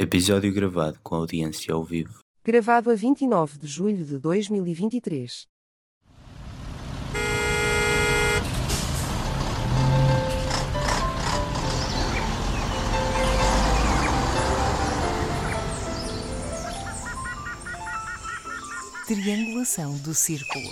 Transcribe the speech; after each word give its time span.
Episódio 0.00 0.54
gravado 0.54 1.00
com 1.02 1.16
audiência 1.16 1.74
ao 1.74 1.82
vivo. 1.82 2.20
Gravado 2.44 2.88
a 2.88 2.94
29 2.94 3.58
de 3.58 3.66
julho 3.66 4.04
de 4.04 4.16
2023. 4.16 5.44
Triangulação 19.08 19.98
do 19.98 20.14
círculo. 20.14 20.70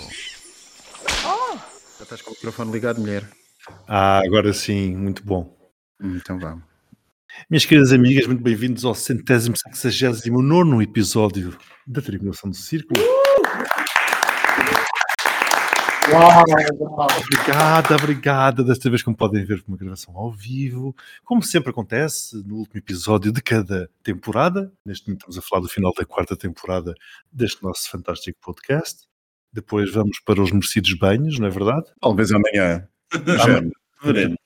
Já 1.97 2.03
estás 2.03 2.21
com 2.21 2.31
o 2.31 2.33
microfone 2.33 2.71
ligado, 2.71 3.01
mulher. 3.01 3.29
Ah, 3.85 4.21
agora 4.25 4.53
sim, 4.53 4.95
muito 4.95 5.21
bom. 5.21 5.53
Então 6.01 6.39
vamos. 6.39 6.76
Minhas 7.45 7.65
queridas 7.65 7.93
amigas, 7.93 8.25
muito 8.25 8.41
bem-vindos 8.41 8.83
ao 8.83 8.93
centésimo, 8.93 9.55
sexagésimo 9.55 10.41
nono 10.41 10.81
episódio 10.81 11.57
da 11.85 12.01
Tribulação 12.01 12.49
do 12.49 12.55
Círculo. 12.55 12.99
Obrigada, 16.97 17.95
obrigada. 17.95 18.63
Desta 18.63 18.89
vez, 18.89 19.01
como 19.01 19.15
podem 19.15 19.45
ver, 19.45 19.63
uma 19.67 19.77
gravação 19.77 20.17
ao 20.17 20.31
vivo. 20.31 20.95
Como 21.23 21.41
sempre 21.41 21.69
acontece 21.69 22.43
no 22.45 22.55
último 22.55 22.79
episódio 22.79 23.31
de 23.31 23.41
cada 23.41 23.89
temporada. 24.03 24.71
Neste 24.85 25.07
momento 25.07 25.21
estamos 25.21 25.37
a 25.37 25.41
falar 25.41 25.61
do 25.61 25.69
final 25.69 25.93
da 25.93 26.05
quarta 26.05 26.35
temporada 26.35 26.93
deste 27.31 27.63
nosso 27.63 27.89
fantástico 27.89 28.37
podcast. 28.41 29.05
Depois 29.53 29.89
vamos 29.91 30.19
para 30.19 30.41
os 30.41 30.51
merecidos 30.51 30.93
banhos, 30.95 31.39
não 31.39 31.47
é 31.47 31.51
verdade? 31.51 31.85
Talvez 32.01 32.31
amanhã. 32.31 32.87
Amanhã. 33.13 33.69
Veremos. 34.03 34.37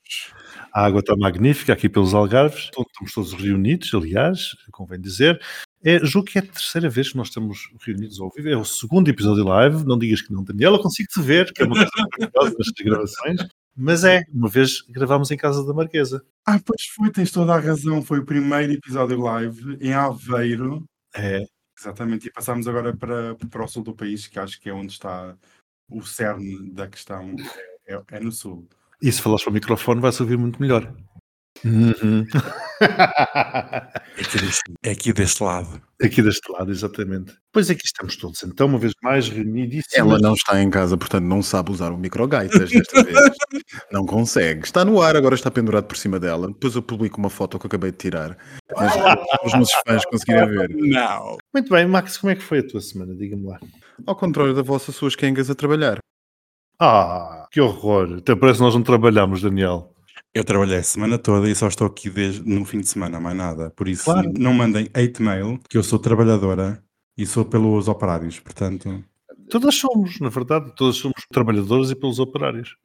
A 0.74 0.86
água 0.86 1.00
está 1.00 1.16
magnífica 1.16 1.74
aqui 1.74 1.90
pelos 1.90 2.14
Algarves. 2.14 2.70
Estamos 2.76 3.14
todos 3.14 3.34
reunidos, 3.34 3.94
aliás, 3.94 4.56
convém 4.72 5.00
dizer. 5.00 5.42
É, 5.84 6.00
julgo 6.06 6.28
que 6.28 6.38
é 6.38 6.42
a 6.42 6.46
terceira 6.46 6.90
vez 6.90 7.12
que 7.12 7.18
nós 7.18 7.28
estamos 7.28 7.70
reunidos 7.82 8.20
ao 8.20 8.30
vivo. 8.30 8.50
É 8.50 8.56
o 8.56 8.64
segundo 8.64 9.10
episódio 9.10 9.44
live. 9.44 9.84
Não 9.86 9.98
digas 9.98 10.22
que 10.22 10.32
não, 10.32 10.44
Daniela. 10.44 10.82
Consigo-te 10.82 11.22
ver, 11.22 11.52
que 11.52 11.64
é 11.64 11.66
uma 11.66 11.76
coisa 11.76 11.92
maravilhosa 11.98 12.56
nestas 12.58 12.74
gravações. 12.86 13.48
Mas 13.76 14.04
é, 14.04 14.22
uma 14.32 14.50
vez 14.50 14.82
gravámos 14.90 15.32
em 15.32 15.38
casa 15.38 15.66
da 15.66 15.74
Marquesa. 15.74 16.24
Ah, 16.46 16.60
pois 16.64 16.86
foi, 16.96 17.12
tens 17.12 17.32
toda 17.32 17.54
a 17.54 17.60
razão. 17.60 18.02
Foi 18.02 18.20
o 18.20 18.26
primeiro 18.26 18.74
episódio 18.74 19.20
live 19.20 19.78
em 19.82 19.94
Aveiro. 19.94 20.86
É, 21.16 21.46
Exatamente. 21.82 22.28
E 22.28 22.32
passámos 22.32 22.68
agora 22.68 22.96
para, 22.96 23.36
para 23.36 23.64
o 23.64 23.68
sul 23.68 23.84
do 23.84 23.96
país, 23.96 24.28
que 24.28 24.38
acho 24.38 24.60
que 24.62 24.70
é 24.70 24.74
onde 24.74 24.94
está 24.94 25.36
o 25.90 26.04
cerne 26.04 26.72
da 26.72 26.88
questão. 26.88 27.36
É, 27.88 28.00
é 28.12 28.20
no 28.20 28.32
sul. 28.32 28.70
E 29.02 29.12
se 29.12 29.22
falares 29.22 29.44
para 29.44 29.52
o 29.52 29.54
microfone 29.54 30.02
vai-se 30.02 30.22
ouvir 30.22 30.38
muito 30.38 30.62
melhor. 30.62 30.94
Uhum. 31.64 32.26
É 32.82 34.22
aqui, 34.22 34.40
deste, 34.40 34.74
é 34.84 34.92
aqui 34.92 35.14
deste 35.14 35.44
lado. 35.44 35.82
Aqui 36.02 36.22
deste 36.22 36.52
lado, 36.52 36.72
exatamente. 36.72 37.36
Pois 37.52 37.70
aqui 37.70 37.86
estamos 37.86 38.16
todos, 38.16 38.42
então, 38.44 38.66
uma 38.68 38.80
vez 38.80 38.94
mais 39.04 39.30
reunidíssimos. 39.30 39.94
Ela 39.94 40.18
não 40.18 40.34
está 40.34 40.62
em 40.62 40.70
casa, 40.70 40.98
portanto 40.98 41.26
não 41.26 41.44
sabe 41.44 41.72
usar 41.72 41.92
o 41.92 41.98
microgaitas 41.98 42.72
desta 42.72 43.04
vez. 43.04 43.16
Não 43.92 44.06
consegue. 44.06 44.66
Está 44.66 44.84
no 44.84 45.02
ar, 45.02 45.16
agora 45.16 45.36
está 45.36 45.52
pendurado 45.52 45.86
por 45.86 45.98
cima 45.98 46.20
dela. 46.20 46.48
Depois 46.48 46.76
eu 46.76 46.82
publico 46.82 47.20
uma 47.20 47.30
foto 47.30 47.60
que 47.60 47.66
eu 47.66 47.68
acabei 47.68 47.92
de 47.92 47.98
tirar. 47.98 48.36
Mas 48.76 48.96
para 48.96 49.46
os 49.46 49.54
nossos 49.54 49.76
fãs 49.86 50.04
conseguirem 50.06 50.50
ver. 50.50 50.70
Não. 50.70 51.38
Muito 51.54 51.70
bem, 51.70 51.86
Max, 51.86 52.18
como 52.18 52.32
é 52.32 52.36
que 52.36 52.44
foi 52.44 52.60
a 52.60 52.68
tua 52.68 52.82
semana? 52.82 53.14
Diga-me 53.16 53.46
lá. 53.46 53.60
Ao 54.08 54.16
contrário 54.16 54.56
da 54.56 54.64
vossa, 54.64 54.92
suas 54.92 55.16
quengas 55.16 55.50
a 55.50 55.56
trabalhar. 55.56 56.00
Ah, 56.84 57.48
que 57.52 57.62
horror. 57.62 58.16
Até 58.18 58.36
parece 58.36 58.58
que 58.58 58.64
nós 58.64 58.74
não 58.74 58.82
trabalhamos, 58.82 59.42
Daniel. 59.42 59.94
Eu 60.34 60.44
trabalhei 60.44 60.78
a 60.78 60.84
semana 60.84 61.18
toda 61.20 61.48
e 61.48 61.54
só 61.54 61.68
estou 61.68 61.86
aqui 61.86 62.10
desde, 62.10 62.42
no 62.48 62.66
fim 62.66 62.80
de 62.80 62.88
semana, 62.88 63.20
mais 63.20 63.38
nada. 63.38 63.70
Por 63.72 63.88
isso, 63.88 64.06
Claro. 64.06 64.32
não 64.38 64.54
mandem 64.54 64.88
hate 64.94 65.22
mail, 65.22 65.60
que 65.70 65.78
eu 65.78 65.84
sou 65.84 66.00
trabalhadora 66.00 66.82
e 67.18 67.26
sou 67.26 67.46
pelos 67.46 67.88
operários. 67.88 68.40
Portanto, 68.40 69.04
Todas 69.50 69.76
somos, 69.76 70.18
na 70.22 70.30
verdade, 70.30 70.72
todas 70.78 70.96
somos 70.96 71.18
trabalhadores 71.30 71.92
e 71.92 71.96
pelos 71.96 72.20
operários. 72.20 72.78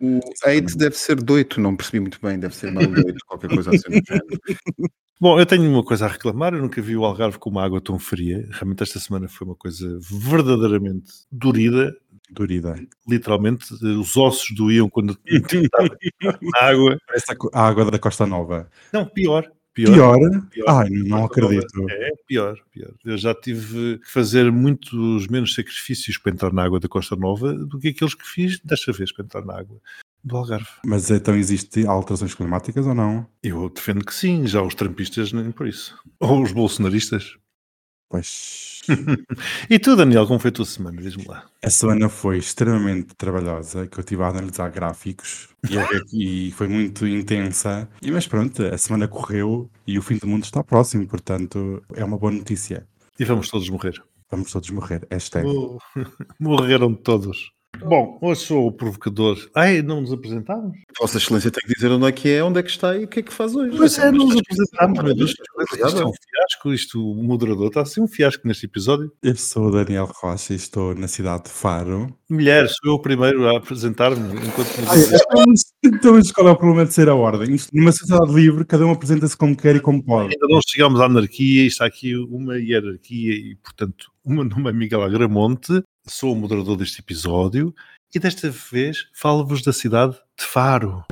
O 0.00 0.20
hate 0.44 0.76
deve 0.76 0.96
ser 0.96 1.16
doito, 1.16 1.60
não 1.60 1.74
percebi 1.76 1.98
muito 2.00 2.18
bem, 2.22 2.38
deve 2.38 2.54
ser 2.54 2.70
mal 2.72 2.86
doito, 2.86 3.18
qualquer 3.26 3.48
coisa 3.50 3.70
assim 3.70 3.90
do 3.90 4.06
género. 4.06 4.26
Bom, 5.20 5.38
eu 5.38 5.46
tenho 5.46 5.68
uma 5.68 5.84
coisa 5.84 6.06
a 6.06 6.08
reclamar, 6.08 6.54
eu 6.54 6.62
nunca 6.62 6.80
vi 6.80 6.96
o 6.96 7.04
Algarve 7.04 7.38
com 7.38 7.50
uma 7.50 7.64
água 7.64 7.80
tão 7.80 7.98
fria. 7.98 8.48
Realmente 8.52 8.82
esta 8.84 8.98
semana 9.00 9.28
foi 9.28 9.46
uma 9.46 9.54
coisa 9.56 9.98
verdadeiramente 10.10 11.12
dorida. 11.30 11.92
Durida. 12.32 12.74
Literalmente, 13.06 13.66
eh, 13.82 13.98
os 13.98 14.16
ossos 14.16 14.54
doíam 14.56 14.88
quando 14.88 15.16
na 15.26 16.68
água. 16.68 16.98
Parece 17.06 17.26
a 17.52 17.66
água 17.66 17.90
da 17.90 17.98
Costa 17.98 18.26
Nova. 18.26 18.68
Não, 18.92 19.06
pior. 19.06 19.50
Pior. 19.74 19.94
Pior? 19.94 20.18
Pior. 20.50 20.68
Ai, 20.68 20.90
não 20.90 21.24
acredito. 21.24 21.90
É 21.90 22.10
pior, 22.26 22.58
pior. 22.70 22.92
Eu 23.04 23.16
já 23.16 23.34
tive 23.34 23.98
que 23.98 24.10
fazer 24.10 24.52
muitos 24.52 25.26
menos 25.28 25.54
sacrifícios 25.54 26.18
para 26.18 26.32
entrar 26.32 26.52
na 26.52 26.62
água 26.62 26.78
da 26.78 26.88
Costa 26.88 27.16
Nova 27.16 27.54
do 27.54 27.78
que 27.78 27.88
aqueles 27.88 28.14
que 28.14 28.26
fiz 28.26 28.60
desta 28.60 28.92
vez 28.92 29.12
para 29.12 29.24
entrar 29.24 29.44
na 29.44 29.58
água 29.58 29.80
do 30.22 30.36
Algarve. 30.36 30.68
Mas 30.84 31.10
então 31.10 31.34
existe 31.34 31.86
alterações 31.86 32.34
climáticas 32.34 32.86
ou 32.86 32.94
não? 32.94 33.26
Eu 33.42 33.68
defendo 33.68 34.04
que 34.04 34.14
sim, 34.14 34.46
já 34.46 34.62
os 34.62 34.74
trampistas 34.74 35.32
nem 35.32 35.50
por 35.50 35.66
isso. 35.66 35.96
Ou 36.20 36.42
os 36.42 36.52
bolsonaristas. 36.52 37.36
Pois. 38.12 38.82
E 39.70 39.78
tu, 39.78 39.96
Daniel, 39.96 40.26
como 40.26 40.38
foi 40.38 40.50
a 40.50 40.52
tua 40.52 40.66
semana? 40.66 41.00
Diz-me 41.00 41.24
lá. 41.24 41.46
A 41.62 41.70
semana 41.70 42.10
foi 42.10 42.36
extremamente 42.36 43.14
trabalhosa, 43.14 43.86
que 43.86 43.96
eu 43.96 44.00
estive 44.02 44.22
a 44.22 44.28
analisar 44.28 44.70
gráficos 44.70 45.48
e, 46.12 46.48
e 46.48 46.50
foi 46.52 46.68
muito 46.68 47.06
intensa. 47.06 47.88
E, 48.02 48.10
mas 48.10 48.26
pronto, 48.26 48.62
a 48.62 48.76
semana 48.76 49.08
correu 49.08 49.70
e 49.86 49.98
o 49.98 50.02
fim 50.02 50.18
do 50.18 50.26
mundo 50.26 50.44
está 50.44 50.62
próximo, 50.62 51.06
portanto 51.06 51.82
é 51.94 52.04
uma 52.04 52.18
boa 52.18 52.32
notícia. 52.32 52.86
E 53.18 53.24
vamos 53.24 53.48
todos 53.48 53.70
morrer. 53.70 53.94
Vamos 54.30 54.52
todos 54.52 54.68
morrer. 54.68 55.06
Hashtag. 55.10 55.48
Morreram 56.38 56.92
todos. 56.94 57.50
Bom, 57.84 58.18
hoje 58.22 58.42
sou 58.42 58.68
o 58.68 58.72
provocador. 58.72 59.36
Ai, 59.54 59.82
não 59.82 60.00
nos 60.00 60.12
apresentámos? 60.12 60.78
Vossa 60.98 61.18
Excelência 61.18 61.50
tem 61.50 61.66
que 61.66 61.74
dizer 61.74 61.90
onde 61.90 62.06
é 62.06 62.12
que 62.12 62.28
é, 62.28 62.42
onde 62.42 62.60
é 62.60 62.62
que 62.62 62.70
está 62.70 62.96
e 62.96 63.04
o 63.04 63.08
que 63.08 63.20
é 63.20 63.22
que 63.22 63.32
faz 63.32 63.54
hoje. 63.54 63.76
Pois 63.76 63.98
é, 63.98 64.10
não 64.10 64.26
nos 64.26 64.36
apresentámos. 64.36 65.16
Deus. 65.16 65.30
Isto 65.30 66.00
é 66.00 66.06
um 66.06 66.12
fiasco, 66.12 66.72
isto, 66.72 67.10
o 67.12 67.22
moderador 67.22 67.68
está 67.68 67.82
a 67.82 67.84
ser 67.84 68.00
um 68.00 68.06
fiasco 68.06 68.46
neste 68.46 68.66
episódio. 68.66 69.12
Eu 69.22 69.36
sou 69.36 69.66
o 69.66 69.70
Daniel 69.70 70.08
Rocha 70.14 70.52
e 70.52 70.56
estou 70.56 70.94
na 70.94 71.08
cidade 71.08 71.44
de 71.44 71.50
Faro. 71.50 72.16
Mulher, 72.30 72.68
sou 72.68 72.92
eu 72.92 72.94
o 72.94 72.98
primeiro 73.02 73.48
a 73.48 73.58
apresentar-me 73.58 74.38
enquanto 74.38 74.70
Então, 75.84 76.14
mas 76.14 76.32
qual 76.32 76.48
é 76.48 76.50
o 76.50 76.56
problema 76.56 76.86
de 76.86 76.94
ser 76.94 77.08
a 77.08 77.14
ordem? 77.14 77.54
Isto, 77.54 77.70
numa 77.74 77.92
sociedade 77.92 78.32
livre, 78.32 78.64
cada 78.64 78.86
um 78.86 78.92
apresenta-se 78.92 79.36
como 79.36 79.56
quer 79.56 79.76
e 79.76 79.80
como 79.80 80.02
pode. 80.02 80.32
Ainda 80.32 80.46
não 80.48 80.60
chegámos 80.66 81.00
à 81.00 81.06
anarquia, 81.06 81.66
está 81.66 81.84
aqui 81.84 82.16
uma 82.16 82.58
hierarquia 82.58 83.34
e, 83.34 83.56
portanto, 83.56 84.10
o 84.24 84.32
meu 84.32 84.44
nome 84.44 84.70
é 84.70 84.72
Miguel 84.72 85.02
Agramonte, 85.02 85.82
sou 86.06 86.32
o 86.32 86.36
moderador 86.36 86.76
deste 86.76 87.00
episódio 87.00 87.74
e 88.14 88.18
desta 88.18 88.50
vez 88.50 89.06
falo-vos 89.14 89.62
da 89.62 89.72
cidade 89.72 90.12
de 90.38 90.44
Faro. 90.44 91.04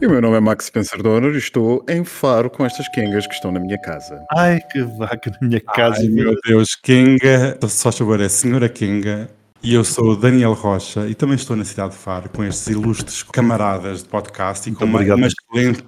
E 0.00 0.06
o 0.06 0.10
meu 0.10 0.20
nome 0.20 0.36
é 0.36 0.40
Max 0.40 0.66
Spencer 0.66 1.02
Donner 1.02 1.34
e 1.34 1.38
estou 1.38 1.84
em 1.88 2.04
Faro 2.04 2.50
com 2.50 2.66
estas 2.66 2.86
quengas 2.88 3.26
que 3.26 3.32
estão 3.34 3.50
na 3.50 3.58
minha 3.58 3.78
casa. 3.80 4.22
Ai, 4.36 4.60
que 4.70 4.82
vaca 4.82 5.30
na 5.30 5.48
minha 5.48 5.60
casa. 5.60 6.00
Ai, 6.00 6.08
meu 6.08 6.34
Deus, 6.46 6.74
Kenga, 6.74 7.58
só 7.66 7.90
favor, 7.90 8.20
é 8.20 8.26
a 8.26 8.28
senhora 8.28 8.68
Kenga. 8.68 9.30
E 9.62 9.72
eu 9.74 9.82
sou 9.82 10.10
o 10.10 10.16
Daniel 10.16 10.52
Rocha 10.52 11.08
e 11.08 11.14
também 11.14 11.34
estou 11.36 11.56
na 11.56 11.64
cidade 11.64 11.92
de 11.92 11.96
Faro 11.96 12.28
com 12.28 12.44
estes 12.44 12.66
ilustres 12.68 13.22
camaradas 13.22 14.02
de 14.02 14.08
podcast 14.08 14.68
e 14.68 14.74
com 14.74 14.84
uma, 14.84 15.00
uma 15.00 15.26
excelente 15.26 15.82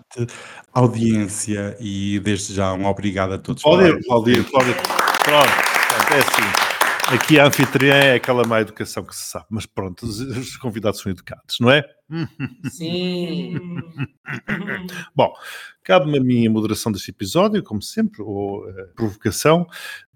audiência 0.72 1.76
e 1.78 2.18
desde 2.20 2.54
já 2.54 2.72
um 2.72 2.86
obrigado 2.86 3.34
a 3.34 3.38
todos. 3.38 3.62
Pode 3.62 3.82
por- 3.92 3.98
ir, 4.00 4.04
pode 4.06 4.30
ir, 4.32 4.44
pode 4.50 4.70
ir. 4.70 4.74
Pronto, 4.74 5.22
pronto, 5.22 6.14
é 6.14 6.18
assim. 6.18 6.67
Aqui 7.10 7.40
a 7.40 7.46
anfitriã 7.46 7.94
é 7.94 8.14
aquela 8.16 8.46
má 8.46 8.60
educação 8.60 9.02
que 9.02 9.16
se 9.16 9.30
sabe, 9.30 9.46
mas 9.48 9.64
pronto, 9.64 10.04
os, 10.04 10.20
os 10.20 10.56
convidados 10.58 11.00
são 11.00 11.10
educados, 11.10 11.56
não 11.58 11.70
é? 11.70 11.82
Sim. 12.70 13.54
Bom, 15.14 15.32
cabe-me 15.82 16.18
a 16.18 16.22
mim 16.22 16.46
a 16.46 16.50
moderação 16.50 16.92
deste 16.92 17.10
episódio, 17.10 17.62
como 17.62 17.82
sempre, 17.82 18.22
ou 18.22 18.68
a 18.68 18.84
provocação. 18.94 19.66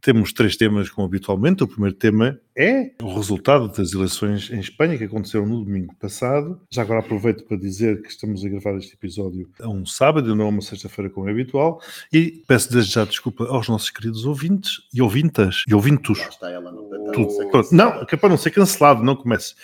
Temos 0.01 0.33
três 0.33 0.57
temas, 0.57 0.91
como 0.91 1.07
habitualmente. 1.07 1.63
O 1.63 1.69
primeiro 1.69 1.95
tema 1.95 2.39
é 2.57 2.91
o 3.01 3.15
resultado 3.15 3.69
das 3.69 3.93
eleições 3.93 4.51
em 4.51 4.59
Espanha, 4.59 4.99
que 4.99 5.05
aconteceram 5.05 5.47
no 5.47 5.65
domingo 5.65 5.95
passado. 5.95 6.61
Já 6.71 6.83
agora 6.83 7.01
aproveito 7.01 7.45
para 7.45 7.57
dizer 7.57 8.03
que 8.03 8.09
estamos 8.09 8.45
a 8.45 8.49
gravar 8.49 8.77
este 8.77 8.95
episódio 8.95 9.49
a 9.61 9.69
um 9.69 9.87
sábado, 9.87 10.35
não 10.35 10.47
a 10.47 10.49
uma 10.49 10.61
sexta-feira, 10.61 11.09
como 11.09 11.29
é 11.29 11.31
habitual. 11.31 11.81
E 12.13 12.43
peço 12.49 12.73
desde 12.73 12.93
já 12.93 13.05
desculpa 13.05 13.45
aos 13.45 13.69
nossos 13.69 13.91
queridos 13.91 14.25
ouvintes 14.25 14.81
e 14.93 15.01
ouvintas 15.01 15.63
e 15.69 15.73
ouvintos. 15.73 16.19
Está 16.19 16.51
ela, 16.51 16.73
não 16.73 17.13
Tudo. 17.13 17.49
Pronto. 17.51 17.73
Não, 17.73 18.05
que 18.05 18.17
é 18.17 18.19
para 18.19 18.29
não 18.29 18.37
ser 18.37 18.51
cancelado, 18.51 19.05
não 19.05 19.15
comece. 19.15 19.55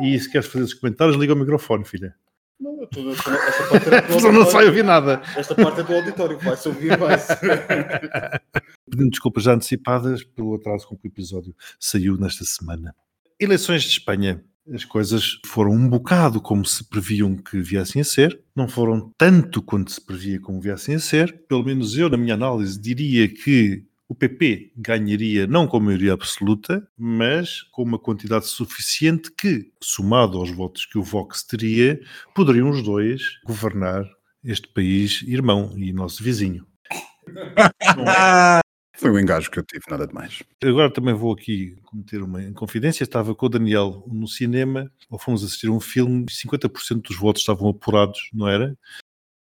E 0.00 0.18
se 0.18 0.30
queres 0.30 0.46
fazer 0.48 0.64
esses 0.64 0.74
comentários, 0.74 1.16
liga 1.16 1.32
o 1.34 1.36
microfone, 1.36 1.84
filha. 1.84 2.14
Não, 2.60 2.80
eu 2.80 2.86
tô- 2.86 3.10
esta 3.10 3.68
parte 3.68 3.88
é 3.88 4.00
do 4.20 4.32
não 4.32 4.46
sai 4.46 4.66
ouvir 4.66 4.84
nada. 4.84 5.20
Esta 5.36 5.54
parte 5.54 5.80
é 5.80 5.82
do 5.82 5.94
auditório, 5.94 6.38
vai-se 6.38 6.68
ouvir, 6.68 6.96
vai-se. 6.96 7.32
Pedindo 8.88 9.10
desculpas 9.10 9.44
já 9.44 9.54
antecipadas 9.54 10.22
pelo 10.22 10.54
atraso 10.54 10.86
com 10.86 10.96
que 10.96 11.06
o 11.06 11.10
episódio 11.10 11.54
saiu 11.78 12.16
nesta 12.16 12.44
semana. 12.44 12.94
Eleições 13.40 13.82
de 13.82 13.88
Espanha. 13.88 14.42
As 14.72 14.84
coisas 14.84 15.40
foram 15.44 15.72
um 15.72 15.88
bocado 15.88 16.40
como 16.40 16.64
se 16.64 16.88
previam 16.88 17.36
que 17.36 17.58
viessem 17.60 18.00
a 18.00 18.04
ser, 18.04 18.40
não 18.54 18.68
foram 18.68 19.10
tanto 19.18 19.60
quanto 19.60 19.90
se 19.90 20.00
previa 20.00 20.38
como 20.40 20.60
viessem 20.60 20.94
a 20.94 21.00
ser. 21.00 21.44
Pelo 21.48 21.64
menos 21.64 21.98
eu, 21.98 22.08
na 22.08 22.16
minha 22.16 22.34
análise, 22.34 22.80
diria 22.80 23.26
que 23.28 23.84
o 24.12 24.14
PP 24.14 24.72
ganharia 24.76 25.46
não 25.46 25.66
com 25.66 25.80
maioria 25.80 26.12
absoluta, 26.12 26.86
mas 26.98 27.62
com 27.72 27.82
uma 27.82 27.98
quantidade 27.98 28.46
suficiente 28.46 29.30
que, 29.32 29.72
somado 29.82 30.36
aos 30.36 30.50
votos 30.50 30.84
que 30.84 30.98
o 30.98 31.02
Vox 31.02 31.42
teria, 31.42 31.98
poderiam 32.34 32.68
os 32.68 32.82
dois 32.82 33.22
governar 33.46 34.04
este 34.44 34.68
país 34.68 35.22
irmão 35.22 35.72
e 35.78 35.94
nosso 35.94 36.22
vizinho. 36.22 36.66
Foi 38.98 39.10
o 39.10 39.18
engajo 39.18 39.50
que 39.50 39.58
eu 39.58 39.64
tive, 39.64 39.84
nada 39.90 40.06
de 40.06 40.12
mais. 40.12 40.42
Agora 40.62 40.92
também 40.92 41.14
vou 41.14 41.32
aqui 41.32 41.74
cometer 41.82 42.22
uma 42.22 42.52
confidência. 42.52 43.02
Estava 43.02 43.34
com 43.34 43.46
o 43.46 43.48
Daniel 43.48 44.04
no 44.06 44.28
cinema, 44.28 44.92
ou 45.10 45.18
fomos 45.18 45.42
assistir 45.42 45.68
a 45.68 45.72
um 45.72 45.80
filme, 45.80 46.26
50% 46.26 47.00
dos 47.00 47.16
votos 47.16 47.40
estavam 47.40 47.70
apurados, 47.70 48.28
não 48.32 48.46
era? 48.46 48.76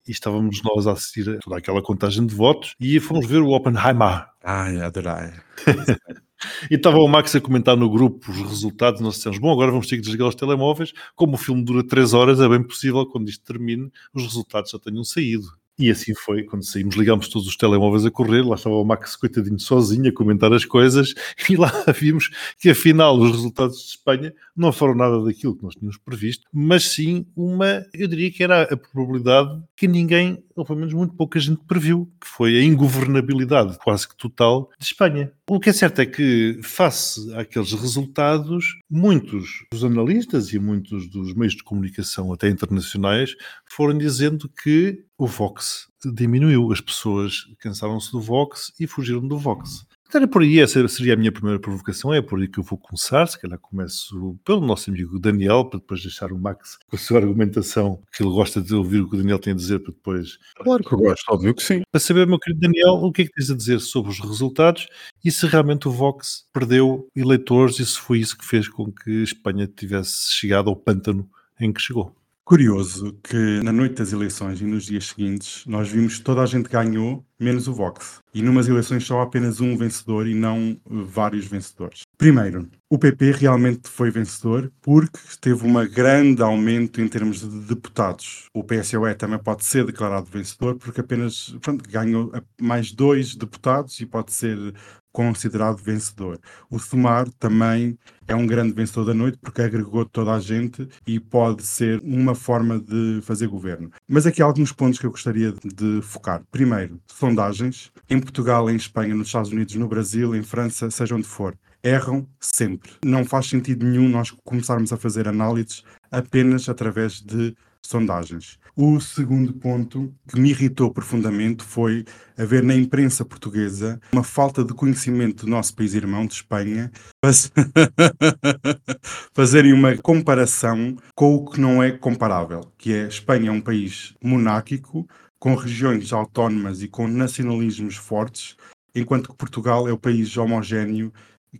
E 0.06 0.12
estávamos 0.12 0.62
nós 0.62 0.86
a 0.86 0.92
assistir 0.92 1.28
a 1.28 1.38
toda 1.38 1.58
aquela 1.58 1.82
contagem 1.82 2.26
de 2.26 2.34
votos 2.34 2.74
e 2.80 3.00
fomos 3.00 3.26
ver 3.26 3.40
o 3.40 3.50
Oppenheimer. 3.50 4.26
Ai, 4.42 4.80
adorei. 4.80 5.32
E 6.70 6.74
estava 6.74 6.98
o 6.98 7.08
Max 7.08 7.34
a 7.34 7.40
comentar 7.40 7.76
no 7.76 7.90
grupo 7.90 8.30
os 8.30 8.42
resultados. 8.42 9.00
Nós 9.00 9.14
dissemos: 9.16 9.38
Bom, 9.38 9.50
agora 9.50 9.70
vamos 9.70 9.86
ter 9.86 9.96
que 9.96 10.02
desligar 10.02 10.28
os 10.28 10.34
telemóveis. 10.34 10.92
Como 11.14 11.34
o 11.34 11.38
filme 11.38 11.64
dura 11.64 11.86
3 11.86 12.12
horas, 12.12 12.40
é 12.40 12.48
bem 12.48 12.62
possível, 12.62 13.06
quando 13.06 13.28
isto 13.28 13.44
termine, 13.44 13.90
os 14.12 14.22
resultados 14.22 14.70
já 14.70 14.78
tenham 14.78 15.02
saído. 15.02 15.46
E 15.78 15.90
assim 15.90 16.14
foi, 16.14 16.42
quando 16.42 16.64
saímos, 16.64 16.96
ligámos 16.96 17.28
todos 17.28 17.46
os 17.46 17.56
telemóveis 17.56 18.06
a 18.06 18.10
correr, 18.10 18.42
lá 18.42 18.54
estava 18.54 18.76
o 18.76 18.84
Max 18.84 19.14
coitadinho 19.14 19.58
sozinho 19.58 20.08
a 20.08 20.12
comentar 20.12 20.50
as 20.52 20.64
coisas 20.64 21.12
e 21.50 21.56
lá 21.56 21.70
vimos 21.94 22.30
que 22.58 22.70
afinal 22.70 23.18
os 23.18 23.30
resultados 23.30 23.78
de 23.82 23.88
Espanha 23.88 24.34
não 24.56 24.72
foram 24.72 24.94
nada 24.94 25.22
daquilo 25.22 25.54
que 25.54 25.62
nós 25.62 25.74
tínhamos 25.74 25.98
previsto, 25.98 26.46
mas 26.50 26.84
sim 26.84 27.26
uma, 27.36 27.84
eu 27.92 28.08
diria 28.08 28.30
que 28.30 28.42
era 28.42 28.62
a 28.62 28.76
probabilidade 28.76 29.62
que 29.76 29.86
ninguém, 29.86 30.42
ou 30.54 30.64
pelo 30.64 30.78
menos 30.78 30.94
muito 30.94 31.14
pouca 31.14 31.38
gente 31.38 31.60
previu, 31.66 32.10
que 32.20 32.26
foi 32.26 32.56
a 32.56 32.62
ingovernabilidade 32.62 33.78
quase 33.84 34.08
que 34.08 34.16
total 34.16 34.70
de 34.78 34.86
Espanha. 34.86 35.30
O 35.48 35.60
que 35.60 35.70
é 35.70 35.72
certo 35.72 36.00
é 36.00 36.06
que, 36.06 36.58
face 36.60 37.32
àqueles 37.34 37.72
resultados, 37.72 38.64
muitos 38.90 39.64
dos 39.70 39.84
analistas 39.84 40.52
e 40.52 40.58
muitos 40.58 41.08
dos 41.08 41.34
meios 41.34 41.54
de 41.54 41.62
comunicação, 41.62 42.32
até 42.32 42.48
internacionais, 42.48 43.32
foram 43.70 43.96
dizendo 43.96 44.48
que 44.48 45.04
o 45.16 45.24
Vox 45.24 45.86
diminuiu. 46.04 46.72
As 46.72 46.80
pessoas 46.80 47.46
cansaram-se 47.60 48.10
do 48.10 48.20
Vox 48.20 48.72
e 48.80 48.88
fugiram 48.88 49.26
do 49.26 49.38
Vox. 49.38 49.85
Então, 50.08 50.20
era 50.20 50.28
por 50.28 50.42
aí, 50.42 50.60
essa 50.60 50.86
seria 50.86 51.14
a 51.14 51.16
minha 51.16 51.32
primeira 51.32 51.58
provocação, 51.58 52.14
é 52.14 52.22
por 52.22 52.38
aí 52.38 52.46
que 52.46 52.60
eu 52.60 52.64
vou 52.64 52.78
começar. 52.78 53.26
Se 53.26 53.40
calhar 53.40 53.58
começo 53.58 54.38
pelo 54.44 54.60
nosso 54.60 54.88
amigo 54.88 55.18
Daniel, 55.18 55.64
para 55.64 55.80
depois 55.80 56.00
deixar 56.00 56.32
o 56.32 56.38
Max 56.38 56.78
com 56.88 56.94
a 56.94 56.98
sua 56.98 57.18
argumentação, 57.18 58.00
que 58.12 58.22
ele 58.22 58.30
gosta 58.30 58.60
de 58.60 58.74
ouvir 58.74 59.00
o 59.00 59.08
que 59.08 59.16
o 59.16 59.18
Daniel 59.18 59.38
tem 59.38 59.52
a 59.52 59.56
dizer, 59.56 59.80
para 59.80 59.92
depois. 59.92 60.38
Claro 60.56 60.84
que 60.84 60.92
eu 60.92 60.98
gosto, 60.98 61.28
óbvio 61.28 61.54
que 61.54 61.62
sim. 61.62 61.82
Para 61.90 62.00
saber, 62.00 62.26
meu 62.26 62.38
querido 62.38 62.60
Daniel, 62.60 62.94
o 62.94 63.10
que 63.10 63.22
é 63.22 63.24
que 63.24 63.32
tens 63.32 63.50
a 63.50 63.56
dizer 63.56 63.80
sobre 63.80 64.12
os 64.12 64.20
resultados 64.20 64.86
e 65.24 65.30
se 65.30 65.44
realmente 65.46 65.88
o 65.88 65.90
Vox 65.90 66.46
perdeu 66.52 67.08
eleitores 67.16 67.80
e 67.80 67.86
se 67.86 67.98
foi 67.98 68.20
isso 68.20 68.38
que 68.38 68.46
fez 68.46 68.68
com 68.68 68.92
que 68.92 69.22
Espanha 69.22 69.66
tivesse 69.66 70.32
chegado 70.32 70.70
ao 70.70 70.76
pântano 70.76 71.28
em 71.60 71.72
que 71.72 71.80
chegou. 71.80 72.14
Curioso 72.44 73.18
que 73.24 73.60
na 73.64 73.72
noite 73.72 73.96
das 73.96 74.12
eleições 74.12 74.60
e 74.60 74.64
nos 74.64 74.84
dias 74.84 75.06
seguintes 75.06 75.66
nós 75.66 75.88
vimos 75.88 76.18
que 76.18 76.22
toda 76.22 76.42
a 76.42 76.46
gente 76.46 76.68
ganhou, 76.68 77.26
menos 77.40 77.66
o 77.66 77.74
Vox. 77.74 78.20
E 78.36 78.42
numas 78.42 78.68
eleições 78.68 79.02
só 79.02 79.20
há 79.20 79.22
apenas 79.22 79.62
um 79.62 79.74
vencedor 79.78 80.28
e 80.28 80.34
não 80.34 80.78
vários 80.84 81.46
vencedores. 81.46 82.02
Primeiro, 82.18 82.68
o 82.90 82.98
PP 82.98 83.30
realmente 83.30 83.88
foi 83.88 84.10
vencedor 84.10 84.70
porque 84.82 85.18
teve 85.40 85.66
um 85.66 85.72
grande 85.88 86.42
aumento 86.42 87.00
em 87.00 87.08
termos 87.08 87.40
de 87.40 87.60
deputados. 87.60 88.44
O 88.52 88.62
PSOE 88.62 89.14
também 89.14 89.38
pode 89.38 89.64
ser 89.64 89.86
declarado 89.86 90.26
vencedor 90.30 90.74
porque 90.74 91.00
apenas 91.00 91.56
pronto, 91.62 91.82
ganhou 91.88 92.30
mais 92.60 92.92
dois 92.92 93.34
deputados 93.34 93.98
e 94.00 94.04
pode 94.04 94.34
ser 94.34 94.74
considerado 95.16 95.78
vencedor. 95.78 96.38
O 96.68 96.78
Sumar 96.78 97.26
também 97.38 97.98
é 98.28 98.34
um 98.34 98.46
grande 98.46 98.74
vencedor 98.74 99.06
da 99.06 99.14
noite 99.14 99.38
porque 99.40 99.62
agregou 99.62 100.04
toda 100.04 100.34
a 100.34 100.38
gente 100.38 100.86
e 101.06 101.18
pode 101.18 101.62
ser 101.62 102.02
uma 102.04 102.34
forma 102.34 102.78
de 102.78 103.20
fazer 103.22 103.46
governo. 103.46 103.90
Mas 104.08 104.24
aqui 104.24 104.40
há 104.40 104.44
alguns 104.44 104.72
pontos 104.72 105.00
que 105.00 105.06
eu 105.06 105.10
gostaria 105.10 105.52
de 105.52 106.00
focar. 106.00 106.40
Primeiro, 106.52 107.00
sondagens. 107.08 107.90
Em 108.08 108.20
Portugal, 108.20 108.70
em 108.70 108.76
Espanha, 108.76 109.14
nos 109.14 109.26
Estados 109.26 109.50
Unidos, 109.50 109.74
no 109.74 109.88
Brasil, 109.88 110.32
em 110.34 110.44
França, 110.44 110.88
seja 110.92 111.16
onde 111.16 111.26
for. 111.26 111.58
Erram 111.82 112.24
sempre. 112.38 112.92
Não 113.04 113.24
faz 113.24 113.46
sentido 113.46 113.84
nenhum 113.84 114.08
nós 114.08 114.30
começarmos 114.44 114.92
a 114.92 114.96
fazer 114.96 115.26
análises 115.26 115.82
apenas 116.08 116.68
através 116.68 117.20
de 117.20 117.56
sondagens. 117.86 118.58
O 118.76 119.00
segundo 119.00 119.52
ponto 119.54 120.12
que 120.28 120.38
me 120.38 120.50
irritou 120.50 120.92
profundamente 120.92 121.64
foi 121.64 122.04
haver 122.36 122.62
na 122.62 122.74
imprensa 122.74 123.24
portuguesa 123.24 123.98
uma 124.12 124.22
falta 124.22 124.62
de 124.64 124.74
conhecimento 124.74 125.46
do 125.46 125.50
nosso 125.50 125.74
país 125.74 125.94
irmão, 125.94 126.26
de 126.26 126.34
Espanha, 126.34 126.90
faz- 127.24 127.50
fazerem 129.34 129.72
uma 129.72 129.96
comparação 129.96 130.96
com 131.14 131.34
o 131.34 131.44
que 131.50 131.60
não 131.60 131.82
é 131.82 131.90
comparável, 131.92 132.70
que 132.76 132.92
é 132.92 133.06
Espanha 133.06 133.48
é 133.48 133.52
um 133.52 133.60
país 133.60 134.14
monárquico, 134.22 135.08
com 135.38 135.54
regiões 135.54 136.12
autónomas 136.12 136.82
e 136.82 136.88
com 136.88 137.06
nacionalismos 137.06 137.96
fortes, 137.96 138.56
enquanto 138.94 139.30
que 139.30 139.36
Portugal 139.36 139.86
é 139.88 139.92
o 139.92 139.98
país 139.98 140.36
homogéneo 140.36 141.12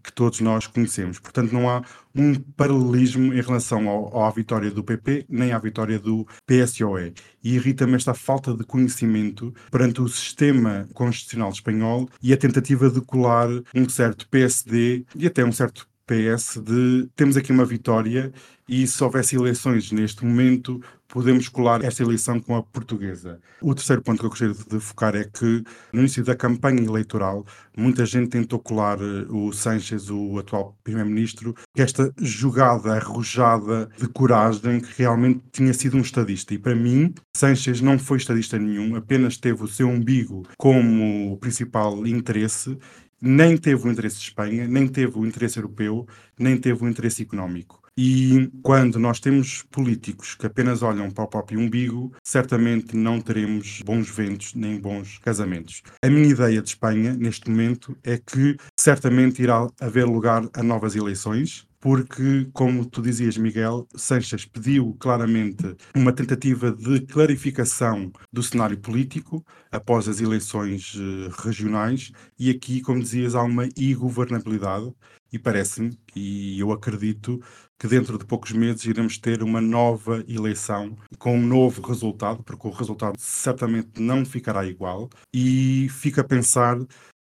que 0.02 0.12
todos 0.12 0.40
nós 0.40 0.66
conhecemos. 0.66 1.19
Portanto, 1.19 1.52
não 1.52 1.69
há 1.69 1.82
um 2.14 2.34
paralelismo 2.34 3.34
em 3.34 3.40
relação 3.40 3.88
ao, 3.88 4.25
à 4.25 4.31
vitória 4.31 4.70
do 4.70 4.82
PP 4.82 5.26
nem 5.28 5.52
à 5.52 5.58
vitória 5.58 5.98
do 5.98 6.26
PSOE. 6.46 7.12
E 7.43 7.54
irrita-me 7.54 7.94
esta 7.94 8.14
falta 8.14 8.54
de 8.54 8.64
conhecimento 8.64 9.54
perante 9.70 10.00
o 10.00 10.08
sistema 10.08 10.88
constitucional 10.94 11.50
espanhol 11.50 12.08
e 12.22 12.32
a 12.32 12.37
tentativa 12.37 12.90
de 12.90 13.00
colar 13.00 13.48
um 13.75 13.88
certo 13.88 14.28
PSD 14.28 15.04
e 15.14 15.26
até 15.26 15.44
um 15.44 15.52
certo 15.52 15.87
PS 16.06 16.60
de 16.64 17.08
temos 17.16 17.37
aqui 17.37 17.50
uma 17.50 17.64
vitória 17.64 18.32
e 18.68 18.86
se 18.86 19.02
houvesse 19.02 19.36
eleições 19.36 19.92
neste 19.92 20.24
momento 20.24 20.80
podemos 21.08 21.48
colar 21.48 21.84
esta 21.84 22.02
eleição 22.02 22.40
com 22.40 22.56
a 22.56 22.62
portuguesa. 22.62 23.40
O 23.62 23.74
terceiro 23.74 24.02
ponto 24.02 24.18
que 24.18 24.26
eu 24.26 24.30
gostaria 24.30 24.54
de 24.54 24.80
focar 24.80 25.14
é 25.14 25.24
que 25.24 25.62
no 25.92 26.00
início 26.00 26.24
da 26.24 26.34
campanha 26.34 26.82
eleitoral 26.82 27.46
muita 27.76 28.04
gente 28.04 28.30
tentou 28.30 28.58
colar 28.58 28.98
eh, 29.00 29.26
o 29.30 29.52
Sánchez, 29.52 30.10
o 30.10 30.38
atual 30.38 30.76
primeiro-ministro, 30.82 31.54
esta 31.76 32.12
jogada 32.18 32.94
arrojada 32.94 33.88
de 33.96 34.08
coragem 34.08 34.80
que 34.80 34.92
realmente 34.98 35.42
tinha 35.52 35.72
sido 35.72 35.96
um 35.96 36.00
estadista. 36.00 36.54
E 36.54 36.58
para 36.58 36.74
mim, 36.74 37.14
Sánchez 37.36 37.80
não 37.80 37.98
foi 37.98 38.18
estadista 38.18 38.58
nenhum, 38.58 38.96
apenas 38.96 39.36
teve 39.36 39.62
o 39.62 39.68
seu 39.68 39.88
umbigo 39.88 40.42
como 40.58 41.38
principal 41.38 42.06
interesse 42.06 42.76
nem 43.18 43.56
teve 43.56 43.88
o 43.88 43.90
interesse 43.90 44.16
de 44.16 44.24
Espanha, 44.24 44.68
nem 44.68 44.87
teve 44.87 45.18
o 45.18 45.25
interesse 45.25 45.58
europeu, 45.58 46.06
nem 46.38 46.56
teve 46.58 46.85
o 46.85 46.88
interesse 46.88 47.23
económico. 47.23 47.86
E 47.98 48.50
quando 48.62 48.98
nós 48.98 49.18
temos 49.20 49.62
políticos 49.70 50.34
que 50.34 50.44
apenas 50.44 50.82
olham 50.82 51.10
para 51.10 51.24
o 51.24 51.28
próprio 51.28 51.58
umbigo, 51.58 52.12
certamente 52.22 52.94
não 52.94 53.22
teremos 53.22 53.80
bons 53.82 54.10
ventos 54.10 54.54
nem 54.54 54.78
bons 54.78 55.18
casamentos. 55.18 55.82
A 56.02 56.10
minha 56.10 56.28
ideia 56.28 56.60
de 56.60 56.68
Espanha, 56.68 57.14
neste 57.14 57.48
momento, 57.48 57.96
é 58.04 58.18
que 58.18 58.58
certamente 58.78 59.42
irá 59.42 59.66
haver 59.80 60.04
lugar 60.04 60.46
a 60.52 60.62
novas 60.62 60.94
eleições, 60.94 61.66
porque, 61.80 62.48
como 62.52 62.84
tu 62.84 63.00
dizias, 63.00 63.38
Miguel, 63.38 63.86
Sanches 63.94 64.44
pediu 64.44 64.94
claramente 64.98 65.76
uma 65.94 66.12
tentativa 66.12 66.72
de 66.72 67.00
clarificação 67.00 68.10
do 68.32 68.42
cenário 68.42 68.76
político 68.76 69.44
após 69.70 70.08
as 70.08 70.20
eleições 70.20 70.94
eh, 70.98 71.30
regionais, 71.44 72.10
e 72.38 72.50
aqui, 72.50 72.80
como 72.80 73.00
dizias, 73.00 73.34
há 73.34 73.42
uma 73.42 73.68
ingovernabilidade, 73.76 74.92
e 75.32 75.38
parece-me, 75.38 75.98
e 76.14 76.58
eu 76.58 76.72
acredito, 76.72 77.40
que 77.78 77.87
dentro 77.87 78.18
de 78.18 78.25
poucos 78.25 78.52
meses 78.52 78.85
iremos 78.85 79.18
ter 79.18 79.42
uma 79.42 79.61
nova 79.61 80.25
eleição 80.26 80.97
com 81.18 81.37
um 81.37 81.47
novo 81.47 81.83
resultado, 81.83 82.42
porque 82.42 82.66
o 82.66 82.71
resultado 82.71 83.14
certamente 83.18 84.00
não 84.00 84.25
ficará 84.25 84.66
igual, 84.66 85.11
e 85.33 85.88
fica 85.90 86.23
a 86.23 86.25
pensar 86.25 86.78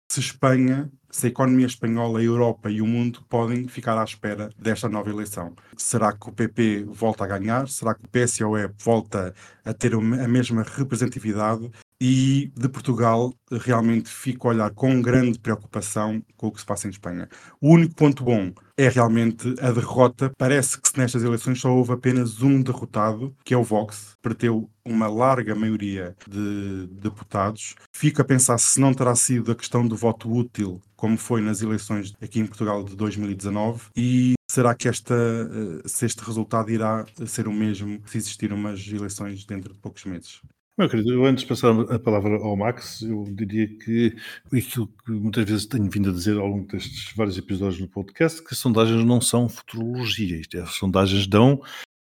se 0.10 0.22
Espanha, 0.22 0.90
se 1.12 1.28
a 1.28 1.30
economia 1.30 1.66
espanhola, 1.66 2.20
a 2.20 2.24
Europa 2.24 2.70
e 2.70 2.82
o 2.82 2.88
mundo 2.88 3.22
podem 3.28 3.68
ficar 3.68 4.00
à 4.00 4.04
espera 4.04 4.50
desta 4.58 4.88
nova 4.88 5.10
eleição. 5.10 5.54
Será 5.76 6.14
que 6.14 6.30
o 6.30 6.32
PP 6.32 6.86
volta 6.88 7.24
a 7.24 7.28
ganhar? 7.28 7.68
Será 7.68 7.94
que 7.94 8.06
o 8.06 8.10
PSOE 8.10 8.70
volta 8.80 9.34
a 9.66 9.74
ter 9.74 9.94
a 9.94 10.28
mesma 10.28 10.64
representatividade? 10.64 11.70
E 12.02 12.52
de 12.56 12.70
Portugal 12.70 13.34
realmente 13.52 14.10
fico 14.10 14.48
a 14.48 14.52
olhar 14.52 14.72
com 14.72 15.02
grande 15.02 15.40
preocupação 15.40 16.22
com 16.36 16.48
o 16.48 16.52
que 16.52 16.60
se 16.60 16.66
passa 16.66 16.88
em 16.88 16.92
Espanha. 16.92 17.28
O 17.60 17.70
único 17.70 17.96
ponto 17.96 18.24
bom 18.24 18.52
é 18.78 18.88
realmente 18.88 19.56
a 19.60 19.72
derrota. 19.72 20.32
Parece 20.38 20.80
que 20.80 20.98
nestas 20.98 21.24
eleições 21.24 21.60
só 21.60 21.74
houve 21.74 21.94
apenas 21.94 22.42
um 22.44 22.62
derrotado, 22.62 23.36
que 23.44 23.54
é 23.54 23.58
o 23.58 23.64
Vox, 23.64 24.16
perdeu 24.22 24.70
uma 24.86 25.08
larga 25.08 25.56
maioria 25.56 26.16
de 26.28 26.88
deputados. 26.92 27.76
Fico 27.92 28.22
a 28.22 28.26
pensar 28.26 28.60
se 28.60 28.80
não 28.80 28.94
terá 28.94 29.16
sido 29.16 29.52
a 29.52 29.56
questão 29.56 29.88
do 29.88 29.96
voto 29.96 30.32
útil, 30.32 30.80
como 30.96 31.18
foi 31.18 31.42
nas 31.42 31.62
eleições 31.62 32.14
aqui 32.22 32.40
em 32.40 32.46
Portugal 32.46 32.84
de 32.84 32.96
2019, 32.96 33.88
e 33.96 34.34
será 34.50 34.74
que 34.74 34.88
esta, 34.88 35.14
eh, 35.14 35.88
se 35.88 36.06
este 36.06 36.24
resultado 36.24 36.72
irá 36.72 37.06
ser 37.26 37.48
o 37.48 37.54
mesmo 37.54 38.02
se 38.06 38.18
existir 38.18 38.54
umas 38.54 38.88
eleições 38.88 39.46
dentro 39.46 39.74
de 39.74 39.80
poucos 39.80 40.06
meses? 40.06 40.42
Meu 40.78 40.88
querido, 40.88 41.12
eu 41.12 41.26
antes 41.26 41.42
de 41.42 41.50
passar 41.50 41.72
a 41.92 41.98
palavra 41.98 42.36
ao 42.36 42.56
Max, 42.56 43.02
eu 43.02 43.24
diria 43.32 43.68
que 43.68 44.16
aquilo 44.46 44.88
que 44.88 45.10
muitas 45.12 45.44
vezes 45.44 45.66
tenho 45.66 45.90
vindo 45.90 46.12
a 46.12 46.14
dizer 46.14 46.38
ao 46.38 46.46
longo 46.46 46.68
destes 46.68 47.12
vários 47.16 47.36
episódios 47.36 47.82
no 47.82 47.88
podcast, 47.88 48.44
que 48.44 48.54
as 48.54 48.60
sondagens 48.60 49.04
não 49.04 49.20
são 49.20 49.50
futurologia, 49.50 50.40
isto 50.40 50.56
é, 50.56 50.62
as 50.62 50.76
sondagens 50.76 51.26
dão 51.26 51.60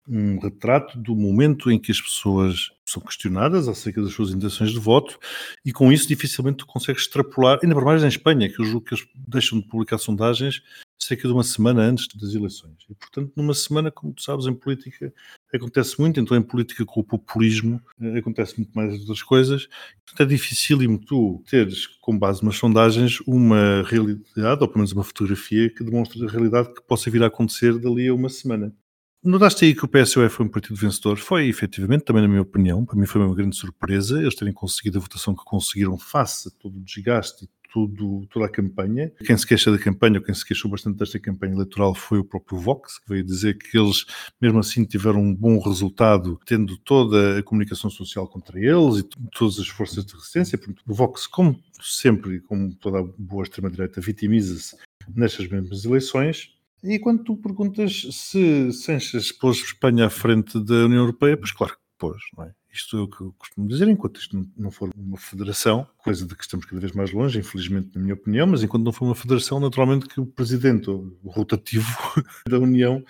um 0.07 0.37
retrato 0.37 0.99
do 0.99 1.15
momento 1.15 1.71
em 1.71 1.79
que 1.79 1.91
as 1.91 1.99
pessoas 1.99 2.69
são 2.85 3.01
questionadas 3.01 3.67
acerca 3.67 4.03
das 4.03 4.13
suas 4.13 4.29
intenções 4.31 4.71
de 4.71 4.79
voto 4.79 5.17
e 5.65 5.73
com 5.73 5.91
isso 5.91 6.07
dificilmente 6.07 6.63
consegues 6.63 7.03
extrapolar, 7.03 7.57
ainda 7.63 7.73
por 7.73 7.85
mais 7.85 8.03
em 8.03 8.07
Espanha, 8.07 8.49
que 8.49 8.61
eu 8.61 8.65
julgo 8.65 8.85
que 8.85 8.93
eles 8.93 9.07
deixam 9.15 9.59
de 9.59 9.67
publicar 9.67 9.97
sondagens 9.97 10.61
cerca 11.01 11.27
de 11.27 11.33
uma 11.33 11.43
semana 11.43 11.81
antes 11.81 12.07
das 12.15 12.35
eleições. 12.35 12.75
E, 12.87 12.93
portanto, 12.93 13.31
numa 13.35 13.53
semana, 13.55 13.89
como 13.89 14.13
tu 14.13 14.21
sabes, 14.21 14.45
em 14.45 14.53
política 14.53 15.11
acontece 15.57 15.99
muito, 15.99 16.19
então 16.19 16.37
em 16.37 16.41
política 16.41 16.85
com 16.85 16.99
o 16.99 17.03
populismo 17.03 17.81
eh, 18.01 18.19
acontece 18.19 18.57
muito 18.57 18.71
mais 18.73 18.93
outras 18.99 19.23
coisas. 19.23 19.67
Portanto, 20.05 20.21
é 20.21 20.25
dificílimo 20.25 20.99
tu 20.99 21.43
teres, 21.49 21.87
com 22.01 22.17
base 22.17 22.43
nas 22.43 22.55
sondagens, 22.55 23.19
uma 23.27 23.83
realidade, 23.83 24.61
ou 24.61 24.67
pelo 24.67 24.77
menos 24.77 24.91
uma 24.91 25.03
fotografia 25.03 25.69
que 25.69 25.83
demonstre 25.83 26.23
a 26.25 26.29
realidade 26.29 26.73
que 26.73 26.81
possa 26.81 27.09
vir 27.09 27.23
a 27.23 27.27
acontecer 27.27 27.77
dali 27.79 28.07
a 28.07 28.13
uma 28.13 28.29
semana. 28.29 28.73
Notaste 29.21 29.65
aí 29.65 29.75
que 29.75 29.83
o 29.83 29.87
PSOE 29.87 30.29
foi 30.29 30.45
um 30.45 30.49
partido 30.49 30.75
vencedor? 30.77 31.17
Foi, 31.17 31.45
efetivamente, 31.49 32.05
também 32.05 32.21
na 32.21 32.27
minha 32.29 32.41
opinião. 32.41 32.85
Para 32.85 32.95
mim 32.95 33.05
foi 33.05 33.19
uma 33.19 33.35
grande 33.35 33.53
surpresa 33.53 34.21
eles 34.21 34.33
terem 34.33 34.53
conseguido 34.53 34.97
a 34.97 35.01
votação 35.01 35.35
que 35.35 35.43
conseguiram 35.43 35.97
face 35.97 36.47
a 36.47 36.51
todo 36.51 36.77
o 36.77 36.81
desgaste 36.81 37.43
e 37.43 37.49
tudo, 37.71 38.25
toda 38.29 38.45
a 38.45 38.49
campanha. 38.49 39.11
Quem 39.25 39.37
se 39.37 39.45
queixa 39.45 39.71
da 39.71 39.77
campanha, 39.77 40.19
ou 40.19 40.25
quem 40.25 40.33
se 40.33 40.45
queixou 40.45 40.69
bastante 40.69 40.97
desta 40.97 41.19
campanha 41.19 41.53
eleitoral 41.53 41.93
foi 41.95 42.19
o 42.19 42.23
próprio 42.23 42.57
Vox, 42.57 42.99
que 42.99 43.09
veio 43.09 43.23
dizer 43.23 43.57
que 43.57 43.77
eles, 43.77 44.05
mesmo 44.41 44.59
assim, 44.59 44.85
tiveram 44.85 45.21
um 45.21 45.33
bom 45.33 45.59
resultado, 45.59 46.39
tendo 46.45 46.77
toda 46.77 47.39
a 47.39 47.43
comunicação 47.43 47.89
social 47.89 48.27
contra 48.27 48.59
eles 48.59 48.99
e 48.99 49.03
todas 49.31 49.59
as 49.59 49.67
forças 49.67 50.05
de 50.05 50.13
resistência. 50.13 50.57
Porque 50.57 50.81
o 50.87 50.93
Vox, 50.93 51.27
como 51.27 51.59
sempre, 51.81 52.39
como 52.41 52.73
toda 52.75 52.99
a 52.99 53.07
boa 53.17 53.43
extrema-direita, 53.43 54.01
vitimiza-se 54.01 54.75
nestas 55.15 55.47
mesmas 55.47 55.85
eleições 55.85 56.59
e 56.83 56.97
quando 56.97 57.23
tu 57.23 57.35
perguntas 57.35 58.07
se 58.11 58.71
Sanches 58.71 59.31
pôs 59.31 59.57
Espanha 59.57 60.05
à 60.05 60.09
frente 60.09 60.57
da 60.63 60.85
União 60.85 61.01
Europeia, 61.01 61.35
pois 61.35 61.51
claro 61.51 61.73
que 61.73 61.79
pôs, 61.97 62.21
não 62.37 62.45
é? 62.45 62.53
Isto 62.71 62.97
é 62.97 63.01
o 63.01 63.07
que 63.07 63.21
eu 63.21 63.33
costumo 63.37 63.67
dizer, 63.67 63.87
enquanto 63.87 64.19
isto 64.19 64.47
não 64.55 64.69
for 64.69 64.91
uma 64.95 65.17
federação, 65.17 65.87
coisa 65.97 66.25
de 66.25 66.35
que 66.35 66.43
estamos 66.43 66.65
cada 66.65 66.79
vez 66.79 66.91
mais 66.93 67.11
longe, 67.11 67.39
infelizmente, 67.39 67.89
na 67.95 68.01
minha 68.01 68.13
opinião, 68.13 68.45
mas 68.45 68.61
enquanto 68.61 68.83
não 68.83 68.91
for 68.91 69.05
uma 69.05 69.15
federação, 69.15 69.59
naturalmente 69.59 70.07
que 70.07 70.19
o 70.19 70.25
presidente, 70.25 70.89
o 70.89 71.17
rotativo 71.25 71.87
da 72.47 72.59
União, 72.59 73.03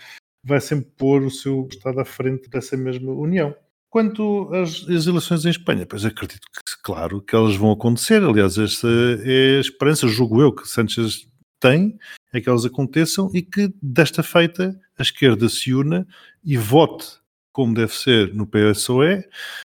vai 0.44 0.62
sempre 0.62 0.90
pôr 0.98 1.24
o 1.24 1.30
seu 1.30 1.68
Estado 1.70 2.00
à 2.00 2.06
frente 2.06 2.50
dessa 2.50 2.78
mesma 2.78 3.12
União. 3.12 3.54
Quanto 3.90 4.50
às, 4.54 4.88
às, 4.88 5.08
eleições 5.08 5.46
em 5.46 5.50
Espanha, 5.50 5.86
pois 5.86 6.06
acredito 6.06 6.48
que, 6.54 6.82
claro, 6.84 7.22
que 7.22 7.36
elas 7.36 7.56
vão 7.56 7.72
acontecer. 7.72 8.24
Aliás, 8.24 8.58
esta 8.58 8.88
é 9.24 9.58
a 9.58 9.62
esperança, 9.62 10.08
julgo 10.08 10.42
eu, 10.42 10.54
que 10.54 10.68
Sánchez 10.68 11.28
tem, 11.60 11.98
é 12.32 12.40
que 12.40 12.48
elas 12.48 12.66
aconteçam 12.66 13.30
e 13.34 13.42
que, 13.42 13.74
desta 13.82 14.24
feita, 14.24 14.80
a 14.98 15.02
esquerda 15.02 15.50
se 15.50 15.74
una 15.74 16.08
e 16.44 16.56
vote 16.56 17.20
como 17.52 17.74
deve 17.74 17.94
ser 17.94 18.34
no 18.34 18.48
PSOE, 18.48 19.24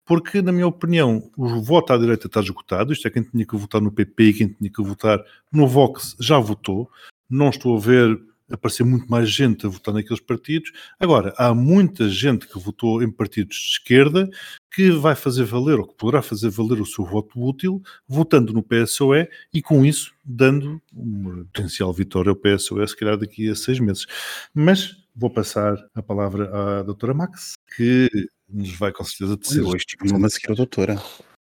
porque, 0.04 0.42
na 0.42 0.52
minha 0.52 0.66
opinião, 0.66 1.30
o 1.36 1.62
voto 1.62 1.92
à 1.92 1.98
direita 1.98 2.26
está 2.26 2.40
esgotado. 2.40 2.92
Isto 2.92 3.08
é, 3.08 3.10
quem 3.10 3.22
tinha 3.22 3.46
que 3.46 3.56
votar 3.56 3.80
no 3.80 3.90
PP 3.90 4.24
e 4.24 4.34
quem 4.34 4.48
tinha 4.48 4.70
que 4.70 4.82
votar 4.82 5.22
no 5.50 5.66
Vox 5.66 6.14
já 6.20 6.38
votou. 6.38 6.90
Não 7.28 7.48
estou 7.48 7.76
a 7.76 7.80
ver 7.80 8.20
aparecer 8.50 8.84
muito 8.84 9.06
mais 9.06 9.30
gente 9.30 9.66
a 9.66 9.68
votar 9.68 9.94
naqueles 9.94 10.20
partidos. 10.20 10.70
Agora, 10.98 11.34
há 11.36 11.54
muita 11.54 12.08
gente 12.08 12.46
que 12.46 12.58
votou 12.58 13.02
em 13.02 13.10
partidos 13.10 13.56
de 13.56 13.62
esquerda 13.62 14.28
que 14.72 14.90
vai 14.90 15.14
fazer 15.14 15.44
valer, 15.44 15.78
ou 15.78 15.86
que 15.86 15.94
poderá 15.94 16.20
fazer 16.20 16.50
valer 16.50 16.80
o 16.80 16.86
seu 16.86 17.04
voto 17.04 17.40
útil, 17.40 17.82
votando 18.06 18.52
no 18.52 18.62
PSOE 18.62 19.28
e 19.52 19.62
com 19.62 19.84
isso 19.84 20.12
dando 20.24 20.80
uma 20.92 21.44
potencial 21.44 21.92
vitória 21.92 22.30
ao 22.30 22.36
PSOE, 22.36 22.86
se 22.86 22.96
calhar 22.96 23.16
daqui 23.16 23.48
a 23.48 23.54
seis 23.54 23.78
meses. 23.80 24.06
Mas 24.52 25.03
vou 25.14 25.30
passar 25.30 25.76
a 25.94 26.02
palavra 26.02 26.50
à 26.52 26.83
doutora 26.83 27.14
Max, 27.14 27.54
que 27.76 28.09
nos 28.49 28.73
vai 28.75 28.92
com 28.92 29.04
certeza 29.04 29.37
dizer. 29.37 29.62
Hoje 29.62 29.85
tive 29.85 30.12
uma 30.14 30.28
seguir 30.28 30.52
a 30.52 30.54
doutora. 30.54 31.00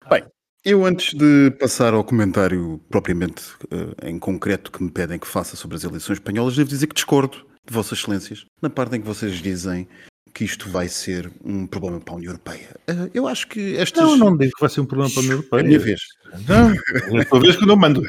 Bem, 0.10 0.24
eu, 0.64 0.86
antes 0.86 1.14
de 1.14 1.52
passar 1.60 1.94
ao 1.94 2.04
comentário 2.04 2.80
propriamente 2.90 3.42
uh, 3.66 4.06
em 4.06 4.20
concreto 4.20 4.72
que 4.72 4.84
me 4.84 4.92
pedem 4.92 5.18
que 5.18 5.28
faça 5.28 5.56
sobre 5.56 5.78
as 5.78 5.84
eleições 5.84 6.18
espanholas, 6.18 6.56
devo 6.56 6.70
dizer 6.70 6.88
que 6.88 6.96
discordo 6.96 7.46
de 7.66 7.74
Vossas 7.74 8.00
Excelências 8.00 8.46
na 8.62 8.70
parte 8.70 8.96
em 8.96 9.02
que 9.02 9.08
vocês 9.08 9.36
dizem 9.38 9.88
que 10.34 10.44
isto 10.44 10.70
vai 10.70 10.88
ser 10.88 11.32
um 11.44 11.68
problema 11.68 12.00
para 12.00 12.14
a 12.14 12.18
União 12.18 12.32
Europeia. 12.32 12.70
Uh, 12.90 13.10
eu 13.14 13.28
acho 13.28 13.48
que 13.48 13.78
estas. 13.78 14.04
Não, 14.04 14.16
não 14.16 14.38
digo 14.38 14.52
que 14.54 14.62
vai 14.62 14.70
ser 14.70 14.82
um 14.82 14.86
problema 14.86 15.12
para 15.12 15.22
a 15.22 15.24
União 15.24 15.38
Europeia. 15.38 15.60
É 15.60 15.64
a 15.64 15.68
minha 15.68 15.80
vez. 15.80 16.02
Não, 16.48 16.72
é 16.72 17.22
a 17.22 17.26
tua 17.26 17.40
vez 17.40 17.56
que 17.56 17.64
eu 17.64 17.68
não 17.68 17.76
mando. 17.76 18.02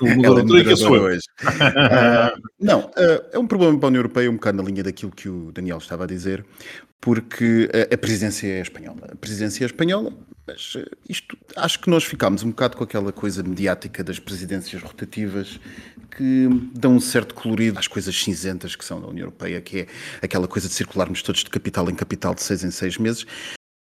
O 0.00 0.64
que 0.64 0.76
sou 0.76 0.96
eu. 0.96 1.02
Hoje. 1.02 1.22
Uh, 1.42 2.42
não, 2.60 2.90
é 3.32 3.38
um 3.38 3.46
problema 3.46 3.78
para 3.78 3.86
a 3.86 3.90
União 3.90 4.00
Europeia, 4.00 4.30
um 4.30 4.34
bocado 4.34 4.58
na 4.58 4.64
linha 4.68 4.82
daquilo 4.82 5.12
que 5.12 5.28
o 5.28 5.52
Daniel 5.52 5.78
estava 5.78 6.04
a 6.04 6.06
dizer, 6.06 6.44
porque 7.02 7.68
a, 7.92 7.98
presidência 7.98 8.46
é 8.46 8.60
espanhola. 8.60 9.00
A 9.10 9.16
presidência 9.16 9.64
é 9.64 9.66
espanhola, 9.66 10.12
mas 10.46 10.74
eh, 10.76 10.84
isto, 11.08 11.36
acho 11.56 11.80
que 11.80 11.90
nós 11.90 12.04
ficámos 12.04 12.44
um 12.44 12.50
bocado 12.50 12.76
com 12.76 12.84
aquela 12.84 13.12
coisa 13.12 13.42
mediática 13.42 14.04
das 14.04 14.20
presidências 14.20 14.80
rotativas 14.80 15.60
que 16.16 16.48
dão 16.72 16.94
um 16.94 17.00
certo 17.00 17.34
colorido 17.34 17.76
às 17.76 17.88
coisas 17.88 18.14
cinzentas 18.14 18.76
que 18.76 18.84
são 18.84 19.00
da 19.00 19.08
União 19.08 19.24
Europeia, 19.24 19.60
que 19.60 19.80
é 19.80 19.86
aquela 20.22 20.46
coisa 20.46 20.68
de 20.68 20.74
circularmos 20.74 21.22
todos 21.22 21.42
de 21.42 21.50
capital 21.50 21.90
em 21.90 21.94
capital 21.96 22.36
de 22.36 22.42
seis 22.42 22.62
em 22.62 22.70
seis 22.70 22.96
meses. 22.96 23.26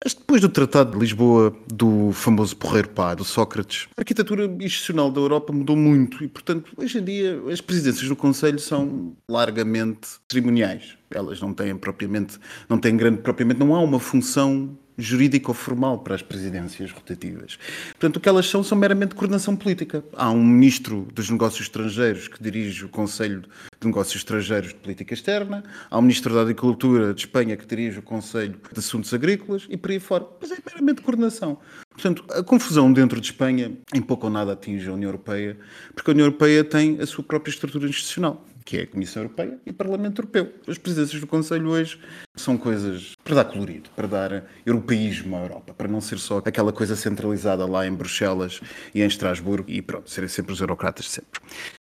Mas 0.03 0.15
depois 0.15 0.41
do 0.41 0.49
Tratado 0.49 0.93
de 0.93 0.99
Lisboa, 0.99 1.55
do 1.71 2.11
famoso 2.12 2.57
porreiro 2.57 2.89
pá, 2.89 3.15
do 3.15 3.23
Sócrates, 3.23 3.87
a 3.99 4.00
arquitetura 4.00 4.47
institucional 4.47 5.11
da 5.11 5.21
Europa 5.21 5.53
mudou 5.53 5.77
muito 5.77 6.25
e, 6.25 6.29
portanto, 6.29 6.73
hoje 6.75 6.97
em 6.97 7.05
dia 7.05 7.39
as 7.53 7.61
presidências 7.61 8.09
do 8.09 8.17
Conselho 8.17 8.59
são 8.59 9.15
largamente 9.29 10.09
cerimoniais. 10.33 10.97
Elas 11.12 11.40
não 11.40 11.52
têm 11.52 11.76
propriamente, 11.76 12.38
não 12.69 12.79
têm 12.79 12.97
grande, 12.97 13.21
propriamente, 13.21 13.59
não 13.59 13.75
há 13.75 13.81
uma 13.81 13.99
função 13.99 14.79
jurídico 15.00 15.52
formal 15.55 15.99
para 15.99 16.14
as 16.14 16.23
presidências 16.23 16.93
rotativas. 16.93 17.59
Portanto, 17.93 18.17
o 18.17 18.21
que 18.21 18.29
elas 18.29 18.47
são 18.47 18.62
são 18.62 18.76
meramente 18.76 19.14
coordenação 19.14 19.57
política. 19.57 20.05
Há 20.14 20.31
um 20.31 20.45
ministro 20.45 21.09
dos 21.14 21.31
negócios 21.31 21.62
estrangeiros 21.62 22.29
que 22.29 22.43
dirige 22.43 22.85
o 22.85 22.88
Conselho 22.88 23.43
de 23.81 23.87
Negócios 23.87 24.17
Estrangeiros 24.17 24.69
de 24.69 24.75
Política 24.75 25.14
Externa, 25.14 25.64
há 25.90 25.99
um 25.99 26.02
ministro 26.02 26.35
da 26.35 26.43
Agricultura 26.43 27.14
de 27.14 27.21
Espanha 27.21 27.57
que 27.57 27.67
dirige 27.67 27.99
o 27.99 28.02
Conselho 28.02 28.61
de 28.73 28.79
Assuntos 28.79 29.12
Agrícolas 29.14 29.67
e 29.71 29.76
por 29.76 29.90
aí 29.90 29.99
fora. 29.99 30.26
Mas 30.40 30.50
é 30.52 30.59
meramente 30.67 31.00
coordenação. 31.00 31.59
Portanto, 31.90 32.25
a 32.31 32.43
confusão 32.43 32.93
dentro 32.93 33.21
de 33.21 33.26
Espanha 33.26 33.73
em 33.95 34.02
pouco 34.02 34.26
ou 34.26 34.33
nada 34.33 34.52
atinge 34.52 34.88
a 34.88 34.93
União 34.93 35.09
Europeia, 35.09 35.59
porque 35.95 36.11
a 36.11 36.12
União 36.12 36.26
Europeia 36.26 36.62
tem 36.62 37.00
a 37.00 37.07
sua 37.07 37.25
própria 37.25 37.50
estrutura 37.50 37.88
institucional 37.88 38.45
que 38.71 38.79
é 38.79 38.83
a 38.83 38.87
Comissão 38.87 39.25
Europeia 39.25 39.59
e 39.67 39.71
o 39.71 39.75
Parlamento 39.75 40.21
Europeu. 40.21 40.53
As 40.69 40.79
presidências 40.79 41.21
do 41.21 41.27
Conselho 41.27 41.71
hoje 41.71 41.99
são 42.37 42.57
coisas 42.57 43.15
para 43.25 43.35
dar 43.35 43.45
colorido, 43.47 43.91
para 43.97 44.07
dar 44.07 44.45
europeísmo 44.65 45.37
à 45.37 45.41
Europa, 45.41 45.75
para 45.75 45.89
não 45.89 46.00
ser 46.00 46.21
só 46.21 46.39
aquela 46.39 46.73
coisa 46.73 46.95
centralizada 46.95 47.67
lá 47.67 47.85
em 47.85 47.93
Bruxelas 47.93 48.61
e 48.95 49.03
em 49.03 49.07
Estrasburgo 49.07 49.69
e 49.69 49.83
pronto, 49.83 50.09
serem 50.09 50.29
sempre 50.29 50.53
os 50.53 50.61
eurocratas 50.61 51.07
de 51.07 51.11
sempre. 51.11 51.41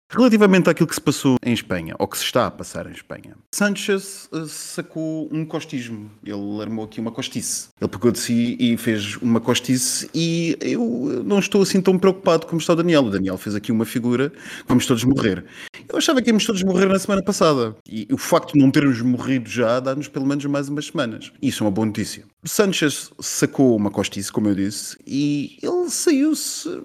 Relativamente 0.09 0.69
àquilo 0.69 0.87
que 0.87 0.95
se 0.95 1.01
passou 1.01 1.35
em 1.43 1.51
Espanha, 1.51 1.95
ou 1.97 2.07
que 2.07 2.17
se 2.17 2.23
está 2.23 2.45
a 2.45 2.51
passar 2.51 2.85
em 2.87 2.91
Espanha, 2.91 3.35
Sanchez 3.53 4.29
uh, 4.31 4.45
sacou 4.45 5.27
um 5.31 5.43
costismo. 5.43 6.11
Ele 6.23 6.61
armou 6.61 6.85
aqui 6.85 6.99
uma 6.99 7.11
costice. 7.11 7.69
Ele 7.81 7.89
pegou 7.89 8.11
de 8.11 8.19
si 8.19 8.55
e 8.59 8.77
fez 8.77 9.17
uma 9.17 9.41
costice 9.41 10.09
e 10.13 10.57
eu 10.61 11.23
não 11.25 11.39
estou 11.39 11.63
assim 11.63 11.81
tão 11.81 11.97
preocupado 11.97 12.45
como 12.45 12.61
está 12.61 12.73
o 12.73 12.75
Daniel. 12.75 13.03
O 13.03 13.09
Daniel 13.09 13.37
fez 13.37 13.55
aqui 13.55 13.71
uma 13.71 13.85
figura, 13.85 14.31
vamos 14.67 14.85
todos 14.85 15.03
morrer. 15.03 15.43
Eu 15.89 15.97
achava 15.97 16.21
que 16.21 16.29
íamos 16.29 16.45
todos 16.45 16.63
morrer 16.63 16.87
na 16.87 16.99
semana 16.99 17.23
passada. 17.23 17.75
E 17.87 18.07
o 18.11 18.17
facto 18.17 18.53
de 18.53 18.59
não 18.59 18.69
termos 18.69 19.01
morrido 19.01 19.49
já 19.49 19.79
dá-nos 19.79 20.07
pelo 20.07 20.25
menos 20.25 20.45
mais 20.45 20.69
umas 20.69 20.87
semanas. 20.87 21.31
Isso 21.41 21.63
é 21.63 21.65
uma 21.65 21.71
boa 21.71 21.85
notícia. 21.85 22.25
Sanchez 22.43 23.11
sacou 23.19 23.75
uma 23.75 23.89
costice, 23.89 24.31
como 24.31 24.47
eu 24.49 24.55
disse, 24.55 24.97
e 25.05 25.57
ele 25.61 25.89
saiu-se 25.89 26.81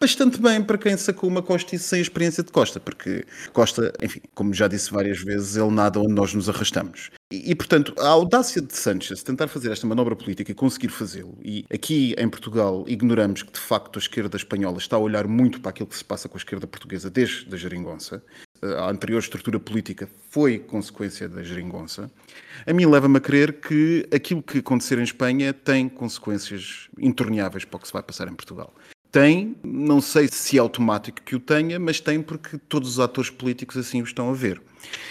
bastante 0.00 0.40
bem 0.40 0.62
para 0.62 0.78
quem 0.78 0.96
sacou 0.96 1.28
uma 1.28 1.42
Costa 1.42 1.76
sem 1.76 2.00
experiência 2.00 2.42
de 2.42 2.50
Costa, 2.50 2.80
porque 2.80 3.26
Costa, 3.52 3.92
enfim, 4.02 4.22
como 4.34 4.54
já 4.54 4.66
disse 4.66 4.90
várias 4.90 5.22
vezes, 5.22 5.56
ele 5.56 5.70
nada 5.70 6.00
onde 6.00 6.14
nós 6.14 6.32
nos 6.32 6.48
arrastamos. 6.48 7.10
E, 7.30 7.50
e, 7.50 7.54
portanto, 7.54 7.94
a 7.98 8.08
audácia 8.08 8.62
de 8.62 8.74
Sanchez 8.74 9.22
tentar 9.22 9.46
fazer 9.46 9.70
esta 9.70 9.86
manobra 9.86 10.16
política 10.16 10.50
e 10.50 10.54
conseguir 10.54 10.88
fazê-lo, 10.88 11.36
e 11.44 11.66
aqui 11.70 12.14
em 12.16 12.28
Portugal 12.30 12.84
ignoramos 12.88 13.42
que 13.42 13.52
de 13.52 13.60
facto 13.60 13.98
a 13.98 14.00
esquerda 14.00 14.38
espanhola 14.38 14.78
está 14.78 14.96
a 14.96 14.98
olhar 14.98 15.28
muito 15.28 15.60
para 15.60 15.68
aquilo 15.68 15.88
que 15.88 15.96
se 15.96 16.04
passa 16.04 16.30
com 16.30 16.36
a 16.36 16.40
esquerda 16.40 16.66
portuguesa 16.66 17.10
desde 17.10 17.54
a 17.54 17.58
geringonça, 17.58 18.22
a 18.62 18.90
anterior 18.90 19.18
estrutura 19.18 19.60
política 19.60 20.08
foi 20.30 20.58
consequência 20.58 21.28
da 21.28 21.42
geringonça, 21.42 22.10
a 22.66 22.72
mim 22.72 22.86
leva-me 22.86 23.18
a 23.18 23.20
crer 23.20 23.60
que 23.60 24.06
aquilo 24.12 24.42
que 24.42 24.58
acontecer 24.58 24.98
em 24.98 25.02
Espanha 25.02 25.52
tem 25.52 25.88
consequências 25.88 26.88
intorneáveis 26.98 27.64
para 27.64 27.76
o 27.76 27.80
que 27.80 27.86
se 27.86 27.92
vai 27.92 28.02
passar 28.02 28.28
em 28.28 28.34
Portugal. 28.34 28.74
Tem, 29.12 29.56
não 29.64 30.00
sei 30.00 30.28
se 30.28 30.56
é 30.56 30.60
automático 30.60 31.20
que 31.22 31.34
o 31.34 31.40
tenha, 31.40 31.80
mas 31.80 31.98
tem 31.98 32.22
porque 32.22 32.56
todos 32.68 32.90
os 32.90 33.00
atores 33.00 33.28
políticos 33.28 33.76
assim 33.76 34.00
o 34.00 34.04
estão 34.04 34.30
a 34.30 34.34
ver. 34.34 34.62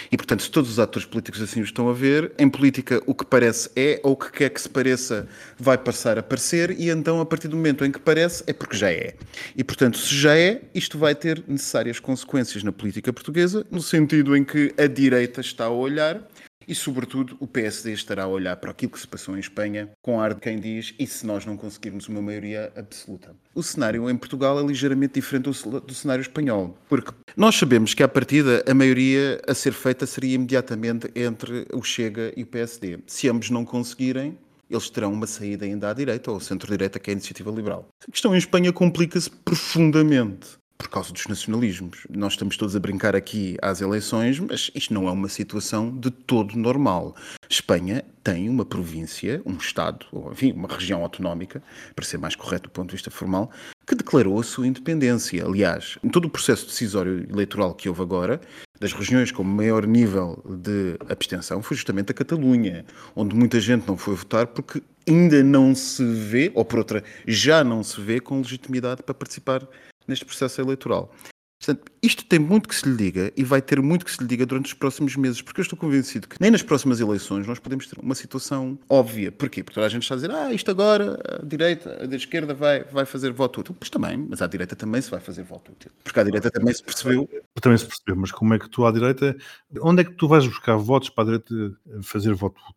E, 0.09 0.15
portanto, 0.15 0.41
se 0.41 0.49
todos 0.49 0.71
os 0.71 0.79
atores 0.79 1.05
políticos 1.05 1.41
assim 1.41 1.59
o 1.59 1.63
estão 1.63 1.89
a 1.89 1.93
ver, 1.93 2.31
em 2.39 2.49
política 2.49 3.01
o 3.05 3.13
que 3.13 3.25
parece 3.25 3.69
é, 3.75 3.99
ou 4.01 4.13
o 4.13 4.15
que 4.15 4.31
quer 4.31 4.49
que 4.49 4.61
se 4.61 4.69
pareça 4.69 5.27
vai 5.57 5.77
passar 5.77 6.17
a 6.17 6.23
parecer, 6.23 6.71
e 6.79 6.89
então, 6.89 7.19
a 7.19 7.25
partir 7.25 7.49
do 7.49 7.57
momento 7.57 7.83
em 7.83 7.91
que 7.91 7.99
parece, 7.99 8.41
é 8.47 8.53
porque 8.53 8.77
já 8.77 8.89
é. 8.89 9.15
E, 9.55 9.63
portanto, 9.65 9.97
se 9.97 10.15
já 10.15 10.35
é, 10.35 10.61
isto 10.73 10.97
vai 10.97 11.13
ter 11.13 11.43
necessárias 11.45 11.99
consequências 11.99 12.63
na 12.63 12.71
política 12.71 13.11
portuguesa, 13.11 13.65
no 13.69 13.81
sentido 13.81 14.35
em 14.35 14.45
que 14.45 14.73
a 14.77 14.87
direita 14.87 15.41
está 15.41 15.65
a 15.65 15.69
olhar 15.69 16.25
e, 16.69 16.75
sobretudo, 16.75 17.35
o 17.39 17.47
PSD 17.47 17.91
estará 17.93 18.23
a 18.23 18.27
olhar 18.27 18.55
para 18.57 18.69
aquilo 18.69 18.91
que 18.91 18.99
se 18.99 19.07
passou 19.07 19.35
em 19.35 19.39
Espanha 19.39 19.89
com 20.03 20.21
ar 20.21 20.35
de 20.35 20.39
quem 20.39 20.59
diz 20.59 20.93
e 20.99 21.07
se 21.07 21.25
nós 21.25 21.43
não 21.43 21.57
conseguirmos 21.57 22.07
uma 22.07 22.21
maioria 22.21 22.71
absoluta. 22.75 23.35
O 23.55 23.63
cenário 23.63 24.07
em 24.07 24.15
Portugal 24.15 24.59
é 24.59 24.63
ligeiramente 24.63 25.15
diferente 25.15 25.45
do, 25.45 25.93
cenário 25.95 26.21
espanhol, 26.21 26.77
porque 26.87 27.11
nós 27.35 27.55
sabemos 27.55 27.95
que, 27.95 28.03
à 28.03 28.07
partida, 28.07 28.63
a 28.69 28.73
maioria 28.75 29.41
a 29.47 29.55
ser 29.55 29.73
feita 29.73 30.05
seria 30.05 30.35
imediatamente 30.35 31.09
entre 31.15 31.65
o 31.73 31.81
Chega 31.81 32.31
e 32.37 32.43
o 32.43 32.45
PSD. 32.45 32.99
Se 33.07 33.27
ambos 33.27 33.49
não 33.49 33.65
conseguirem, 33.65 34.37
eles 34.69 34.89
terão 34.91 35.11
uma 35.11 35.25
saída 35.25 35.65
ainda 35.65 35.89
à 35.89 35.93
direita 35.93 36.31
ou 36.31 36.39
centro-direita, 36.39 36.99
que 36.99 37.09
é 37.09 37.13
a 37.13 37.13
iniciativa 37.13 37.49
liberal. 37.49 37.87
A 38.07 38.11
questão 38.11 38.35
em 38.35 38.37
Espanha 38.37 38.71
complica-se 38.71 39.31
profundamente 39.31 40.58
por 40.89 40.93
causa 40.93 41.13
dos 41.13 41.27
nacionalismos. 41.27 42.07
Nós 42.09 42.33
estamos 42.33 42.57
todos 42.57 42.75
a 42.75 42.79
brincar 42.79 43.15
aqui 43.15 43.57
às 43.61 43.79
eleições, 43.79 44.39
mas 44.39 44.71
isto 44.73 44.91
não 44.93 45.07
é 45.07 45.11
uma 45.11 45.29
situação 45.29 45.95
de 45.95 46.09
todo 46.09 46.57
normal. 46.57 47.15
Espanha 47.47 48.03
tem 48.23 48.49
uma 48.49 48.65
província, 48.65 49.41
um 49.45 49.55
Estado, 49.57 50.07
ou 50.11 50.31
enfim, 50.31 50.51
uma 50.53 50.67
região 50.67 51.03
autonómica, 51.03 51.61
para 51.93 52.05
ser 52.05 52.17
mais 52.17 52.35
correto 52.35 52.63
do 52.63 52.71
ponto 52.71 52.89
de 52.89 52.95
vista 52.95 53.11
formal, 53.11 53.51
que 53.85 53.93
declarou 53.93 54.39
a 54.39 54.43
sua 54.43 54.65
independência. 54.65 55.45
Aliás, 55.45 55.99
em 56.03 56.09
todo 56.09 56.25
o 56.25 56.29
processo 56.29 56.65
decisório 56.65 57.27
eleitoral 57.29 57.75
que 57.75 57.87
houve 57.87 58.01
agora, 58.01 58.41
das 58.79 58.93
regiões 58.93 59.31
com 59.31 59.43
maior 59.43 59.85
nível 59.85 60.41
de 60.45 60.95
abstenção 61.09 61.61
foi 61.61 61.75
justamente 61.75 62.11
a 62.11 62.15
Catalunha, 62.15 62.85
onde 63.15 63.35
muita 63.35 63.59
gente 63.59 63.85
não 63.85 63.97
foi 63.97 64.15
votar 64.15 64.47
porque 64.47 64.81
ainda 65.07 65.43
não 65.43 65.75
se 65.75 66.03
vê, 66.05 66.51
ou 66.55 66.63
por 66.63 66.79
outra, 66.79 67.03
já 67.27 67.63
não 67.63 67.83
se 67.83 67.99
vê 67.99 68.19
com 68.19 68.37
legitimidade 68.37 69.03
para 69.03 69.13
participar 69.13 69.67
neste 70.09 70.25
processo 70.25 70.59
eleitoral. 70.59 71.13
Portanto, 71.61 71.91
isto 72.01 72.23
tem 72.23 72.39
muito 72.39 72.69
que 72.69 72.75
se 72.75 72.87
lhe 72.87 72.95
diga 72.95 73.33
e 73.35 73.43
vai 73.43 73.61
ter 73.61 73.81
muito 73.81 74.05
que 74.05 74.11
se 74.11 74.21
lhe 74.21 74.27
diga 74.27 74.45
durante 74.45 74.67
os 74.67 74.73
próximos 74.73 75.17
meses, 75.17 75.41
porque 75.41 75.59
eu 75.59 75.63
estou 75.63 75.77
convencido 75.77 76.25
que 76.25 76.37
nem 76.39 76.49
nas 76.49 76.63
próximas 76.63 77.01
eleições 77.01 77.45
nós 77.45 77.59
podemos 77.59 77.85
ter 77.85 77.99
uma 77.99 78.15
situação 78.15 78.79
óbvia. 78.87 79.29
Porquê? 79.29 79.61
Porque 79.61 79.75
toda 79.75 79.85
a 79.85 79.89
gente 79.89 80.03
está 80.03 80.15
a 80.15 80.17
dizer, 80.17 80.31
ah, 80.31 80.53
isto 80.53 80.71
agora, 80.71 81.19
a 81.41 81.45
direita, 81.45 81.99
a 82.01 82.15
esquerda 82.15 82.53
vai, 82.53 82.85
vai 82.85 83.05
fazer 83.05 83.33
voto 83.33 83.59
útil. 83.59 83.75
Pois 83.77 83.89
também, 83.89 84.25
mas 84.29 84.41
à 84.41 84.47
direita 84.47 84.73
também 84.73 85.01
se 85.01 85.11
vai 85.11 85.19
fazer 85.19 85.43
voto 85.43 85.73
útil. 85.73 85.91
Porque 86.01 86.21
à 86.21 86.23
direita 86.23 86.49
também 86.49 86.73
se 86.73 86.81
percebeu. 86.81 87.29
Também 87.61 87.77
se 87.77 87.85
percebeu, 87.85 88.15
mas 88.15 88.31
como 88.31 88.53
é 88.53 88.59
que 88.59 88.69
tu 88.69 88.85
à 88.85 88.91
direita, 88.91 89.35
onde 89.81 90.01
é 90.01 90.05
que 90.05 90.13
tu 90.13 90.29
vais 90.29 90.47
buscar 90.47 90.77
votos 90.77 91.09
para 91.09 91.23
a 91.23 91.39
direita 91.39 91.77
fazer 92.01 92.33
voto 92.33 92.57
útil? 92.61 92.75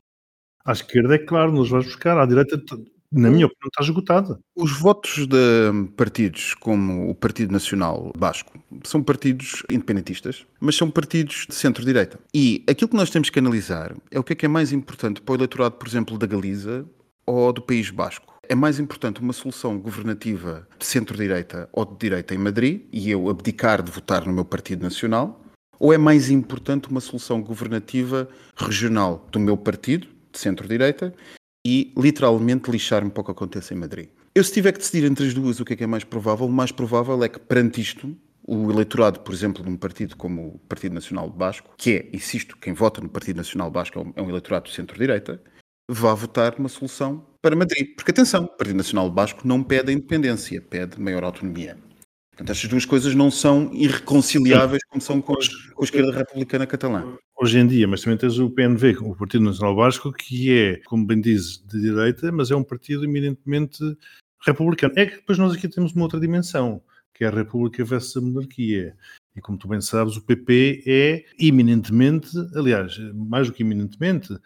À 0.64 0.72
esquerda 0.72 1.14
é 1.14 1.18
claro, 1.18 1.52
nos 1.52 1.70
vais 1.70 1.84
buscar, 1.84 2.18
à 2.18 2.26
direita 2.26 2.60
na 3.12 3.30
minha 3.30 3.46
opinião, 3.46 3.68
está 3.68 3.82
esgotada. 3.82 4.40
Os 4.56 4.72
votos 4.72 5.26
de 5.26 5.88
partidos 5.96 6.54
como 6.54 7.10
o 7.10 7.14
Partido 7.14 7.52
Nacional 7.52 8.12
Basco 8.16 8.58
são 8.84 9.02
partidos 9.02 9.62
independentistas, 9.70 10.46
mas 10.58 10.76
são 10.76 10.90
partidos 10.90 11.46
de 11.48 11.54
centro-direita. 11.54 12.18
E 12.34 12.64
aquilo 12.68 12.88
que 12.88 12.96
nós 12.96 13.10
temos 13.10 13.28
que 13.28 13.38
analisar 13.38 13.94
é 14.10 14.18
o 14.18 14.24
que 14.24 14.32
é 14.32 14.36
que 14.36 14.46
é 14.46 14.48
mais 14.48 14.72
importante 14.72 15.20
para 15.20 15.32
o 15.32 15.36
eleitorado, 15.36 15.76
por 15.76 15.86
exemplo, 15.86 16.16
da 16.16 16.26
Galiza 16.26 16.86
ou 17.26 17.52
do 17.52 17.60
País 17.60 17.90
Basco. 17.90 18.32
É 18.48 18.54
mais 18.54 18.78
importante 18.80 19.20
uma 19.20 19.32
solução 19.32 19.78
governativa 19.78 20.66
de 20.78 20.86
centro-direita 20.86 21.68
ou 21.72 21.84
de 21.84 21.96
direita 21.96 22.34
em 22.34 22.38
Madrid 22.38 22.82
e 22.92 23.10
eu 23.10 23.28
abdicar 23.28 23.82
de 23.82 23.90
votar 23.90 24.26
no 24.26 24.32
meu 24.32 24.44
Partido 24.44 24.82
Nacional? 24.82 25.40
Ou 25.78 25.92
é 25.92 25.98
mais 25.98 26.30
importante 26.30 26.88
uma 26.88 27.00
solução 27.00 27.42
governativa 27.42 28.28
regional 28.56 29.26
do 29.30 29.38
meu 29.38 29.56
partido, 29.56 30.06
de 30.32 30.38
centro-direita, 30.38 31.14
e 31.64 31.92
literalmente 31.96 32.70
lixar-me 32.70 33.10
para 33.10 33.20
o 33.20 33.24
que 33.24 33.30
acontece 33.30 33.74
em 33.74 33.76
Madrid. 33.76 34.08
Eu, 34.34 34.42
se 34.42 34.52
tiver 34.52 34.72
que 34.72 34.78
decidir 34.78 35.04
entre 35.04 35.26
as 35.26 35.34
duas 35.34 35.60
o 35.60 35.64
que 35.64 35.74
é 35.74 35.76
que 35.76 35.84
é 35.84 35.86
mais 35.86 36.04
provável, 36.04 36.46
o 36.46 36.52
mais 36.52 36.72
provável 36.72 37.22
é 37.22 37.28
que, 37.28 37.38
perante 37.38 37.80
isto, 37.80 38.16
o 38.46 38.70
eleitorado, 38.70 39.20
por 39.20 39.32
exemplo, 39.32 39.62
de 39.62 39.70
um 39.70 39.76
partido 39.76 40.16
como 40.16 40.54
o 40.54 40.58
Partido 40.60 40.94
Nacional 40.94 41.30
Basco, 41.30 41.74
que 41.76 41.92
é, 41.92 42.10
insisto, 42.12 42.56
quem 42.56 42.72
vota 42.72 43.00
no 43.00 43.08
Partido 43.08 43.36
Nacional 43.36 43.70
Basco 43.70 43.98
é 43.98 44.02
um, 44.02 44.12
é 44.26 44.28
eleitorado 44.28 44.68
de 44.68 44.74
centro-direita, 44.74 45.40
vá 45.88 46.14
votar 46.14 46.56
numa 46.56 46.68
solução 46.68 47.26
para 47.40 47.54
Madrid. 47.54 47.94
Porque, 47.94 48.10
atenção, 48.10 48.44
o 48.44 48.56
Partido 48.56 48.76
Nacional 48.76 49.10
Basco 49.10 49.46
não 49.46 49.62
pede 49.62 49.90
a 49.90 49.94
independência, 49.94 50.60
pede 50.60 51.00
maior 51.00 51.24
autonomia. 51.24 51.76
Portanto, 52.42 52.56
estas 52.56 52.70
duas 52.70 52.84
coisas 52.84 53.14
não 53.14 53.30
são 53.30 53.70
irreconciliáveis 53.72 54.82
como 54.88 55.00
são 55.00 55.22
com, 55.22 55.34
com 55.34 55.82
a 55.82 55.84
esquerda 55.84 56.10
republicana 56.10 56.66
catalã. 56.66 57.16
Hoje 57.40 57.58
em 57.58 57.66
dia, 57.68 57.86
mas 57.86 58.00
também 58.00 58.18
tens 58.18 58.36
o 58.36 58.50
PNV, 58.50 58.96
o 59.00 59.14
Partido 59.14 59.44
Nacional 59.44 59.76
Basco, 59.76 60.12
que 60.12 60.52
é, 60.52 60.76
como 60.86 61.06
bem 61.06 61.20
dizes, 61.20 61.64
de 61.64 61.80
direita, 61.80 62.32
mas 62.32 62.50
é 62.50 62.56
um 62.56 62.64
partido 62.64 63.04
eminentemente 63.04 63.78
republicano. 64.44 64.92
É 64.96 65.06
que 65.06 65.16
depois 65.16 65.38
nós 65.38 65.52
aqui 65.54 65.68
temos 65.68 65.92
uma 65.92 66.02
outra 66.02 66.18
dimensão, 66.18 66.82
que 67.14 67.22
é 67.22 67.28
a 67.28 67.30
República 67.30 67.84
versus 67.84 68.16
a 68.16 68.20
monarquia. 68.20 68.96
E 69.36 69.40
como 69.40 69.56
tu 69.56 69.68
bem 69.68 69.80
sabes, 69.80 70.16
o 70.16 70.22
PP 70.22 70.82
é 70.84 71.24
eminentemente, 71.38 72.28
aliás, 72.56 72.98
mais 73.14 73.46
do 73.46 73.52
que 73.52 73.62
eminentemente, 73.62 74.36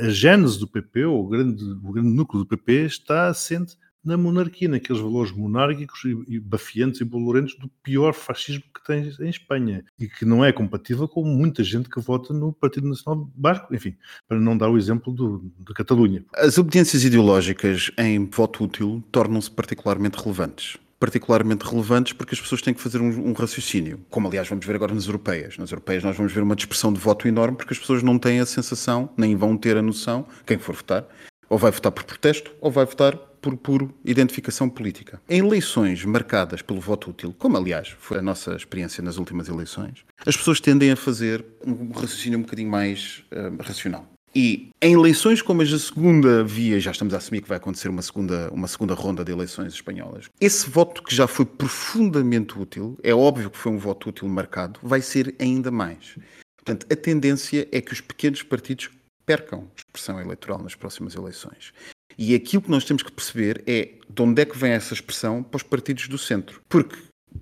a 0.00 0.10
gênese 0.10 0.58
do 0.58 0.68
PP, 0.68 1.06
ou 1.06 1.24
o 1.24 1.28
grande, 1.28 1.64
o 1.64 1.92
grande 1.92 2.10
núcleo 2.10 2.44
do 2.44 2.46
PP, 2.46 2.84
está 2.84 3.28
assente 3.28 3.78
na 4.06 4.16
monarquia, 4.16 4.68
naqueles 4.68 5.02
valores 5.02 5.32
monárquicos 5.32 6.04
e, 6.04 6.34
e 6.34 6.40
bafiantes 6.40 7.00
e 7.00 7.04
bolorentos 7.04 7.56
do 7.58 7.68
pior 7.82 8.14
fascismo 8.14 8.62
que 8.72 8.84
tens 8.86 9.18
em 9.18 9.28
Espanha 9.28 9.84
e 9.98 10.08
que 10.08 10.24
não 10.24 10.44
é 10.44 10.52
compatível 10.52 11.08
com 11.08 11.24
muita 11.24 11.64
gente 11.64 11.88
que 11.88 12.00
vota 12.00 12.32
no 12.32 12.52
Partido 12.52 12.88
Nacional 12.88 13.28
Basco, 13.34 13.74
enfim, 13.74 13.96
para 14.28 14.38
não 14.38 14.56
dar 14.56 14.70
o 14.70 14.78
exemplo 14.78 15.14
de 15.58 15.74
Catalunha. 15.74 16.24
As 16.34 16.56
obediências 16.56 17.04
ideológicas 17.04 17.90
em 17.98 18.24
voto 18.26 18.64
útil 18.64 19.02
tornam-se 19.10 19.50
particularmente 19.50 20.16
relevantes 20.18 20.78
particularmente 20.98 21.62
relevantes 21.64 22.14
porque 22.14 22.34
as 22.34 22.40
pessoas 22.40 22.62
têm 22.62 22.72
que 22.72 22.80
fazer 22.80 23.02
um, 23.02 23.28
um, 23.28 23.32
raciocínio, 23.34 24.00
como 24.08 24.28
aliás 24.28 24.48
vamos 24.48 24.64
ver 24.64 24.74
agora 24.74 24.94
nas 24.94 25.06
europeias. 25.06 25.58
Nas 25.58 25.70
europeias 25.70 26.02
nós 26.02 26.16
vamos 26.16 26.32
ver 26.32 26.42
uma 26.42 26.56
dispersão 26.56 26.90
de 26.90 26.98
voto 26.98 27.28
enorme 27.28 27.56
porque 27.56 27.74
as 27.74 27.78
pessoas 27.78 28.02
não 28.02 28.18
têm 28.18 28.40
a 28.40 28.46
sensação, 28.46 29.10
nem 29.14 29.36
vão 29.36 29.58
ter 29.58 29.76
a 29.76 29.82
noção, 29.82 30.26
quem 30.46 30.56
for 30.56 30.74
votar, 30.74 31.06
ou 31.48 31.58
vai 31.58 31.70
votar 31.70 31.92
por 31.92 32.04
protesto 32.04 32.52
ou 32.60 32.70
vai 32.70 32.84
votar 32.84 33.18
por 33.46 33.56
puro 33.56 33.94
identificação 34.04 34.68
política. 34.68 35.20
Em 35.28 35.38
eleições 35.38 36.04
marcadas 36.04 36.62
pelo 36.62 36.80
voto 36.80 37.10
útil, 37.10 37.34
como 37.38 37.56
aliás 37.56 37.94
foi 38.00 38.18
a 38.18 38.22
nossa 38.22 38.56
experiência 38.56 39.02
nas 39.02 39.18
últimas 39.18 39.48
eleições, 39.48 40.04
as 40.26 40.36
pessoas 40.36 40.60
tendem 40.60 40.90
a 40.90 40.96
fazer 40.96 41.44
um 41.64 41.92
raciocínio 41.92 42.38
um 42.38 42.42
bocadinho 42.42 42.70
mais 42.70 43.22
uh, 43.30 43.62
racional. 43.62 44.10
E 44.34 44.70
em 44.82 44.92
eleições 44.92 45.40
como 45.40 45.62
as 45.62 45.70
da 45.70 45.78
segunda 45.78 46.44
via, 46.44 46.78
já 46.80 46.90
estamos 46.90 47.14
a 47.14 47.16
assumir 47.18 47.40
que 47.40 47.48
vai 47.48 47.56
acontecer 47.56 47.88
uma 47.88 48.02
segunda, 48.02 48.50
uma 48.52 48.68
segunda 48.68 48.92
ronda 48.92 49.24
de 49.24 49.32
eleições 49.32 49.72
espanholas, 49.72 50.28
esse 50.40 50.68
voto 50.68 51.02
que 51.02 51.14
já 51.14 51.26
foi 51.26 51.46
profundamente 51.46 52.58
útil, 52.58 52.98
é 53.02 53.14
óbvio 53.14 53.48
que 53.48 53.56
foi 53.56 53.72
um 53.72 53.78
voto 53.78 54.10
útil 54.10 54.28
marcado, 54.28 54.78
vai 54.82 55.00
ser 55.00 55.34
ainda 55.38 55.70
mais. 55.70 56.18
Portanto, 56.56 56.86
a 56.90 56.96
tendência 56.96 57.66
é 57.70 57.80
que 57.80 57.92
os 57.92 58.00
pequenos 58.00 58.42
partidos 58.42 58.90
percam 59.24 59.68
expressão 59.76 60.20
eleitoral 60.20 60.62
nas 60.62 60.74
próximas 60.74 61.14
eleições. 61.14 61.72
E 62.18 62.34
aquilo 62.34 62.62
que 62.62 62.70
nós 62.70 62.84
temos 62.84 63.02
que 63.02 63.12
perceber 63.12 63.62
é 63.66 63.90
de 64.08 64.22
onde 64.22 64.40
é 64.40 64.44
que 64.44 64.56
vem 64.56 64.72
essa 64.72 64.94
expressão 64.94 65.42
para 65.42 65.56
os 65.56 65.62
partidos 65.62 66.08
do 66.08 66.16
centro. 66.16 66.62
Porque 66.68 66.96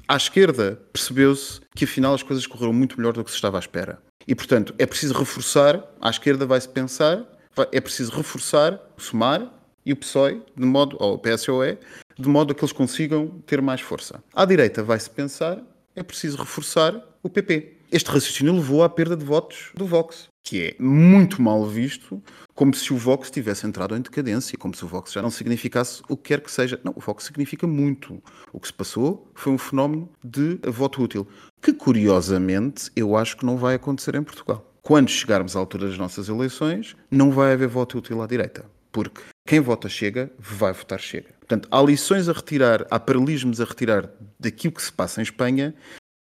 à 0.08 0.16
esquerda 0.16 0.80
percebeu-se 0.92 1.60
que 1.74 1.84
afinal 1.84 2.14
as 2.14 2.22
coisas 2.22 2.46
correram 2.46 2.72
muito 2.72 2.96
melhor 2.96 3.12
do 3.12 3.22
que 3.22 3.30
se 3.30 3.36
estava 3.36 3.58
à 3.58 3.60
espera. 3.60 3.98
E 4.26 4.34
portanto 4.34 4.74
é 4.78 4.86
preciso 4.86 5.14
reforçar, 5.14 5.82
à 6.00 6.10
esquerda 6.10 6.44
vai-se 6.46 6.68
pensar, 6.68 7.24
é 7.70 7.80
preciso 7.80 8.12
reforçar 8.12 8.80
o 8.96 9.00
SUMAR 9.00 9.48
e 9.86 9.92
o 9.92 9.96
PSOE, 9.96 10.42
de 10.56 10.64
modo, 10.64 10.96
ou 10.98 11.14
o 11.14 11.18
PSOE, 11.18 11.78
de 12.18 12.28
modo 12.28 12.52
a 12.52 12.54
que 12.54 12.64
eles 12.64 12.72
consigam 12.72 13.28
ter 13.46 13.60
mais 13.60 13.80
força. 13.80 14.22
À 14.34 14.44
direita 14.44 14.82
vai-se 14.82 15.10
pensar, 15.10 15.62
é 15.94 16.02
preciso 16.02 16.38
reforçar 16.38 17.00
o 17.22 17.28
PP. 17.30 17.76
Este 17.92 18.10
raciocínio 18.10 18.54
levou 18.54 18.82
à 18.82 18.88
perda 18.88 19.16
de 19.16 19.24
votos 19.24 19.70
do 19.74 19.86
Vox, 19.86 20.28
que 20.44 20.60
é 20.62 20.76
muito 20.78 21.40
mal 21.40 21.66
visto 21.66 22.22
como 22.54 22.74
se 22.74 22.92
o 22.92 22.96
Vox 22.96 23.30
tivesse 23.30 23.66
entrado 23.66 23.96
em 23.96 24.00
decadência, 24.00 24.58
como 24.58 24.76
se 24.76 24.84
o 24.84 24.88
Vox 24.88 25.10
já 25.10 25.22
não 25.22 25.30
significasse 25.30 26.02
o 26.06 26.16
que 26.16 26.24
quer 26.24 26.40
que 26.42 26.52
seja. 26.52 26.78
Não, 26.84 26.92
o 26.94 27.00
Vox 27.00 27.24
significa 27.24 27.66
muito. 27.66 28.22
O 28.52 28.60
que 28.60 28.66
se 28.68 28.72
passou 28.72 29.30
foi 29.34 29.54
um 29.54 29.58
fenómeno 29.58 30.08
de 30.22 30.60
voto 30.70 31.02
útil, 31.02 31.26
que 31.62 31.72
curiosamente 31.72 32.90
eu 32.94 33.16
acho 33.16 33.38
que 33.38 33.46
não 33.46 33.56
vai 33.56 33.74
acontecer 33.74 34.14
em 34.14 34.22
Portugal. 34.22 34.70
Quando 34.82 35.08
chegarmos 35.08 35.56
à 35.56 35.58
altura 35.58 35.88
das 35.88 35.96
nossas 35.96 36.28
eleições, 36.28 36.94
não 37.10 37.30
vai 37.30 37.54
haver 37.54 37.68
voto 37.68 37.96
útil 37.96 38.20
à 38.20 38.26
direita, 38.26 38.66
porque 38.92 39.22
quem 39.48 39.58
vota 39.60 39.88
chega, 39.88 40.30
vai 40.38 40.74
votar 40.74 41.00
chega. 41.00 41.30
Portanto, 41.38 41.68
há 41.70 41.82
lições 41.82 42.28
a 42.28 42.32
retirar, 42.32 42.86
há 42.90 43.00
paralelismos 43.00 43.62
a 43.62 43.64
retirar 43.64 44.10
daquilo 44.38 44.74
que 44.74 44.82
se 44.82 44.92
passa 44.92 45.20
em 45.20 45.24
Espanha 45.24 45.74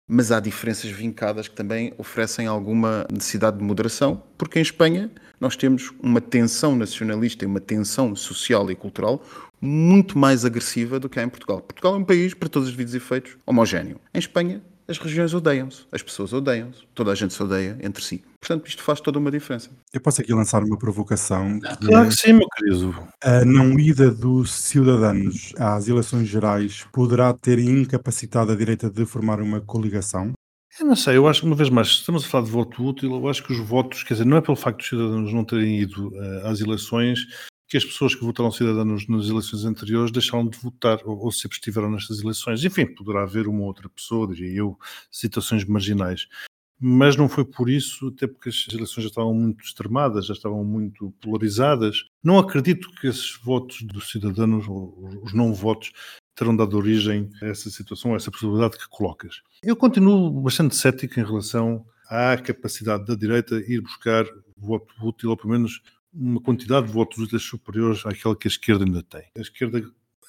mas 0.09 0.33
há 0.33 0.41
diferenças 0.41 0.91
vincadas 0.91 1.49
que 1.49 1.55
também 1.55 1.93
oferecem 1.97 2.47
alguma 2.47 3.07
necessidade 3.11 3.59
de 3.59 3.65
moderação, 3.65 4.23
porque 4.37 4.59
em 4.59 4.63
Espanha 4.63 5.11
nós 5.41 5.57
temos 5.57 5.91
uma 6.01 6.21
tensão 6.21 6.77
nacionalista 6.77 7.45
e 7.45 7.47
uma 7.47 7.61
tensão 7.61 8.15
social 8.15 8.71
e 8.71 8.75
cultural 8.75 9.25
muito 9.61 10.19
mais 10.19 10.45
agressiva 10.45 10.99
do 10.99 11.09
que 11.09 11.21
há 11.21 11.23
em 11.23 11.29
Portugal. 11.29 11.61
Portugal 11.61 11.95
é 11.95 11.99
um 11.99 12.05
país, 12.05 12.35
para 12.35 12.49
todos 12.49 12.69
os 12.69 12.75
devidos 12.75 12.95
efeitos, 12.95 13.37
homogéneo. 13.47 14.01
Em 14.13 14.19
Espanha, 14.19 14.63
as 14.89 14.99
regiões 14.99 15.33
odeiam-se, 15.33 15.87
as 15.93 16.03
pessoas 16.03 16.33
odeiam-se, 16.33 16.83
toda 16.95 17.13
a 17.13 17.15
gente 17.15 17.33
se 17.33 17.43
odeia 17.43 17.79
entre 17.81 18.03
si. 18.03 18.25
Portanto, 18.53 18.69
isto 18.69 18.83
faz 18.83 19.01
toda 19.01 19.19
uma 19.19 19.31
diferença. 19.31 19.71
Eu 19.93 20.01
posso 20.01 20.21
aqui 20.21 20.33
lançar 20.35 20.63
uma 20.63 20.77
provocação. 20.79 21.59
que 21.59 21.67
é 21.67 21.77
Claro 21.77 22.09
que 22.09 22.15
sim, 22.15 22.33
meu 22.35 22.47
querido. 22.49 23.09
A 23.23 23.45
não 23.45 23.79
ida 23.79 24.11
dos 24.11 24.53
cidadãos 24.53 25.53
às 25.59 25.89
eleições 25.89 26.29
gerais 26.29 26.87
poderá 26.93 27.33
ter 27.33 27.59
incapacitado 27.59 28.53
a 28.53 28.57
direita 28.57 28.91
de 28.91 29.07
formar 29.07 29.41
uma 29.41 29.61
coligação? 29.61 30.33
Eu 30.79 30.87
não 30.87 30.97
sei, 30.97 31.17
eu 31.17 31.29
acho 31.29 31.41
que 31.41 31.47
uma 31.47 31.57
vez 31.57 31.69
mais, 31.69 31.89
se 31.89 31.95
estamos 31.97 32.25
a 32.25 32.29
falar 32.29 32.45
de 32.45 32.51
voto 32.51 32.83
útil, 32.83 33.15
eu 33.15 33.29
acho 33.29 33.43
que 33.43 33.53
os 33.53 33.59
votos, 33.59 34.03
quer 34.03 34.15
dizer, 34.15 34.25
não 34.25 34.39
é 34.39 34.41
pelo 34.41 34.57
facto 34.57 34.79
dos 34.79 34.89
cidadãos 34.89 35.33
não 35.33 35.45
terem 35.45 35.81
ido 35.81 36.11
eh, 36.15 36.43
às 36.45 36.61
eleições 36.61 37.27
que 37.69 37.77
as 37.79 37.85
pessoas 37.85 38.15
que 38.15 38.23
votaram 38.23 38.51
cidadãos 38.51 39.09
nas 39.09 39.29
eleições 39.29 39.65
anteriores 39.65 40.13
deixaram 40.13 40.47
de 40.47 40.59
votar 40.59 40.99
ou, 41.07 41.19
ou 41.19 41.33
se 41.33 41.47
abstiveram 41.47 41.91
nestas 41.91 42.21
eleições. 42.21 42.63
Enfim, 42.65 42.87
poderá 42.87 43.23
haver 43.23 43.49
uma 43.49 43.65
outra 43.65 43.89
pessoa, 43.89 44.29
diria 44.29 44.59
eu, 44.59 44.79
situações 45.11 45.65
marginais. 45.65 46.27
Mas 46.85 47.15
não 47.15 47.29
foi 47.29 47.45
por 47.45 47.71
isso, 47.71 48.09
até 48.09 48.27
porque 48.27 48.49
as 48.49 48.67
eleições 48.73 49.05
já 49.05 49.09
estavam 49.09 49.33
muito 49.33 49.65
extremadas, 49.65 50.27
já 50.27 50.35
estavam 50.35 50.65
muito 50.65 51.13
polarizadas. 51.21 52.03
Não 52.25 52.41
acredito 52.41 52.91
que 53.01 53.07
esses 53.07 53.39
votos 53.41 53.83
dos 53.83 54.11
cidadãos, 54.11 54.67
os 55.23 55.33
não 55.33 55.55
votos, 55.55 55.93
terão 56.35 56.57
dado 56.57 56.77
origem 56.77 57.31
a 57.41 57.47
essa 57.47 57.71
situação, 57.71 58.15
a 58.15 58.17
essa 58.17 58.33
possibilidade 58.33 58.79
que 58.79 58.89
colocas. 58.89 59.43
Eu 59.63 59.77
continuo 59.77 60.43
bastante 60.43 60.75
cético 60.75 61.21
em 61.21 61.25
relação 61.25 61.87
à 62.09 62.37
capacidade 62.37 63.07
da 63.07 63.15
direita 63.15 63.63
ir 63.69 63.81
buscar 63.81 64.27
voto 64.57 64.93
útil, 65.01 65.31
ou 65.31 65.37
pelo 65.37 65.53
menos 65.53 65.81
uma 66.13 66.41
quantidade 66.41 66.89
de 66.89 66.93
votos 66.93 67.19
úteis 67.19 67.43
superiores 67.43 68.05
àquela 68.05 68.35
que 68.35 68.49
a 68.49 68.51
esquerda 68.51 68.85
ainda 68.85 69.05
tem. 69.05 69.25
A 69.39 69.41
esquerda, 69.41 69.81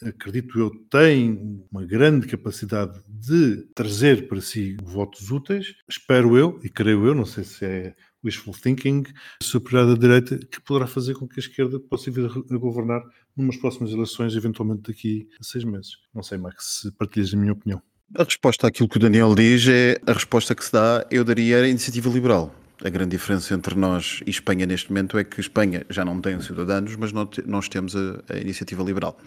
acredito 0.09 0.59
eu, 0.59 0.69
tem 0.89 1.65
uma 1.71 1.85
grande 1.85 2.27
capacidade 2.27 3.01
de 3.07 3.67
trazer 3.75 4.27
para 4.27 4.41
si 4.41 4.77
votos 4.83 5.31
úteis, 5.31 5.75
espero 5.89 6.37
eu, 6.37 6.59
e 6.63 6.69
creio 6.69 7.05
eu, 7.05 7.15
não 7.15 7.25
sei 7.25 7.43
se 7.43 7.65
é 7.65 7.95
wishful 8.23 8.53
thinking, 8.53 9.03
superior 9.41 9.87
da 9.87 9.99
direita, 9.99 10.37
que 10.37 10.61
poderá 10.61 10.87
fazer 10.87 11.13
com 11.13 11.27
que 11.27 11.39
a 11.39 11.43
esquerda 11.43 11.79
possa 11.79 12.09
vir 12.09 12.25
a 12.25 12.57
governar 12.57 13.01
numas 13.35 13.57
próximas 13.57 13.91
eleições, 13.91 14.35
eventualmente 14.35 14.83
daqui 14.83 15.27
a 15.39 15.43
seis 15.43 15.63
meses. 15.63 15.97
Não 16.13 16.23
sei, 16.23 16.37
Max, 16.37 16.81
se 16.81 16.91
partilhas 16.91 17.33
a 17.33 17.37
minha 17.37 17.53
opinião. 17.53 17.81
A 18.15 18.23
resposta 18.23 18.67
àquilo 18.67 18.87
que 18.87 18.97
o 18.97 18.99
Daniel 18.99 19.33
diz 19.33 19.67
é 19.67 19.99
a 20.05 20.13
resposta 20.13 20.53
que 20.53 20.63
se 20.63 20.71
dá, 20.71 21.05
eu 21.09 21.23
daria 21.23 21.57
a 21.57 21.67
iniciativa 21.67 22.09
liberal. 22.09 22.53
A 22.83 22.89
grande 22.89 23.11
diferença 23.11 23.53
entre 23.53 23.75
nós 23.75 24.19
e 24.27 24.29
Espanha 24.29 24.65
neste 24.65 24.89
momento 24.89 25.17
é 25.17 25.23
que 25.23 25.39
Espanha 25.39 25.85
já 25.89 26.03
não 26.03 26.19
tem 26.19 26.35
os 26.35 26.45
cidadãos, 26.45 26.93
mas 26.97 27.13
nós 27.13 27.69
temos 27.69 27.95
a, 27.95 28.21
a 28.29 28.37
iniciativa 28.37 28.83
liberal. 28.83 29.17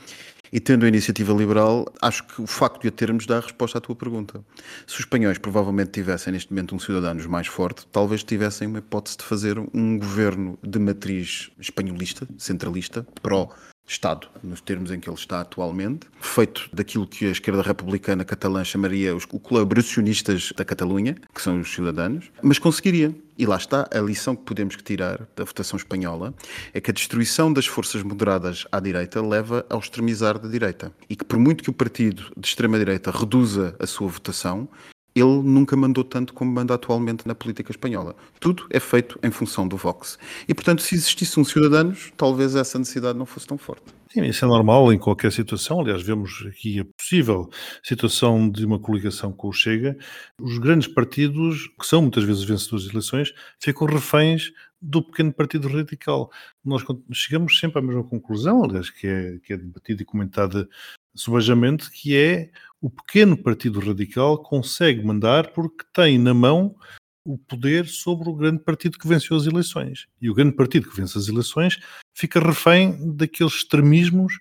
E 0.52 0.60
tendo 0.60 0.84
a 0.84 0.88
iniciativa 0.88 1.32
liberal, 1.32 1.86
acho 2.02 2.22
que 2.24 2.42
o 2.42 2.46
facto 2.46 2.82
de 2.82 2.88
a 2.88 2.90
termos 2.90 3.24
dá 3.24 3.38
a 3.38 3.40
resposta 3.40 3.78
à 3.78 3.80
tua 3.80 3.96
pergunta. 3.96 4.44
Se 4.86 4.94
os 4.94 5.00
espanhóis 5.00 5.38
provavelmente 5.38 5.90
tivessem 5.90 6.34
neste 6.34 6.52
momento 6.52 6.74
um 6.74 6.78
cidadãos 6.78 7.24
mais 7.24 7.46
forte, 7.46 7.86
talvez 7.90 8.22
tivessem 8.22 8.68
uma 8.68 8.78
hipótese 8.78 9.16
de 9.16 9.24
fazer 9.24 9.58
um 9.58 9.98
governo 9.98 10.58
de 10.62 10.78
matriz 10.78 11.50
espanholista, 11.58 12.28
centralista, 12.36 13.06
pró 13.22 13.48
Estado, 13.86 14.28
nos 14.42 14.60
termos 14.60 14.90
em 14.90 14.98
que 14.98 15.08
ele 15.08 15.16
está 15.16 15.40
atualmente, 15.40 16.08
feito 16.20 16.68
daquilo 16.72 17.06
que 17.06 17.26
a 17.26 17.30
esquerda 17.30 17.62
republicana 17.62 18.24
catalã 18.24 18.64
chamaria 18.64 19.14
os 19.14 19.24
colaboracionistas 19.24 20.52
da 20.56 20.64
Catalunha, 20.64 21.16
que 21.32 21.40
são 21.40 21.60
os 21.60 21.72
cidadãos, 21.72 22.32
mas 22.42 22.58
conseguiria. 22.58 23.14
E 23.38 23.46
lá 23.46 23.56
está, 23.56 23.88
a 23.92 24.00
lição 24.00 24.34
que 24.34 24.42
podemos 24.42 24.76
tirar 24.76 25.28
da 25.36 25.44
votação 25.44 25.76
espanhola 25.76 26.34
é 26.72 26.80
que 26.80 26.90
a 26.90 26.94
destruição 26.94 27.52
das 27.52 27.66
forças 27.66 28.02
moderadas 28.02 28.66
à 28.72 28.80
direita 28.80 29.20
leva 29.20 29.64
ao 29.68 29.78
extremizar 29.78 30.38
da 30.38 30.48
direita. 30.48 30.90
E 31.08 31.14
que 31.14 31.24
por 31.24 31.38
muito 31.38 31.62
que 31.62 31.70
o 31.70 31.72
partido 31.72 32.32
de 32.36 32.48
extrema-direita 32.48 33.10
reduza 33.10 33.76
a 33.78 33.86
sua 33.86 34.08
votação, 34.08 34.68
ele 35.16 35.42
nunca 35.42 35.74
mandou 35.74 36.04
tanto 36.04 36.34
como 36.34 36.52
manda 36.52 36.74
atualmente 36.74 37.26
na 37.26 37.34
política 37.34 37.72
espanhola. 37.72 38.14
Tudo 38.38 38.66
é 38.68 38.78
feito 38.78 39.18
em 39.22 39.30
função 39.30 39.66
do 39.66 39.76
Vox. 39.76 40.18
E, 40.46 40.52
portanto, 40.52 40.82
se 40.82 40.94
existisse 40.94 41.40
um 41.40 41.44
Ciudadanos, 41.44 42.12
talvez 42.18 42.54
essa 42.54 42.78
necessidade 42.78 43.18
não 43.18 43.24
fosse 43.24 43.46
tão 43.46 43.56
forte. 43.56 43.82
Sim, 44.12 44.24
isso 44.24 44.44
é 44.44 44.48
normal 44.48 44.92
em 44.92 44.98
qualquer 44.98 45.32
situação. 45.32 45.80
Aliás, 45.80 46.02
vemos 46.02 46.44
aqui 46.46 46.80
a 46.80 46.84
possível 46.84 47.48
situação 47.82 48.48
de 48.48 48.64
uma 48.64 48.78
coligação 48.78 49.32
com 49.32 49.48
o 49.48 49.52
Chega. 49.52 49.96
Os 50.40 50.58
grandes 50.58 50.86
partidos, 50.86 51.66
que 51.78 51.86
são 51.86 52.02
muitas 52.02 52.24
vezes 52.24 52.44
vencedores 52.44 52.84
de 52.84 52.90
eleições, 52.90 53.32
ficam 53.58 53.86
reféns 53.86 54.52
do 54.80 55.02
pequeno 55.02 55.32
partido 55.32 55.68
radical. 55.68 56.30
Nós 56.64 56.82
chegamos 57.12 57.58
sempre 57.58 57.78
à 57.78 57.82
mesma 57.82 58.04
conclusão, 58.04 58.62
aliás, 58.62 58.90
que 58.90 59.06
é, 59.06 59.38
que 59.38 59.52
é 59.52 59.56
debatida 59.56 60.02
e 60.02 60.04
comentada 60.04 60.68
subajamente, 61.14 61.90
que 61.90 62.16
é 62.16 62.50
o 62.86 62.90
pequeno 62.90 63.36
partido 63.36 63.80
radical 63.80 64.38
consegue 64.38 65.04
mandar 65.04 65.50
porque 65.50 65.84
tem 65.92 66.16
na 66.20 66.32
mão 66.32 66.76
o 67.24 67.36
poder 67.36 67.88
sobre 67.88 68.28
o 68.28 68.32
grande 68.32 68.62
partido 68.62 68.96
que 68.96 69.08
venceu 69.08 69.36
as 69.36 69.44
eleições. 69.44 70.06
E 70.22 70.30
o 70.30 70.34
grande 70.34 70.54
partido 70.54 70.88
que 70.88 70.96
vence 70.96 71.18
as 71.18 71.26
eleições 71.26 71.80
fica 72.14 72.38
refém 72.38 72.96
daqueles 73.16 73.54
extremismos 73.54 74.34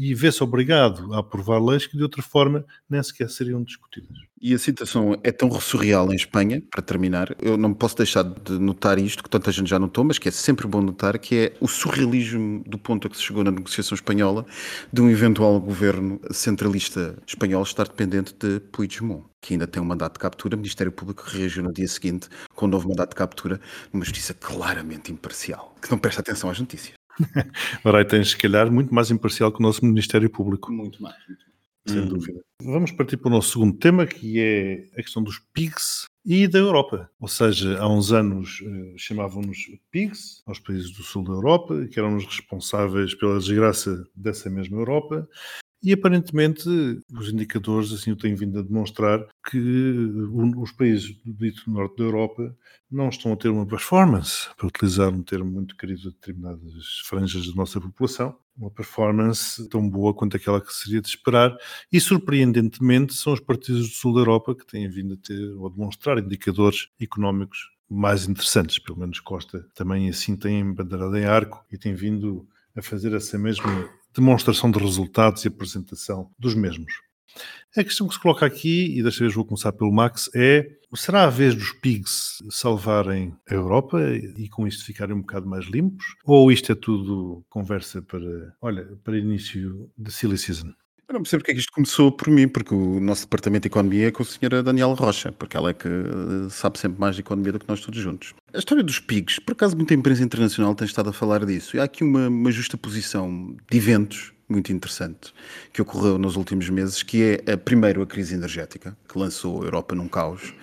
e 0.00 0.14
vê-se 0.14 0.42
obrigado 0.42 1.12
a 1.12 1.18
aprovar 1.18 1.62
leis 1.62 1.86
que 1.86 1.94
de 1.94 2.02
outra 2.02 2.22
forma 2.22 2.64
nem 2.88 3.02
sequer 3.02 3.28
seriam 3.28 3.62
discutidas. 3.62 4.16
E 4.40 4.54
a 4.54 4.58
situação 4.58 5.20
é 5.22 5.30
tão 5.30 5.50
surreal 5.60 6.10
em 6.10 6.16
Espanha, 6.16 6.62
para 6.70 6.80
terminar, 6.80 7.36
eu 7.38 7.58
não 7.58 7.74
posso 7.74 7.98
deixar 7.98 8.22
de 8.22 8.58
notar 8.58 8.98
isto, 8.98 9.22
que 9.22 9.28
tanta 9.28 9.52
gente 9.52 9.68
já 9.68 9.78
notou, 9.78 10.02
mas 10.02 10.18
que 10.18 10.30
é 10.30 10.32
sempre 10.32 10.66
bom 10.66 10.80
notar, 10.80 11.18
que 11.18 11.36
é 11.36 11.52
o 11.60 11.68
surrealismo 11.68 12.64
do 12.66 12.78
ponto 12.78 13.06
a 13.06 13.10
que 13.10 13.16
se 13.18 13.22
chegou 13.24 13.44
na 13.44 13.50
negociação 13.50 13.94
espanhola 13.94 14.46
de 14.90 15.02
um 15.02 15.10
eventual 15.10 15.60
governo 15.60 16.18
centralista 16.30 17.18
espanhol 17.26 17.62
estar 17.62 17.86
dependente 17.86 18.34
de 18.40 18.58
Puigdemont, 18.72 19.26
que 19.42 19.52
ainda 19.52 19.66
tem 19.66 19.82
um 19.82 19.86
mandato 19.86 20.14
de 20.14 20.20
captura. 20.20 20.56
O 20.56 20.58
Ministério 20.58 20.92
Público 20.92 21.24
reagiu 21.26 21.62
no 21.62 21.74
dia 21.74 21.86
seguinte 21.86 22.26
com 22.54 22.64
um 22.64 22.70
novo 22.70 22.88
mandato 22.88 23.10
de 23.10 23.16
captura, 23.16 23.60
numa 23.92 24.06
justiça 24.06 24.32
claramente 24.32 25.12
imparcial, 25.12 25.76
que 25.82 25.90
não 25.90 25.98
presta 25.98 26.22
atenção 26.22 26.48
às 26.48 26.58
notícias. 26.58 26.99
Tens, 28.08 28.30
se 28.30 28.36
calhar, 28.36 28.70
muito 28.70 28.94
mais 28.94 29.10
imparcial 29.10 29.52
que 29.52 29.58
o 29.58 29.62
nosso 29.62 29.84
Ministério 29.84 30.30
Público. 30.30 30.72
Muito 30.72 31.02
mais. 31.02 31.16
Muito 31.28 31.44
mais. 31.44 31.50
Sem 31.86 32.06
dúvida. 32.06 32.40
Vamos 32.62 32.92
partir 32.92 33.16
para 33.16 33.28
o 33.28 33.32
nosso 33.32 33.52
segundo 33.52 33.76
tema, 33.76 34.06
que 34.06 34.38
é 34.38 34.88
a 34.92 35.02
questão 35.02 35.22
dos 35.22 35.38
PIGs 35.52 36.04
e 36.24 36.46
da 36.46 36.58
Europa. 36.58 37.10
Ou 37.18 37.28
seja, 37.28 37.78
há 37.78 37.88
uns 37.88 38.12
anos 38.12 38.62
eh, 38.62 38.94
chamavam-nos 38.96 39.58
PIGs, 39.90 40.42
aos 40.46 40.58
países 40.58 40.90
do 40.92 41.02
sul 41.02 41.24
da 41.24 41.32
Europa, 41.32 41.86
que 41.90 41.98
eram 41.98 42.16
os 42.16 42.24
responsáveis 42.24 43.14
pela 43.14 43.38
desgraça 43.38 44.06
dessa 44.14 44.50
mesma 44.50 44.76
Europa, 44.76 45.28
e 45.82 45.92
aparentemente 45.92 46.68
os 47.12 47.28
indicadores 47.32 47.92
assim 47.92 48.12
o 48.12 48.16
têm 48.16 48.34
vindo 48.34 48.58
a 48.58 48.62
demonstrar 48.62 49.26
que 49.50 49.58
os 50.56 50.72
países 50.72 51.16
do 51.24 51.32
dito 51.32 51.70
norte 51.70 51.96
da 51.96 52.04
Europa 52.04 52.54
não 52.90 53.08
estão 53.08 53.32
a 53.32 53.36
ter 53.36 53.48
uma 53.48 53.66
performance, 53.66 54.48
para 54.56 54.66
utilizar 54.66 55.08
um 55.10 55.22
termo 55.22 55.50
muito 55.50 55.76
querido 55.76 56.08
a 56.08 56.10
determinadas 56.10 57.00
franjas 57.06 57.46
da 57.46 57.54
nossa 57.54 57.80
população, 57.80 58.36
uma 58.56 58.70
performance 58.70 59.66
tão 59.68 59.88
boa 59.88 60.12
quanto 60.12 60.36
aquela 60.36 60.60
que 60.60 60.72
seria 60.74 61.00
de 61.00 61.08
esperar. 61.08 61.56
E 61.90 62.00
surpreendentemente 62.00 63.14
são 63.14 63.32
os 63.32 63.40
partidos 63.40 63.88
do 63.88 63.94
sul 63.94 64.12
da 64.14 64.20
Europa 64.20 64.54
que 64.54 64.66
têm 64.66 64.88
vindo 64.88 65.14
a 65.14 65.16
ter 65.16 65.52
ou 65.54 65.68
a 65.68 65.70
demonstrar 65.70 66.18
indicadores 66.18 66.88
económicos 67.00 67.70
mais 67.88 68.28
interessantes, 68.28 68.78
pelo 68.78 68.98
menos 68.98 69.18
Costa 69.20 69.66
também 69.74 70.08
assim 70.08 70.36
tem 70.36 70.72
bandeirada 70.72 71.18
em 71.18 71.24
arco 71.24 71.64
e 71.72 71.78
tem 71.78 71.94
vindo 71.94 72.46
a 72.76 72.82
fazer 72.82 73.12
essa 73.14 73.36
mesma 73.36 73.88
demonstração 74.14 74.70
de 74.70 74.78
resultados 74.78 75.44
e 75.44 75.48
apresentação 75.48 76.30
dos 76.38 76.54
mesmos. 76.54 76.92
A 77.76 77.84
questão 77.84 78.08
que 78.08 78.14
se 78.14 78.20
coloca 78.20 78.44
aqui, 78.44 78.98
e 78.98 79.02
desta 79.02 79.20
vez 79.20 79.34
vou 79.34 79.44
começar 79.44 79.72
pelo 79.72 79.92
Max, 79.92 80.28
é 80.34 80.68
será 80.94 81.24
a 81.24 81.30
vez 81.30 81.54
dos 81.54 81.70
pigs 81.72 82.42
salvarem 82.50 83.32
a 83.48 83.54
Europa 83.54 84.00
e 84.36 84.48
com 84.48 84.66
isto 84.66 84.84
ficarem 84.84 85.14
um 85.14 85.20
bocado 85.20 85.46
mais 85.46 85.66
limpos? 85.66 86.04
Ou 86.24 86.50
isto 86.50 86.72
é 86.72 86.74
tudo 86.74 87.44
conversa 87.48 88.02
para, 88.02 88.56
olha, 88.60 88.84
para 89.04 89.16
início 89.16 89.88
de 89.96 90.10
silly 90.10 90.36
season? 90.36 90.72
Eu 91.10 91.14
não 91.14 91.22
percebo 91.22 91.40
porque 91.40 91.50
é 91.50 91.54
que 91.54 91.60
isto 91.60 91.72
começou 91.72 92.12
por 92.12 92.28
mim, 92.28 92.46
porque 92.46 92.72
o 92.72 93.00
nosso 93.00 93.22
departamento 93.22 93.62
de 93.62 93.66
economia 93.66 94.06
é 94.06 94.10
com 94.12 94.22
a 94.22 94.26
senhora 94.26 94.62
Daniela 94.62 94.94
Rocha, 94.94 95.32
porque 95.32 95.56
ela 95.56 95.70
é 95.70 95.74
que 95.74 95.88
sabe 96.50 96.78
sempre 96.78 97.00
mais 97.00 97.16
de 97.16 97.22
economia 97.22 97.50
do 97.50 97.58
que 97.58 97.68
nós 97.68 97.80
todos 97.80 98.00
juntos. 98.00 98.32
A 98.54 98.58
história 98.58 98.84
dos 98.84 99.00
PIGs, 99.00 99.40
por 99.40 99.50
acaso 99.50 99.76
muita 99.76 99.92
imprensa 99.92 100.22
internacional 100.22 100.72
tem 100.72 100.86
estado 100.86 101.10
a 101.10 101.12
falar 101.12 101.44
disso, 101.44 101.76
e 101.76 101.80
há 101.80 101.82
aqui 101.82 102.04
uma, 102.04 102.28
uma 102.28 102.52
justa 102.52 102.76
posição 102.76 103.56
de 103.68 103.76
eventos 103.76 104.32
muito 104.48 104.72
interessante 104.72 105.34
que 105.72 105.82
ocorreu 105.82 106.16
nos 106.16 106.36
últimos 106.36 106.70
meses, 106.70 107.02
que 107.02 107.42
é, 107.44 107.56
primeiro, 107.56 108.02
a 108.02 108.06
crise 108.06 108.36
energética, 108.36 108.96
que 109.08 109.18
lançou 109.18 109.62
a 109.62 109.64
Europa 109.64 109.96
num 109.96 110.06
caos, 110.06 110.54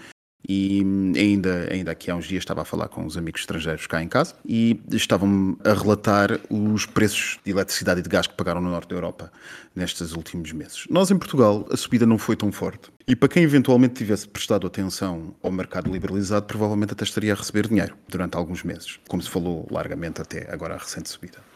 e 0.48 0.82
ainda, 1.16 1.68
ainda 1.72 1.92
aqui 1.92 2.10
há 2.10 2.16
uns 2.16 2.26
dias 2.26 2.42
estava 2.42 2.62
a 2.62 2.66
falar 2.66 2.88
com 2.88 3.06
os 3.06 3.18
amigos 3.18 3.42
estrangeiros 3.42 3.86
cá 3.86 4.02
em 4.02 4.08
casa 4.08 4.36
e 4.46 4.80
estavam 4.92 5.58
a 5.64 5.74
relatar 5.74 6.40
os 6.50 6.86
preços 6.86 7.38
de 7.44 7.52
eletricidade 7.52 8.00
e 8.00 8.04
de 8.04 8.10
gás 8.10 8.28
que 8.28 8.36
pagaram 8.36 8.62
no 8.62 8.70
norte 8.70 8.90
da 8.90 8.96
Europa 8.96 9.32
nestes 9.76 10.14
últimos 10.14 10.54
meses. 10.54 10.86
Nós 10.90 11.12
em 11.12 11.18
Portugal 11.18 11.68
a 11.70 11.76
subida 11.76 12.06
não 12.06 12.18
foi 12.18 12.36
tão 12.36 12.52
forte 12.52 12.90
e 13.06 13.16
para 13.16 13.28
quem 13.28 13.44
eventualmente 13.44 13.96
tivesse 13.96 14.28
prestado 14.28 14.66
atenção 14.66 15.36
ao 15.44 15.52
mercado 15.52 15.92
liberalizado 15.92 16.46
provavelmente 16.46 16.94
até 16.94 17.04
estaria 17.04 17.34
a 17.34 17.36
receber 17.36 17.68
dinheiro 17.68 17.96
durante 18.08 18.38
alguns 18.38 18.64
meses, 18.64 19.00
como 19.08 19.22
se 19.22 19.30
falou 19.30 19.68
largamente 19.70 20.22
até 20.22 20.52
agora 20.52 20.76
a 20.76 20.78
recente 20.78 21.10
subida. 21.10 21.47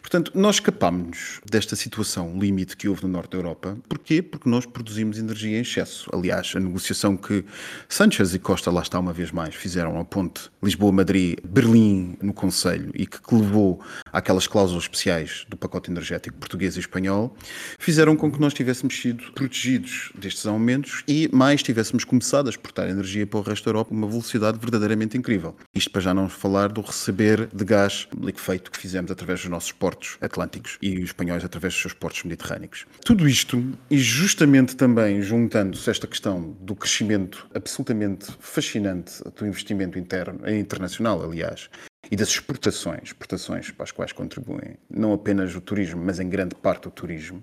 Portanto, 0.00 0.32
nós 0.34 0.56
escapámos 0.56 1.38
desta 1.44 1.76
situação 1.76 2.38
limite 2.38 2.76
que 2.76 2.88
houve 2.88 3.02
no 3.02 3.08
norte 3.08 3.32
da 3.32 3.38
Europa. 3.38 3.76
Porquê? 3.86 4.22
Porque 4.22 4.48
nós 4.48 4.64
produzimos 4.64 5.18
energia 5.18 5.58
em 5.58 5.60
excesso. 5.60 6.08
Aliás, 6.14 6.54
a 6.56 6.60
negociação 6.60 7.14
que 7.14 7.44
Sanchez 7.88 8.34
e 8.34 8.38
Costa, 8.38 8.70
lá 8.70 8.80
está 8.80 8.98
uma 8.98 9.12
vez 9.12 9.30
mais, 9.30 9.54
fizeram 9.54 10.00
a 10.00 10.04
ponte 10.06 10.50
Lisboa-Madrid-Berlim 10.62 12.16
no 12.22 12.32
Conselho 12.32 12.90
e 12.94 13.06
que 13.06 13.18
levou 13.34 13.82
àquelas 14.10 14.46
cláusulas 14.46 14.84
especiais 14.84 15.44
do 15.46 15.58
pacote 15.58 15.90
energético 15.90 16.38
português 16.38 16.76
e 16.76 16.80
espanhol, 16.80 17.36
fizeram 17.78 18.16
com 18.16 18.32
que 18.32 18.40
nós 18.40 18.54
tivéssemos 18.54 18.98
sido 18.98 19.30
protegidos 19.32 20.10
destes 20.14 20.46
aumentos 20.46 21.02
e 21.06 21.28
mais 21.32 21.62
tivéssemos 21.62 22.04
começado 22.04 22.46
a 22.46 22.50
exportar 22.50 22.88
energia 22.88 23.26
para 23.26 23.40
o 23.40 23.42
resto 23.42 23.64
da 23.64 23.70
Europa 23.70 23.90
a 23.92 23.94
uma 23.94 24.06
velocidade 24.06 24.58
verdadeiramente 24.58 25.18
incrível. 25.18 25.54
Isto 25.74 25.90
para 25.90 26.00
já 26.00 26.14
não 26.14 26.30
falar 26.30 26.68
do 26.68 26.80
receber 26.80 27.46
de 27.52 27.64
gás 27.64 28.08
liquefeito 28.18 28.70
que 28.70 28.78
fizemos 28.78 29.10
através 29.10 29.40
dos 29.40 29.50
nossos 29.50 29.57
portos 29.72 30.16
atlânticos 30.20 30.78
e 30.80 30.98
os 30.98 31.06
espanhóis 31.06 31.44
através 31.44 31.74
dos 31.74 31.82
seus 31.82 31.92
portos 31.92 32.22
mediterrâneos. 32.24 32.86
Tudo 33.04 33.28
isto, 33.28 33.62
e 33.90 33.98
justamente 33.98 34.76
também 34.76 35.20
juntando-se 35.22 35.90
esta 35.90 36.06
questão 36.06 36.56
do 36.60 36.74
crescimento 36.74 37.48
absolutamente 37.54 38.26
fascinante 38.38 39.22
do 39.36 39.46
investimento 39.46 39.98
interno, 39.98 40.40
eh, 40.44 40.58
internacional, 40.58 41.22
aliás, 41.22 41.68
e 42.10 42.16
das 42.16 42.28
exportações, 42.28 43.02
exportações 43.04 43.70
para 43.70 43.84
as 43.84 43.92
quais 43.92 44.12
contribuem 44.12 44.76
não 44.88 45.12
apenas 45.12 45.54
o 45.54 45.60
turismo, 45.60 46.02
mas 46.02 46.20
em 46.20 46.28
grande 46.28 46.54
parte 46.54 46.88
o 46.88 46.90
turismo, 46.90 47.42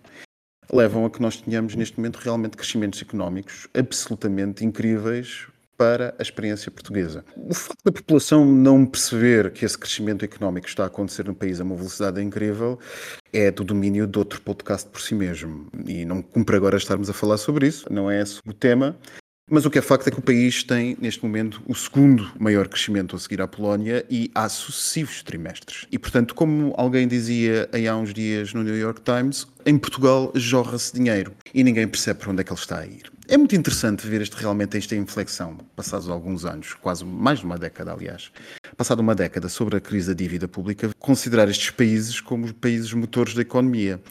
levam 0.71 1.05
a 1.05 1.09
que 1.09 1.21
nós 1.21 1.37
tenhamos 1.41 1.75
neste 1.75 1.97
momento 1.97 2.17
realmente 2.17 2.57
crescimentos 2.57 3.01
económicos 3.01 3.67
absolutamente 3.73 4.65
incríveis 4.65 5.47
para 5.77 6.15
a 6.17 6.21
experiência 6.21 6.71
portuguesa. 6.71 7.23
O 7.35 7.53
facto 7.53 7.83
da 7.85 7.91
população 7.91 8.45
não 8.45 8.85
perceber 8.85 9.51
que 9.51 9.65
esse 9.65 9.77
crescimento 9.77 10.23
económico 10.23 10.67
está 10.67 10.83
a 10.83 10.87
acontecer 10.87 11.25
no 11.25 11.35
país 11.35 11.59
a 11.59 11.63
uma 11.63 11.75
velocidade 11.75 12.21
incrível 12.21 12.79
é 13.33 13.51
do 13.51 13.63
domínio 13.63 14.07
de 14.07 14.17
outro 14.17 14.41
podcast 14.41 14.89
por 14.89 15.01
si 15.01 15.13
mesmo. 15.13 15.67
E 15.85 16.05
não 16.05 16.21
cumpre 16.21 16.55
agora 16.55 16.77
estarmos 16.77 17.09
a 17.09 17.13
falar 17.13 17.37
sobre 17.37 17.67
isso, 17.67 17.85
não 17.91 18.09
é 18.09 18.21
esse 18.21 18.39
o 18.45 18.53
tema. 18.53 18.97
Mas 19.47 19.63
o 19.63 19.69
que 19.69 19.77
é 19.77 19.81
facto 19.81 20.07
é 20.07 20.11
que 20.11 20.17
o 20.17 20.23
país 20.23 20.63
tem, 20.63 20.97
neste 20.99 21.23
momento, 21.23 21.61
o 21.67 21.75
segundo 21.75 22.31
maior 22.39 22.67
crescimento 22.67 23.15
a 23.15 23.19
seguir 23.19 23.39
à 23.43 23.47
Polónia 23.47 24.03
e 24.09 24.31
há 24.33 24.49
sucessivos 24.49 25.21
trimestres. 25.21 25.85
E, 25.91 25.99
portanto, 25.99 26.33
como 26.33 26.73
alguém 26.75 27.07
dizia 27.07 27.69
aí 27.71 27.87
há 27.87 27.95
uns 27.95 28.11
dias 28.11 28.55
no 28.55 28.63
New 28.63 28.75
York 28.75 29.01
Times, 29.01 29.45
em 29.63 29.77
Portugal 29.77 30.31
jorra-se 30.33 30.95
dinheiro 30.95 31.31
e 31.53 31.63
ninguém 31.63 31.87
percebe 31.87 32.21
para 32.21 32.31
onde 32.31 32.41
é 32.41 32.43
que 32.43 32.51
ele 32.51 32.59
está 32.59 32.79
a 32.79 32.87
ir. 32.87 33.11
É 33.27 33.37
muito 33.37 33.55
interessante 33.55 34.07
ver 34.07 34.21
este, 34.21 34.35
realmente 34.35 34.77
esta 34.77 34.95
inflexão, 34.95 35.57
passados 35.75 36.09
alguns 36.09 36.43
anos, 36.43 36.73
quase 36.73 37.05
mais 37.05 37.37
de 37.37 37.45
uma 37.45 37.59
década, 37.59 37.93
aliás, 37.93 38.31
passada 38.75 38.99
uma 38.99 39.13
década 39.13 39.47
sobre 39.47 39.77
a 39.77 39.79
crise 39.79 40.07
da 40.07 40.15
dívida 40.15 40.47
pública, 40.47 40.89
considerar 40.97 41.47
estes 41.49 41.69
países 41.69 42.19
como 42.19 42.45
os 42.45 42.51
países 42.51 42.91
motores 42.93 43.35
da 43.35 43.43
economia. 43.43 44.01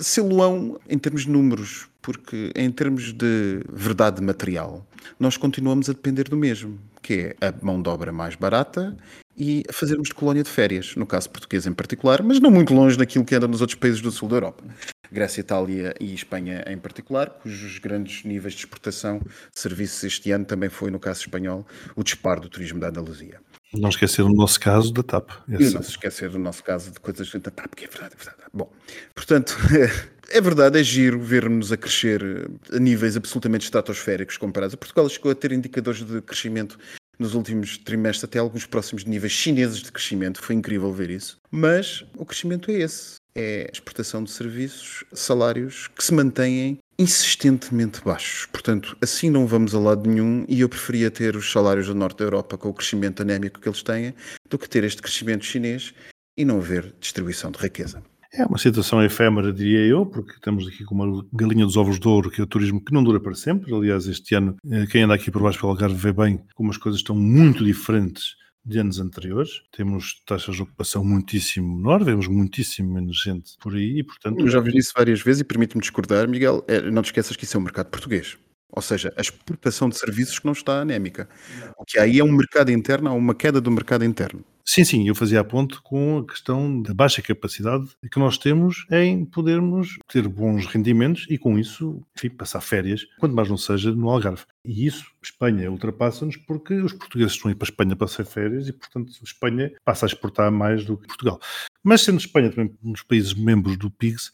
Sê-lo-ão 0.00 0.80
em 0.88 0.98
termos 0.98 1.22
de 1.22 1.30
números, 1.30 1.88
porque 2.06 2.52
em 2.54 2.70
termos 2.70 3.12
de 3.12 3.64
verdade 3.68 4.22
material, 4.22 4.86
nós 5.18 5.36
continuamos 5.36 5.90
a 5.90 5.92
depender 5.92 6.28
do 6.28 6.36
mesmo, 6.36 6.78
que 7.02 7.34
é 7.40 7.48
a 7.48 7.52
mão 7.60 7.82
de 7.82 7.88
obra 7.88 8.12
mais 8.12 8.36
barata 8.36 8.96
e 9.36 9.64
a 9.68 9.72
fazermos 9.72 10.06
de 10.06 10.14
colónia 10.14 10.44
de 10.44 10.48
férias, 10.48 10.94
no 10.94 11.04
caso 11.04 11.28
português 11.28 11.66
em 11.66 11.72
particular, 11.72 12.22
mas 12.22 12.38
não 12.38 12.48
muito 12.48 12.72
longe 12.72 12.96
daquilo 12.96 13.24
que 13.24 13.34
anda 13.34 13.48
nos 13.48 13.60
outros 13.60 13.76
países 13.76 14.00
do 14.00 14.12
sul 14.12 14.28
da 14.28 14.36
Europa. 14.36 14.62
Grécia, 15.10 15.40
Itália 15.40 15.94
e 16.00 16.14
Espanha 16.14 16.62
em 16.68 16.78
particular, 16.78 17.28
cujos 17.28 17.78
grandes 17.78 18.22
níveis 18.24 18.54
de 18.54 18.60
exportação 18.60 19.18
de 19.18 19.60
serviços 19.60 20.04
este 20.04 20.30
ano 20.30 20.44
também 20.44 20.68
foi, 20.68 20.92
no 20.92 21.00
caso 21.00 21.22
espanhol, 21.22 21.66
o 21.96 22.04
disparo 22.04 22.40
do 22.40 22.48
turismo 22.48 22.78
da 22.78 22.86
Andaluzia. 22.86 23.40
Não 23.74 23.88
esquecer 23.88 24.22
o 24.22 24.32
nosso 24.32 24.60
caso 24.60 24.92
da 24.92 25.02
TAP. 25.02 25.28
E 25.48 25.70
não 25.70 25.82
se 25.82 25.90
esquecer 25.90 26.30
do 26.30 26.38
nosso 26.38 26.62
caso 26.62 26.92
de 26.92 27.00
coisas 27.00 27.28
da 27.32 27.50
TAP, 27.50 27.74
que 27.74 27.84
é 27.84 27.88
verdade, 27.88 28.14
é 28.14 28.24
verdade. 28.24 28.42
Bom, 28.54 28.72
portanto, 29.12 29.56
é 30.30 30.40
verdade, 30.40 30.78
é 30.78 30.82
giro 30.82 31.20
ver-nos 31.20 31.72
a 31.72 31.76
crescer 31.76 32.22
a 32.72 32.78
níveis 32.78 33.16
absolutamente 33.16 33.64
estratosféricos 33.64 34.36
comparados. 34.36 34.74
Portugal 34.74 35.08
chegou 35.08 35.30
a 35.30 35.34
ter 35.34 35.52
indicadores 35.52 36.02
de 36.02 36.20
crescimento 36.20 36.78
nos 37.18 37.34
últimos 37.34 37.78
trimestres, 37.78 38.24
até 38.24 38.38
alguns 38.38 38.66
próximos 38.66 39.04
níveis 39.04 39.32
chineses 39.32 39.78
de 39.78 39.90
crescimento. 39.90 40.42
Foi 40.42 40.54
incrível 40.54 40.92
ver 40.92 41.10
isso. 41.10 41.38
Mas 41.50 42.04
o 42.16 42.24
crescimento 42.24 42.70
é 42.70 42.74
esse. 42.74 43.16
É 43.34 43.70
exportação 43.72 44.24
de 44.24 44.30
serviços, 44.30 45.04
salários 45.12 45.88
que 45.88 46.02
se 46.02 46.12
mantêm 46.12 46.78
insistentemente 46.98 48.00
baixos. 48.02 48.46
Portanto, 48.46 48.96
assim 49.00 49.28
não 49.28 49.46
vamos 49.46 49.74
a 49.74 49.78
lado 49.78 50.08
nenhum 50.08 50.44
e 50.48 50.60
eu 50.60 50.68
preferia 50.68 51.10
ter 51.10 51.36
os 51.36 51.50
salários 51.50 51.86
do 51.86 51.94
norte 51.94 52.18
da 52.18 52.24
Europa 52.24 52.56
com 52.56 52.70
o 52.70 52.74
crescimento 52.74 53.20
anémico 53.20 53.60
que 53.60 53.68
eles 53.68 53.82
têm 53.82 54.14
do 54.48 54.58
que 54.58 54.68
ter 54.68 54.84
este 54.84 55.02
crescimento 55.02 55.44
chinês 55.44 55.92
e 56.36 56.44
não 56.44 56.58
haver 56.58 56.94
distribuição 56.98 57.50
de 57.50 57.58
riqueza. 57.58 58.02
É 58.36 58.44
uma 58.44 58.58
situação 58.58 59.02
efêmera, 59.02 59.50
diria 59.50 59.80
eu, 59.86 60.04
porque 60.04 60.32
estamos 60.32 60.68
aqui 60.68 60.84
com 60.84 60.94
uma 60.94 61.26
galinha 61.32 61.64
dos 61.64 61.76
ovos 61.76 61.98
de 61.98 62.06
ouro, 62.06 62.30
que 62.30 62.38
é 62.38 62.44
o 62.44 62.46
turismo 62.46 62.84
que 62.84 62.92
não 62.92 63.02
dura 63.02 63.18
para 63.18 63.34
sempre. 63.34 63.74
Aliás, 63.74 64.06
este 64.06 64.34
ano, 64.34 64.56
eh, 64.70 64.84
quem 64.86 65.04
anda 65.04 65.14
aqui 65.14 65.30
por 65.30 65.42
baixo 65.42 65.58
pelo 65.58 65.72
Algarve 65.72 65.96
vê 65.96 66.12
bem 66.12 66.40
como 66.54 66.70
as 66.70 66.76
coisas 66.76 67.00
estão 67.00 67.16
muito 67.16 67.64
diferentes 67.64 68.34
de 68.62 68.78
anos 68.78 68.98
anteriores. 68.98 69.62
Temos 69.74 70.22
taxas 70.26 70.56
de 70.56 70.62
ocupação 70.62 71.02
muitíssimo 71.02 71.76
menor, 71.76 72.04
vemos 72.04 72.28
muitíssimo 72.28 72.92
menos 72.92 73.22
gente 73.22 73.52
por 73.58 73.74
aí 73.74 74.00
e, 74.00 74.04
portanto... 74.04 74.38
Eu 74.38 74.48
já 74.48 74.60
vi 74.60 74.76
isso 74.76 74.92
várias 74.94 75.22
vezes 75.22 75.40
e 75.40 75.44
permite-me 75.44 75.80
discordar, 75.80 76.28
Miguel, 76.28 76.62
é, 76.68 76.82
não 76.90 77.00
te 77.00 77.06
esqueças 77.06 77.36
que 77.36 77.44
isso 77.44 77.56
é 77.56 77.60
um 77.60 77.62
mercado 77.62 77.88
português. 77.88 78.36
Ou 78.68 78.82
seja, 78.82 79.14
a 79.16 79.20
exportação 79.22 79.88
de 79.88 79.96
serviços 79.96 80.38
que 80.38 80.44
não 80.44 80.52
está 80.52 80.82
anémica. 80.82 81.26
O 81.78 81.84
que 81.86 81.98
aí 81.98 82.18
é 82.18 82.24
um 82.24 82.32
mercado 82.32 82.70
interno, 82.70 83.08
há 83.08 83.12
uma 83.14 83.34
queda 83.34 83.62
do 83.62 83.70
mercado 83.70 84.04
interno. 84.04 84.44
Sim, 84.68 84.84
sim, 84.84 85.08
eu 85.08 85.14
fazia 85.14 85.38
a 85.38 85.44
ponto 85.44 85.80
com 85.80 86.18
a 86.18 86.26
questão 86.26 86.82
da 86.82 86.92
baixa 86.92 87.22
capacidade 87.22 87.86
que 88.10 88.18
nós 88.18 88.36
temos 88.36 88.84
em 88.90 89.24
podermos 89.24 89.96
ter 90.08 90.26
bons 90.26 90.66
rendimentos 90.66 91.24
e 91.30 91.38
com 91.38 91.56
isso, 91.56 92.04
enfim, 92.16 92.30
passar 92.30 92.60
férias, 92.60 93.06
quanto 93.20 93.34
mais 93.34 93.48
não 93.48 93.56
seja 93.56 93.92
no 93.92 94.10
Algarve. 94.10 94.42
E 94.64 94.84
isso, 94.84 95.06
Espanha 95.22 95.70
ultrapassa-nos 95.70 96.36
porque 96.36 96.74
os 96.74 96.92
portugueses 96.92 97.34
estão 97.34 97.48
a 97.48 97.52
ir 97.52 97.54
para 97.54 97.68
a 97.68 97.70
Espanha 97.70 97.96
para 97.96 98.08
passar 98.08 98.24
férias 98.24 98.68
e, 98.68 98.72
portanto, 98.72 99.12
Espanha 99.22 99.72
passa 99.84 100.04
a 100.04 100.08
exportar 100.08 100.50
mais 100.50 100.84
do 100.84 100.98
que 100.98 101.06
Portugal. 101.06 101.40
Mas 101.82 102.02
sendo 102.02 102.18
Espanha 102.18 102.50
também 102.50 102.76
um 102.82 102.90
dos 102.90 103.04
países 103.04 103.34
membros 103.34 103.78
do 103.78 103.88
PIGS, 103.88 104.32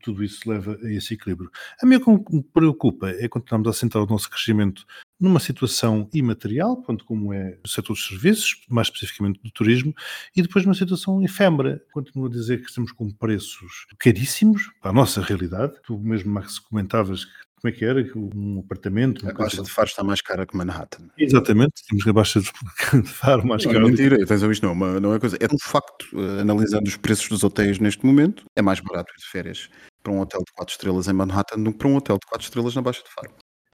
tudo 0.00 0.24
isso 0.24 0.48
leva 0.48 0.78
a 0.82 0.92
esse 0.92 1.14
equilíbrio. 1.14 1.50
A 1.82 1.86
o 1.86 2.24
que 2.24 2.36
me 2.36 2.42
preocupa 2.42 3.10
é 3.10 3.28
continuarmos 3.28 3.68
a 3.68 3.72
sentar 3.72 4.02
o 4.02 4.06
nosso 4.06 4.30
crescimento 4.30 4.84
numa 5.20 5.40
situação 5.40 6.08
imaterial, 6.12 6.76
quanto 6.82 7.04
como 7.04 7.32
é 7.32 7.58
o 7.64 7.68
setor 7.68 7.94
dos 7.94 8.06
serviços, 8.06 8.60
mais 8.68 8.88
especificamente 8.88 9.40
do 9.42 9.50
turismo, 9.50 9.94
e 10.36 10.42
depois 10.42 10.64
numa 10.64 10.74
situação 10.74 11.22
efêmera. 11.22 11.82
Continuo 11.92 12.26
a 12.26 12.30
dizer 12.30 12.60
que 12.60 12.68
estamos 12.68 12.92
com 12.92 13.10
preços 13.10 13.86
caríssimos 13.98 14.70
para 14.80 14.90
a 14.90 14.94
nossa 14.94 15.20
realidade. 15.20 15.74
Tu 15.84 15.98
mesmo, 15.98 16.32
Max, 16.32 16.58
comentavas 16.58 17.24
que 17.24 17.32
como 17.64 17.72
é 17.74 17.78
que 17.78 17.84
era? 17.86 18.06
Um 18.14 18.60
apartamento? 18.60 19.26
A 19.26 19.32
Baixa 19.32 19.62
de 19.62 19.70
Faro 19.70 19.88
está 19.88 20.04
mais 20.04 20.20
cara 20.20 20.44
que 20.44 20.54
Manhattan. 20.54 21.08
Exatamente, 21.16 21.72
temos 21.88 22.06
a 22.06 22.12
Baixa 22.12 22.38
de 22.38 22.50
Faro 23.08 23.46
mais 23.46 23.64
cara. 23.64 23.80
Não 23.80 23.86
é 23.86 23.90
mentira, 23.90 24.22
atenção, 24.22 24.52
isto 24.52 24.66
não, 24.66 24.96
é 24.96 25.00
não 25.00 25.14
é 25.14 25.18
coisa. 25.18 25.38
É 25.40 25.46
um 25.46 25.58
facto, 25.58 26.04
uh, 26.12 26.40
analisando 26.40 26.86
os 26.86 26.98
preços 26.98 27.26
dos 27.26 27.42
hotéis 27.42 27.78
neste 27.78 28.04
momento, 28.04 28.44
é 28.54 28.60
mais 28.60 28.80
barato 28.80 29.10
ir 29.16 29.18
de 29.18 29.26
férias 29.26 29.70
para 30.02 30.12
um 30.12 30.20
hotel 30.20 30.40
de 30.40 30.52
4 30.52 30.72
estrelas 30.72 31.08
em 31.08 31.14
Manhattan 31.14 31.62
do 31.62 31.72
que 31.72 31.78
para 31.78 31.88
um 31.88 31.96
hotel 31.96 32.18
de 32.18 32.26
4 32.26 32.44
estrelas 32.44 32.74
na 32.74 32.82
Baixa 32.82 33.02
de 33.02 33.08
Faro. 33.14 33.32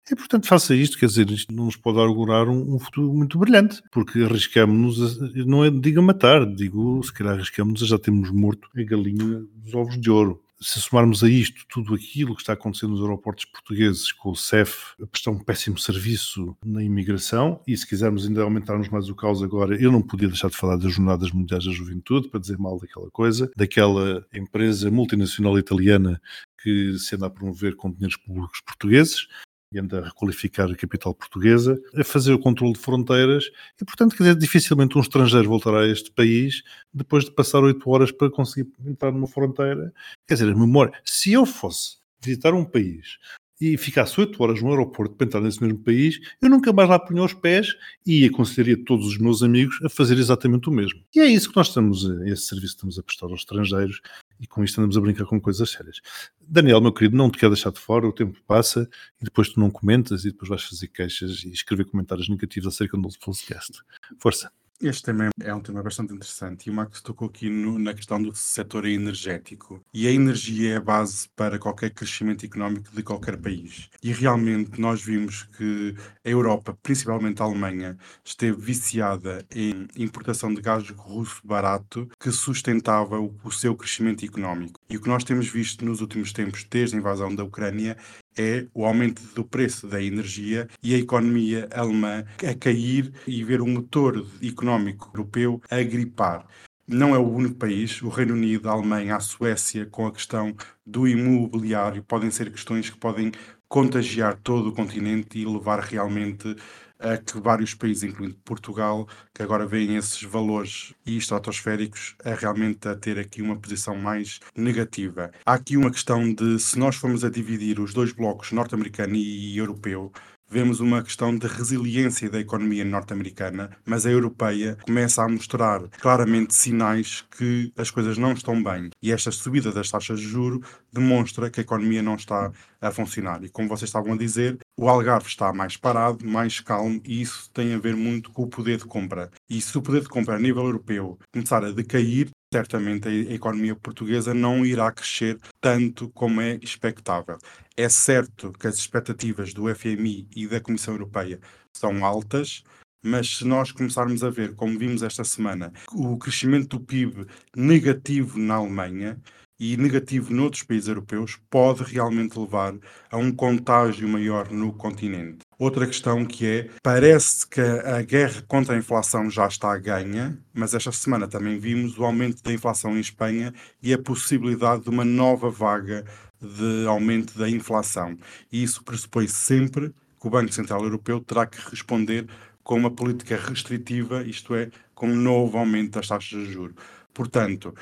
E, 0.08 0.14
portanto, 0.14 0.46
faça 0.46 0.72
isto, 0.72 0.96
quer 0.96 1.06
dizer, 1.06 1.28
isto 1.28 1.52
não 1.52 1.64
nos 1.64 1.76
pode 1.76 1.98
augurar 1.98 2.48
um, 2.48 2.76
um 2.76 2.78
futuro 2.78 3.12
muito 3.12 3.38
brilhante, 3.40 3.82
porque 3.90 4.20
arriscamos-nos, 4.20 5.20
a, 5.20 5.44
não 5.44 5.64
é 5.64 5.70
digo 5.70 5.98
a 5.98 6.02
matar, 6.02 6.46
digo, 6.46 7.02
se 7.02 7.12
calhar 7.12 7.34
arriscamos 7.34 7.82
a 7.82 7.86
já 7.86 7.98
termos 7.98 8.30
morto 8.30 8.68
a 8.76 8.82
galinha 8.84 9.42
dos 9.52 9.74
ovos 9.74 10.00
de 10.00 10.10
ouro 10.10 10.40
se 10.62 10.80
somarmos 10.80 11.24
a 11.24 11.28
isto 11.28 11.64
tudo 11.68 11.94
aquilo 11.94 12.34
que 12.34 12.42
está 12.42 12.52
acontecendo 12.52 12.90
nos 12.90 13.00
aeroportos 13.00 13.46
portugueses 13.46 14.12
com 14.12 14.30
o 14.30 14.36
CEF 14.36 14.94
a 15.02 15.06
prestar 15.06 15.30
um 15.30 15.38
péssimo 15.38 15.78
serviço 15.78 16.56
na 16.64 16.82
imigração 16.82 17.60
e 17.66 17.76
se 17.76 17.86
quisermos 17.86 18.26
ainda 18.26 18.42
aumentarmos 18.42 18.88
mais 18.88 19.08
o 19.08 19.14
caos 19.14 19.42
agora, 19.42 19.80
eu 19.80 19.90
não 19.90 20.02
podia 20.02 20.28
deixar 20.28 20.50
de 20.50 20.56
falar 20.56 20.76
das 20.76 20.92
Jornadas 20.92 21.30
Mundiais 21.32 21.64
da 21.64 21.72
Juventude 21.72 22.28
para 22.28 22.40
dizer 22.40 22.58
mal 22.58 22.78
daquela 22.78 23.10
coisa, 23.10 23.50
daquela 23.56 24.24
empresa 24.34 24.90
multinacional 24.90 25.58
italiana 25.58 26.20
que 26.62 26.98
se 26.98 27.14
anda 27.16 27.26
a 27.26 27.30
promover 27.30 27.74
com 27.74 27.90
dinheiros 27.90 28.16
públicos 28.18 28.60
portugueses 28.60 29.26
e 29.72 29.78
anda 29.78 30.00
a 30.00 30.04
requalificar 30.04 30.70
a 30.70 30.74
capital 30.74 31.14
portuguesa, 31.14 31.80
a 31.94 32.02
fazer 32.02 32.32
o 32.32 32.38
controle 32.38 32.72
de 32.72 32.80
fronteiras 32.80 33.44
e, 33.80 33.84
portanto, 33.84 34.16
quer 34.16 34.24
dizer, 34.24 34.36
dificilmente 34.36 34.98
um 34.98 35.00
estrangeiro 35.00 35.48
voltará 35.48 35.80
a 35.80 35.88
este 35.88 36.10
país 36.10 36.62
depois 36.92 37.24
de 37.24 37.30
passar 37.30 37.62
oito 37.62 37.88
horas 37.88 38.10
para 38.10 38.30
conseguir 38.30 38.68
entrar 38.84 39.12
numa 39.12 39.28
fronteira. 39.28 39.92
Quer 40.26 40.34
dizer, 40.34 40.50
a 40.50 40.56
memória. 40.56 40.92
Se 41.04 41.32
eu 41.32 41.46
fosse 41.46 41.98
visitar 42.20 42.52
um 42.52 42.64
país 42.64 43.18
e 43.60 43.76
ficasse 43.76 44.18
oito 44.18 44.42
horas 44.42 44.60
no 44.60 44.70
aeroporto 44.70 45.14
para 45.14 45.26
entrar 45.26 45.40
nesse 45.40 45.62
mesmo 45.62 45.78
país, 45.78 46.18
eu 46.40 46.48
nunca 46.48 46.72
mais 46.72 46.88
lá 46.88 46.98
punha 46.98 47.22
os 47.22 47.34
pés 47.34 47.76
e 48.04 48.24
aconselharia 48.24 48.82
todos 48.84 49.06
os 49.06 49.18
meus 49.18 49.42
amigos 49.42 49.78
a 49.84 49.88
fazer 49.88 50.18
exatamente 50.18 50.68
o 50.68 50.72
mesmo. 50.72 51.00
E 51.14 51.20
é 51.20 51.26
isso 51.26 51.50
que 51.50 51.56
nós 51.56 51.68
estamos, 51.68 52.04
esse 52.26 52.42
serviço 52.42 52.74
que 52.74 52.78
estamos 52.78 52.98
a 52.98 53.02
prestar 53.02 53.26
aos 53.26 53.40
estrangeiros 53.40 54.00
e 54.40 54.46
com 54.46 54.64
isto 54.64 54.78
andamos 54.80 54.96
a 54.96 55.00
brincar 55.00 55.26
com 55.26 55.40
coisas 55.40 55.70
sérias. 55.70 56.00
Daniel, 56.40 56.80
meu 56.80 56.92
querido, 56.92 57.16
não 57.16 57.30
te 57.30 57.38
quero 57.38 57.52
deixar 57.52 57.70
de 57.70 57.78
fora, 57.78 58.08
o 58.08 58.12
tempo 58.12 58.40
passa 58.46 58.88
e 59.20 59.24
depois 59.24 59.50
tu 59.50 59.60
não 59.60 59.70
comentas 59.70 60.24
e 60.24 60.30
depois 60.30 60.48
vais 60.48 60.62
fazer 60.62 60.88
queixas 60.88 61.44
e 61.44 61.52
escrever 61.52 61.84
comentários 61.84 62.28
negativos 62.28 62.74
acerca 62.74 62.96
do 62.96 63.08
podcast. 63.20 63.80
Força! 64.18 64.59
Este 64.82 65.02
tema 65.02 65.28
é 65.42 65.54
um 65.54 65.60
tema 65.60 65.82
bastante 65.82 66.14
interessante 66.14 66.66
e 66.66 66.70
o 66.70 66.74
Max 66.74 67.02
tocou 67.02 67.28
aqui 67.28 67.50
no- 67.50 67.78
na 67.78 67.92
questão 67.92 68.20
do 68.22 68.34
setor 68.34 68.86
energético. 68.86 69.78
E 69.92 70.06
a 70.08 70.10
energia 70.10 70.72
é 70.72 70.76
a 70.76 70.80
base 70.80 71.28
para 71.36 71.58
qualquer 71.58 71.90
crescimento 71.92 72.46
económico 72.46 72.90
de 72.90 73.02
qualquer 73.02 73.36
país. 73.38 73.90
E 74.02 74.10
realmente 74.10 74.80
nós 74.80 75.02
vimos 75.02 75.42
que 75.42 75.94
a 76.24 76.30
Europa, 76.30 76.78
principalmente 76.82 77.42
a 77.42 77.44
Alemanha, 77.44 77.98
esteve 78.24 78.58
viciada 78.58 79.44
em 79.54 79.86
importação 79.96 80.52
de 80.54 80.62
gás 80.62 80.88
russo 80.90 81.46
barato 81.46 82.08
que 82.18 82.30
sustentava 82.32 83.20
o, 83.20 83.36
o 83.44 83.50
seu 83.52 83.76
crescimento 83.76 84.24
económico. 84.24 84.79
E 84.90 84.96
o 84.96 85.00
que 85.00 85.08
nós 85.08 85.22
temos 85.22 85.46
visto 85.46 85.84
nos 85.84 86.00
últimos 86.00 86.32
tempos, 86.32 86.66
desde 86.68 86.96
a 86.96 86.98
invasão 86.98 87.32
da 87.32 87.44
Ucrânia, 87.44 87.96
é 88.36 88.66
o 88.74 88.84
aumento 88.84 89.22
do 89.36 89.44
preço 89.44 89.86
da 89.86 90.02
energia 90.02 90.68
e 90.82 90.96
a 90.96 90.98
economia 90.98 91.68
alemã 91.72 92.24
a 92.44 92.54
cair 92.56 93.12
e 93.24 93.44
ver 93.44 93.60
o 93.60 93.66
motor 93.68 94.26
económico 94.42 95.08
europeu 95.14 95.62
a 95.70 95.80
gripar. 95.80 96.44
Não 96.88 97.14
é 97.14 97.18
o 97.18 97.28
único 97.28 97.54
país, 97.54 98.02
o 98.02 98.08
Reino 98.08 98.34
Unido, 98.34 98.68
a 98.68 98.72
Alemanha, 98.72 99.14
a 99.14 99.20
Suécia, 99.20 99.86
com 99.86 100.08
a 100.08 100.12
questão 100.12 100.56
do 100.84 101.06
imobiliário, 101.06 102.02
podem 102.02 102.32
ser 102.32 102.50
questões 102.50 102.90
que 102.90 102.98
podem 102.98 103.30
contagiar 103.68 104.40
todo 104.42 104.70
o 104.70 104.72
continente 104.72 105.38
e 105.38 105.46
levar 105.46 105.78
realmente 105.78 106.56
a 107.00 107.16
que 107.16 107.40
vários 107.40 107.74
países, 107.74 108.02
incluindo 108.02 108.36
Portugal, 108.44 109.08
que 109.34 109.42
agora 109.42 109.66
veem 109.66 109.96
esses 109.96 110.22
valores 110.22 110.94
e 111.04 111.16
estratosféricos, 111.16 112.14
a 112.24 112.34
realmente 112.34 112.86
a 112.86 112.94
ter 112.94 113.18
aqui 113.18 113.40
uma 113.42 113.56
posição 113.56 113.96
mais 113.96 114.38
negativa. 114.54 115.30
Há 115.44 115.54
aqui 115.54 115.76
uma 115.76 115.90
questão 115.90 116.32
de 116.32 116.58
se 116.58 116.78
nós 116.78 116.96
formos 116.96 117.24
a 117.24 117.30
dividir 117.30 117.80
os 117.80 117.94
dois 117.94 118.12
blocos, 118.12 118.52
norte-americano 118.52 119.14
e 119.16 119.56
europeu, 119.56 120.12
vemos 120.50 120.80
uma 120.80 121.00
questão 121.00 121.36
de 121.36 121.46
resiliência 121.46 122.28
da 122.28 122.40
economia 122.40 122.84
norte-americana, 122.84 123.70
mas 123.86 124.04
a 124.04 124.10
europeia 124.10 124.76
começa 124.84 125.22
a 125.22 125.28
mostrar 125.28 125.80
claramente 126.00 126.52
sinais 126.54 127.24
que 127.30 127.72
as 127.76 127.88
coisas 127.90 128.18
não 128.18 128.32
estão 128.32 128.60
bem. 128.60 128.90
E 129.00 129.12
esta 129.12 129.30
subida 129.30 129.70
das 129.70 129.88
taxas 129.88 130.18
de 130.18 130.26
juro 130.26 130.60
demonstra 130.92 131.48
que 131.48 131.60
a 131.60 131.62
economia 131.62 132.02
não 132.02 132.16
está 132.16 132.50
a 132.80 132.90
funcionar. 132.90 133.44
E 133.44 133.48
como 133.48 133.68
vocês 133.68 133.88
estavam 133.88 134.14
a 134.14 134.16
dizer, 134.16 134.58
o 134.80 134.88
Algarve 134.88 135.28
está 135.28 135.52
mais 135.52 135.76
parado, 135.76 136.26
mais 136.26 136.58
calmo, 136.58 137.02
e 137.04 137.20
isso 137.20 137.50
tem 137.52 137.74
a 137.74 137.78
ver 137.78 137.94
muito 137.94 138.32
com 138.32 138.44
o 138.44 138.48
poder 138.48 138.78
de 138.78 138.86
compra. 138.86 139.30
E 139.46 139.60
se 139.60 139.76
o 139.76 139.82
poder 139.82 140.00
de 140.00 140.08
compra 140.08 140.36
a 140.36 140.38
nível 140.38 140.64
europeu 140.64 141.18
começar 141.30 141.62
a 141.62 141.70
decair, 141.70 142.30
certamente 142.50 143.06
a 143.06 143.12
economia 143.12 143.76
portuguesa 143.76 144.32
não 144.32 144.64
irá 144.64 144.90
crescer 144.90 145.38
tanto 145.60 146.08
como 146.08 146.40
é 146.40 146.58
expectável. 146.62 147.36
É 147.76 147.90
certo 147.90 148.52
que 148.54 148.66
as 148.66 148.76
expectativas 148.76 149.52
do 149.52 149.68
FMI 149.74 150.26
e 150.34 150.46
da 150.48 150.62
Comissão 150.62 150.94
Europeia 150.94 151.38
são 151.76 152.02
altas, 152.02 152.64
mas 153.04 153.36
se 153.36 153.44
nós 153.44 153.72
começarmos 153.72 154.24
a 154.24 154.30
ver, 154.30 154.54
como 154.54 154.78
vimos 154.78 155.02
esta 155.02 155.24
semana, 155.24 155.70
o 155.92 156.16
crescimento 156.16 156.78
do 156.78 156.84
PIB 156.86 157.26
negativo 157.54 158.38
na 158.38 158.54
Alemanha 158.54 159.20
e 159.60 159.76
negativo 159.76 160.32
noutros 160.32 160.62
países 160.62 160.88
europeus, 160.88 161.38
pode 161.50 161.84
realmente 161.84 162.38
levar 162.38 162.74
a 163.10 163.18
um 163.18 163.30
contágio 163.30 164.08
maior 164.08 164.50
no 164.50 164.72
continente. 164.72 165.40
Outra 165.58 165.86
questão 165.86 166.24
que 166.24 166.46
é, 166.46 166.70
parece 166.82 167.46
que 167.46 167.60
a 167.60 168.00
guerra 168.00 168.42
contra 168.48 168.74
a 168.74 168.78
inflação 168.78 169.28
já 169.28 169.46
está 169.46 169.74
a 169.74 169.78
ganha, 169.78 170.38
mas 170.54 170.72
esta 170.72 170.90
semana 170.90 171.28
também 171.28 171.58
vimos 171.58 171.98
o 171.98 172.04
aumento 172.04 172.42
da 172.42 172.50
inflação 172.50 172.96
em 172.96 173.00
Espanha 173.00 173.52
e 173.82 173.92
a 173.92 173.98
possibilidade 173.98 174.84
de 174.84 174.88
uma 174.88 175.04
nova 175.04 175.50
vaga 175.50 176.06
de 176.40 176.86
aumento 176.86 177.38
da 177.38 177.46
inflação. 177.46 178.16
E 178.50 178.62
isso 178.62 178.82
pressupõe 178.82 179.28
sempre 179.28 179.92
que 180.18 180.26
o 180.26 180.30
Banco 180.30 180.52
Central 180.54 180.82
Europeu 180.82 181.20
terá 181.20 181.44
que 181.44 181.60
responder 181.70 182.26
com 182.62 182.76
uma 182.76 182.90
política 182.90 183.36
restritiva, 183.36 184.22
isto 184.22 184.54
é, 184.54 184.70
com 184.94 185.08
um 185.08 185.16
novo 185.16 185.58
aumento 185.58 185.92
das 185.92 186.08
taxas 186.08 186.46
de 186.46 186.52
juros. 186.52 186.76
Portanto, 187.12 187.74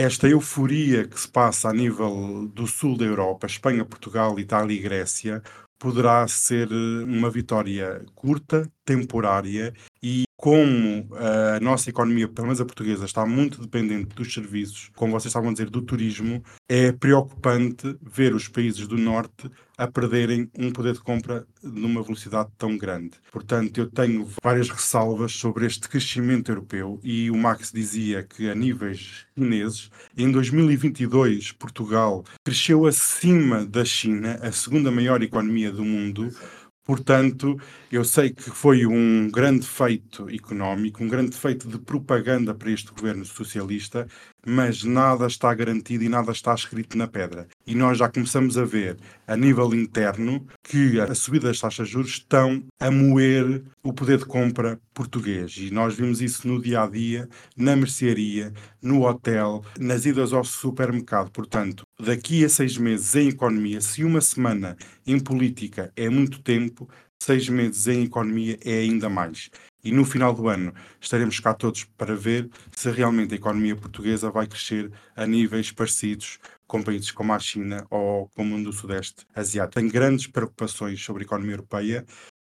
esta 0.00 0.26
euforia 0.26 1.06
que 1.06 1.20
se 1.20 1.28
passa 1.28 1.68
a 1.68 1.72
nível 1.74 2.48
do 2.48 2.66
sul 2.66 2.96
da 2.96 3.04
Europa, 3.04 3.46
Espanha, 3.46 3.84
Portugal, 3.84 4.40
Itália 4.40 4.74
e 4.74 4.80
Grécia, 4.80 5.42
poderá 5.78 6.26
ser 6.26 6.68
eh, 6.72 7.04
uma 7.04 7.30
vitória 7.30 8.02
curta, 8.14 8.66
temporária 8.82 9.74
e 10.02 10.24
como 10.40 11.06
a 11.16 11.60
nossa 11.60 11.90
economia, 11.90 12.26
pelo 12.26 12.46
menos 12.46 12.62
a 12.62 12.64
portuguesa, 12.64 13.04
está 13.04 13.26
muito 13.26 13.60
dependente 13.60 14.14
dos 14.14 14.32
serviços, 14.32 14.90
como 14.96 15.12
vocês 15.12 15.26
estavam 15.26 15.50
a 15.50 15.52
dizer, 15.52 15.68
do 15.68 15.82
turismo, 15.82 16.42
é 16.66 16.92
preocupante 16.92 17.94
ver 18.00 18.34
os 18.34 18.48
países 18.48 18.86
do 18.86 18.96
norte 18.96 19.50
a 19.76 19.86
perderem 19.86 20.50
um 20.58 20.70
poder 20.70 20.94
de 20.94 21.00
compra 21.00 21.46
numa 21.62 22.02
velocidade 22.02 22.50
tão 22.56 22.76
grande. 22.76 23.12
Portanto, 23.32 23.78
eu 23.78 23.90
tenho 23.90 24.28
várias 24.42 24.68
ressalvas 24.68 25.32
sobre 25.32 25.66
este 25.66 25.88
crescimento 25.88 26.50
europeu 26.50 26.98
e 27.02 27.30
o 27.30 27.36
Max 27.36 27.70
dizia 27.72 28.22
que 28.22 28.50
a 28.50 28.54
níveis 28.54 29.26
chineses, 29.34 29.90
em 30.16 30.30
2022, 30.30 31.52
Portugal 31.52 32.24
cresceu 32.44 32.86
acima 32.86 33.64
da 33.64 33.84
China, 33.84 34.38
a 34.42 34.52
segunda 34.52 34.90
maior 34.90 35.22
economia 35.22 35.70
do 35.70 35.84
mundo. 35.84 36.30
Portanto, 36.90 37.56
eu 37.92 38.04
sei 38.04 38.30
que 38.30 38.50
foi 38.50 38.84
um 38.84 39.30
grande 39.30 39.64
feito 39.64 40.28
económico, 40.28 41.04
um 41.04 41.08
grande 41.08 41.36
feito 41.36 41.68
de 41.68 41.78
propaganda 41.78 42.52
para 42.52 42.72
este 42.72 42.90
governo 42.90 43.24
socialista, 43.24 44.08
mas 44.44 44.82
nada 44.82 45.28
está 45.28 45.54
garantido 45.54 46.02
e 46.02 46.08
nada 46.08 46.32
está 46.32 46.52
escrito 46.52 46.98
na 46.98 47.06
pedra. 47.06 47.46
E 47.64 47.76
nós 47.76 47.98
já 47.98 48.08
começamos 48.08 48.58
a 48.58 48.64
ver, 48.64 48.98
a 49.24 49.36
nível 49.36 49.72
interno, 49.72 50.44
que 50.64 51.00
a 51.00 51.14
subida 51.14 51.46
das 51.46 51.60
taxas 51.60 51.86
de 51.86 51.92
juros 51.92 52.10
estão 52.10 52.60
a 52.80 52.90
moer 52.90 53.62
o 53.84 53.92
poder 53.92 54.18
de 54.18 54.24
compra 54.24 54.80
português. 54.92 55.56
E 55.58 55.70
nós 55.70 55.94
vimos 55.94 56.20
isso 56.20 56.48
no 56.48 56.60
dia 56.60 56.82
a 56.82 56.88
dia, 56.88 57.28
na 57.56 57.76
mercearia, 57.76 58.52
no 58.82 59.06
hotel, 59.06 59.64
nas 59.78 60.04
idas 60.06 60.32
ao 60.32 60.42
supermercado. 60.42 61.30
Portanto, 61.30 61.84
daqui 62.00 62.44
a 62.44 62.48
seis 62.48 62.76
meses 62.76 63.14
em 63.14 63.28
economia, 63.28 63.80
se 63.80 64.02
uma 64.02 64.20
semana 64.20 64.76
em 65.06 65.18
política 65.20 65.92
é 65.94 66.08
muito 66.08 66.42
tempo, 66.42 66.88
seis 67.22 67.48
meses 67.48 67.86
em 67.86 68.04
economia 68.04 68.58
é 68.64 68.80
ainda 68.80 69.08
mais. 69.08 69.50
E 69.82 69.92
no 69.92 70.04
final 70.04 70.34
do 70.34 70.48
ano 70.48 70.74
estaremos 71.00 71.40
cá 71.40 71.54
todos 71.54 71.84
para 71.84 72.14
ver 72.14 72.50
se 72.76 72.90
realmente 72.90 73.32
a 73.32 73.36
economia 73.36 73.76
portuguesa 73.76 74.30
vai 74.30 74.46
crescer 74.46 74.90
a 75.16 75.26
níveis 75.26 75.70
parecidos 75.72 76.38
com 76.66 76.82
países 76.82 77.10
como 77.10 77.32
a 77.32 77.38
China 77.38 77.86
ou 77.90 78.28
como 78.34 78.56
o 78.56 78.64
do 78.64 78.72
Sudeste 78.72 79.26
Asiático. 79.34 79.80
Tenho 79.80 79.92
grandes 79.92 80.26
preocupações 80.26 81.02
sobre 81.02 81.22
a 81.22 81.26
economia 81.26 81.54
europeia 81.54 82.04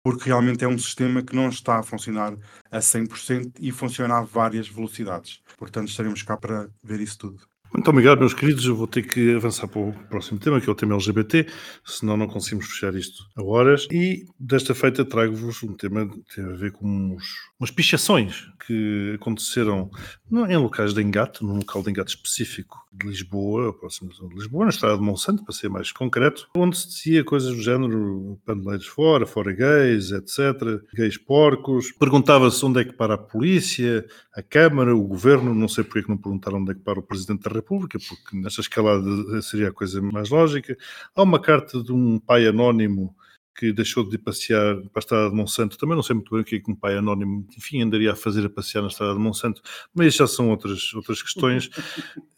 porque 0.02 0.24
realmente 0.26 0.64
é 0.64 0.68
um 0.68 0.78
sistema 0.78 1.22
que 1.22 1.36
não 1.36 1.48
está 1.48 1.78
a 1.78 1.82
funcionar 1.82 2.34
a 2.70 2.78
100% 2.78 3.56
e 3.60 3.70
funciona 3.70 4.18
a 4.18 4.22
várias 4.22 4.68
velocidades. 4.68 5.42
Portanto, 5.58 5.88
estaremos 5.88 6.22
cá 6.22 6.36
para 6.36 6.70
ver 6.82 7.00
isso 7.00 7.18
tudo. 7.18 7.42
Muito 7.72 7.90
obrigado, 7.90 8.18
meus 8.18 8.32
queridos. 8.32 8.64
Eu 8.64 8.74
vou 8.74 8.86
ter 8.86 9.02
que 9.02 9.34
avançar 9.34 9.68
para 9.68 9.80
o 9.80 9.92
próximo 10.08 10.38
tema, 10.38 10.60
que 10.60 10.68
é 10.68 10.72
o 10.72 10.74
tema 10.74 10.94
LGBT, 10.94 11.46
senão 11.84 12.16
não 12.16 12.26
conseguimos 12.26 12.66
fechar 12.66 12.94
isto 12.94 13.24
a 13.36 13.42
horas. 13.42 13.86
E 13.92 14.24
desta 14.40 14.74
feita 14.74 15.04
trago-vos 15.04 15.62
um 15.62 15.74
tema 15.74 16.08
que 16.08 16.34
tem 16.34 16.44
a 16.44 16.56
ver 16.56 16.72
com 16.72 16.86
uns, 16.86 17.24
umas 17.60 17.70
pichações 17.70 18.48
que 18.66 19.12
aconteceram 19.16 19.90
não, 20.30 20.46
em 20.46 20.56
locais 20.56 20.92
de 20.92 21.02
engate, 21.02 21.42
num 21.42 21.56
local 21.56 21.82
de 21.82 21.90
engate 21.90 22.10
específico 22.10 22.86
de 22.92 23.06
Lisboa, 23.06 23.72
próximo 23.72 24.10
de 24.10 24.34
Lisboa, 24.34 24.64
na 24.64 24.70
estrada 24.70 24.96
de 24.96 25.02
Monsanto, 25.02 25.44
para 25.44 25.54
ser 25.54 25.68
mais 25.68 25.92
concreto, 25.92 26.48
onde 26.56 26.76
se 26.76 26.88
dizia 26.88 27.24
coisas 27.24 27.54
do 27.54 27.62
género 27.62 28.38
paneleiros 28.44 28.86
fora, 28.86 29.26
fora 29.26 29.52
gays, 29.52 30.10
etc., 30.10 30.82
gays 30.94 31.16
porcos. 31.16 31.92
Perguntava-se 31.92 32.64
onde 32.64 32.80
é 32.80 32.84
que 32.84 32.92
para 32.92 33.14
a 33.14 33.18
polícia, 33.18 34.04
a 34.34 34.42
Câmara, 34.42 34.94
o 34.94 35.02
Governo, 35.02 35.54
não 35.54 35.68
sei 35.68 35.84
porque 35.84 36.00
é 36.00 36.02
que 36.02 36.08
não 36.08 36.18
perguntaram 36.18 36.58
onde 36.58 36.72
é 36.72 36.74
que 36.74 36.80
para 36.80 36.98
o 36.98 37.02
Presidente 37.02 37.42
da 37.42 37.50
República, 37.50 37.98
porque 37.98 38.36
nesta 38.36 38.60
escalada 38.60 39.42
seria 39.42 39.68
a 39.68 39.72
coisa 39.72 40.00
mais 40.02 40.30
lógica. 40.30 40.76
Há 41.14 41.22
uma 41.22 41.40
carta 41.40 41.82
de 41.82 41.92
um 41.92 42.18
pai 42.18 42.46
anónimo 42.46 43.14
que 43.58 43.72
deixou 43.72 44.08
de 44.08 44.16
passear 44.16 44.76
para 44.76 44.90
a 44.94 44.98
estrada 45.00 45.30
de 45.30 45.34
Monsanto. 45.34 45.76
Também 45.76 45.96
não 45.96 46.02
sei 46.02 46.14
muito 46.14 46.30
bem 46.30 46.42
o 46.42 46.44
que 46.44 46.56
é 46.56 46.60
que 46.60 46.70
um 46.70 46.76
pai 46.76 46.96
anónimo, 46.96 47.44
enfim, 47.56 47.82
andaria 47.82 48.12
a 48.12 48.16
fazer 48.16 48.46
a 48.46 48.48
passear 48.48 48.82
na 48.82 48.86
estrada 48.86 49.14
de 49.14 49.18
Monsanto, 49.18 49.60
mas 49.92 50.14
já 50.14 50.28
são 50.28 50.48
outras, 50.50 50.94
outras 50.94 51.20
questões. 51.20 51.66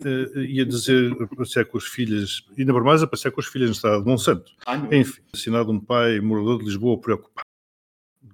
uh, 0.03 0.41
ia 0.41 0.65
dizer 0.65 1.13
a 1.21 1.27
passear 1.37 1.67
com 1.67 1.77
as 1.77 1.85
filhas, 1.85 2.43
ainda 2.59 2.73
por 2.73 2.83
mais 2.83 3.03
a 3.03 3.07
passear 3.07 3.33
com 3.33 3.41
as 3.41 3.47
filhas 3.47 3.69
na 3.69 3.75
estrada 3.75 3.99
de 4.01 4.07
Monsanto. 4.07 4.51
Enfim, 4.91 5.21
assinado 5.35 5.71
um 5.71 5.79
pai 5.79 6.21
morador 6.21 6.59
de 6.59 6.65
Lisboa 6.65 6.99
preocupado. 6.99 7.45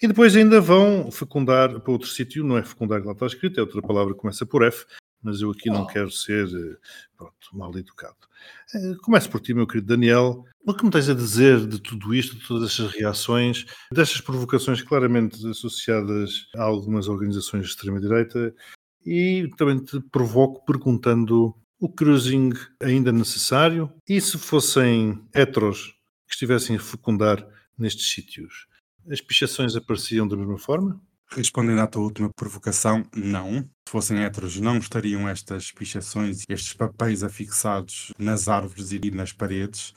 E 0.00 0.06
depois 0.06 0.36
ainda 0.36 0.60
vão 0.60 1.10
fecundar 1.10 1.80
para 1.80 1.92
outro 1.92 2.08
sítio, 2.08 2.44
não 2.44 2.56
é 2.56 2.62
fecundar 2.62 3.00
que 3.00 3.06
lá 3.06 3.14
está 3.14 3.26
escrito, 3.26 3.58
é 3.58 3.62
outra 3.62 3.82
palavra 3.82 4.14
que 4.14 4.20
começa 4.20 4.46
por 4.46 4.62
F, 4.62 4.86
mas 5.22 5.40
eu 5.40 5.50
aqui 5.50 5.68
não 5.68 5.82
oh. 5.82 5.86
quero 5.86 6.10
ser 6.10 6.48
pronto, 7.16 7.34
mal 7.52 7.76
educado. 7.76 8.16
Começo 9.02 9.30
por 9.30 9.40
ti, 9.40 9.54
meu 9.54 9.66
querido 9.66 9.88
Daniel. 9.88 10.44
O 10.64 10.74
que 10.74 10.84
me 10.84 10.90
tens 10.90 11.08
a 11.08 11.14
dizer 11.14 11.66
de 11.66 11.80
tudo 11.80 12.14
isto, 12.14 12.36
de 12.36 12.46
todas 12.46 12.70
estas 12.70 12.92
reações, 12.92 13.66
destas 13.92 14.20
provocações 14.20 14.82
claramente 14.82 15.46
associadas 15.48 16.48
a 16.56 16.62
algumas 16.62 17.08
organizações 17.08 17.64
de 17.64 17.70
extrema-direita 17.70 18.54
e 19.04 19.48
também 19.56 19.78
te 19.78 20.00
provoco 20.00 20.64
perguntando 20.64 21.54
o 21.78 21.88
cruising 21.88 22.52
ainda 22.82 23.12
necessário 23.12 23.92
e 24.08 24.20
se 24.20 24.38
fossem 24.38 25.22
heteros 25.34 25.94
que 26.26 26.34
estivessem 26.34 26.76
a 26.76 26.80
fecundar 26.80 27.46
nestes 27.78 28.10
sítios, 28.10 28.66
as 29.10 29.20
pichações 29.20 29.76
apareciam 29.76 30.26
da 30.26 30.36
mesma 30.36 30.58
forma? 30.58 31.00
Respondendo 31.30 31.80
à 31.80 31.86
tua 31.86 32.02
última 32.02 32.30
provocação, 32.34 33.04
não. 33.14 33.62
Se 33.62 33.90
fossem 33.90 34.22
héteros, 34.22 34.58
não 34.60 34.78
estariam 34.78 35.28
estas 35.28 35.72
pichações 35.72 36.44
estes 36.48 36.72
papéis 36.72 37.22
afixados 37.22 38.12
nas 38.18 38.48
árvores 38.48 38.92
e 38.92 39.10
nas 39.10 39.32
paredes. 39.32 39.92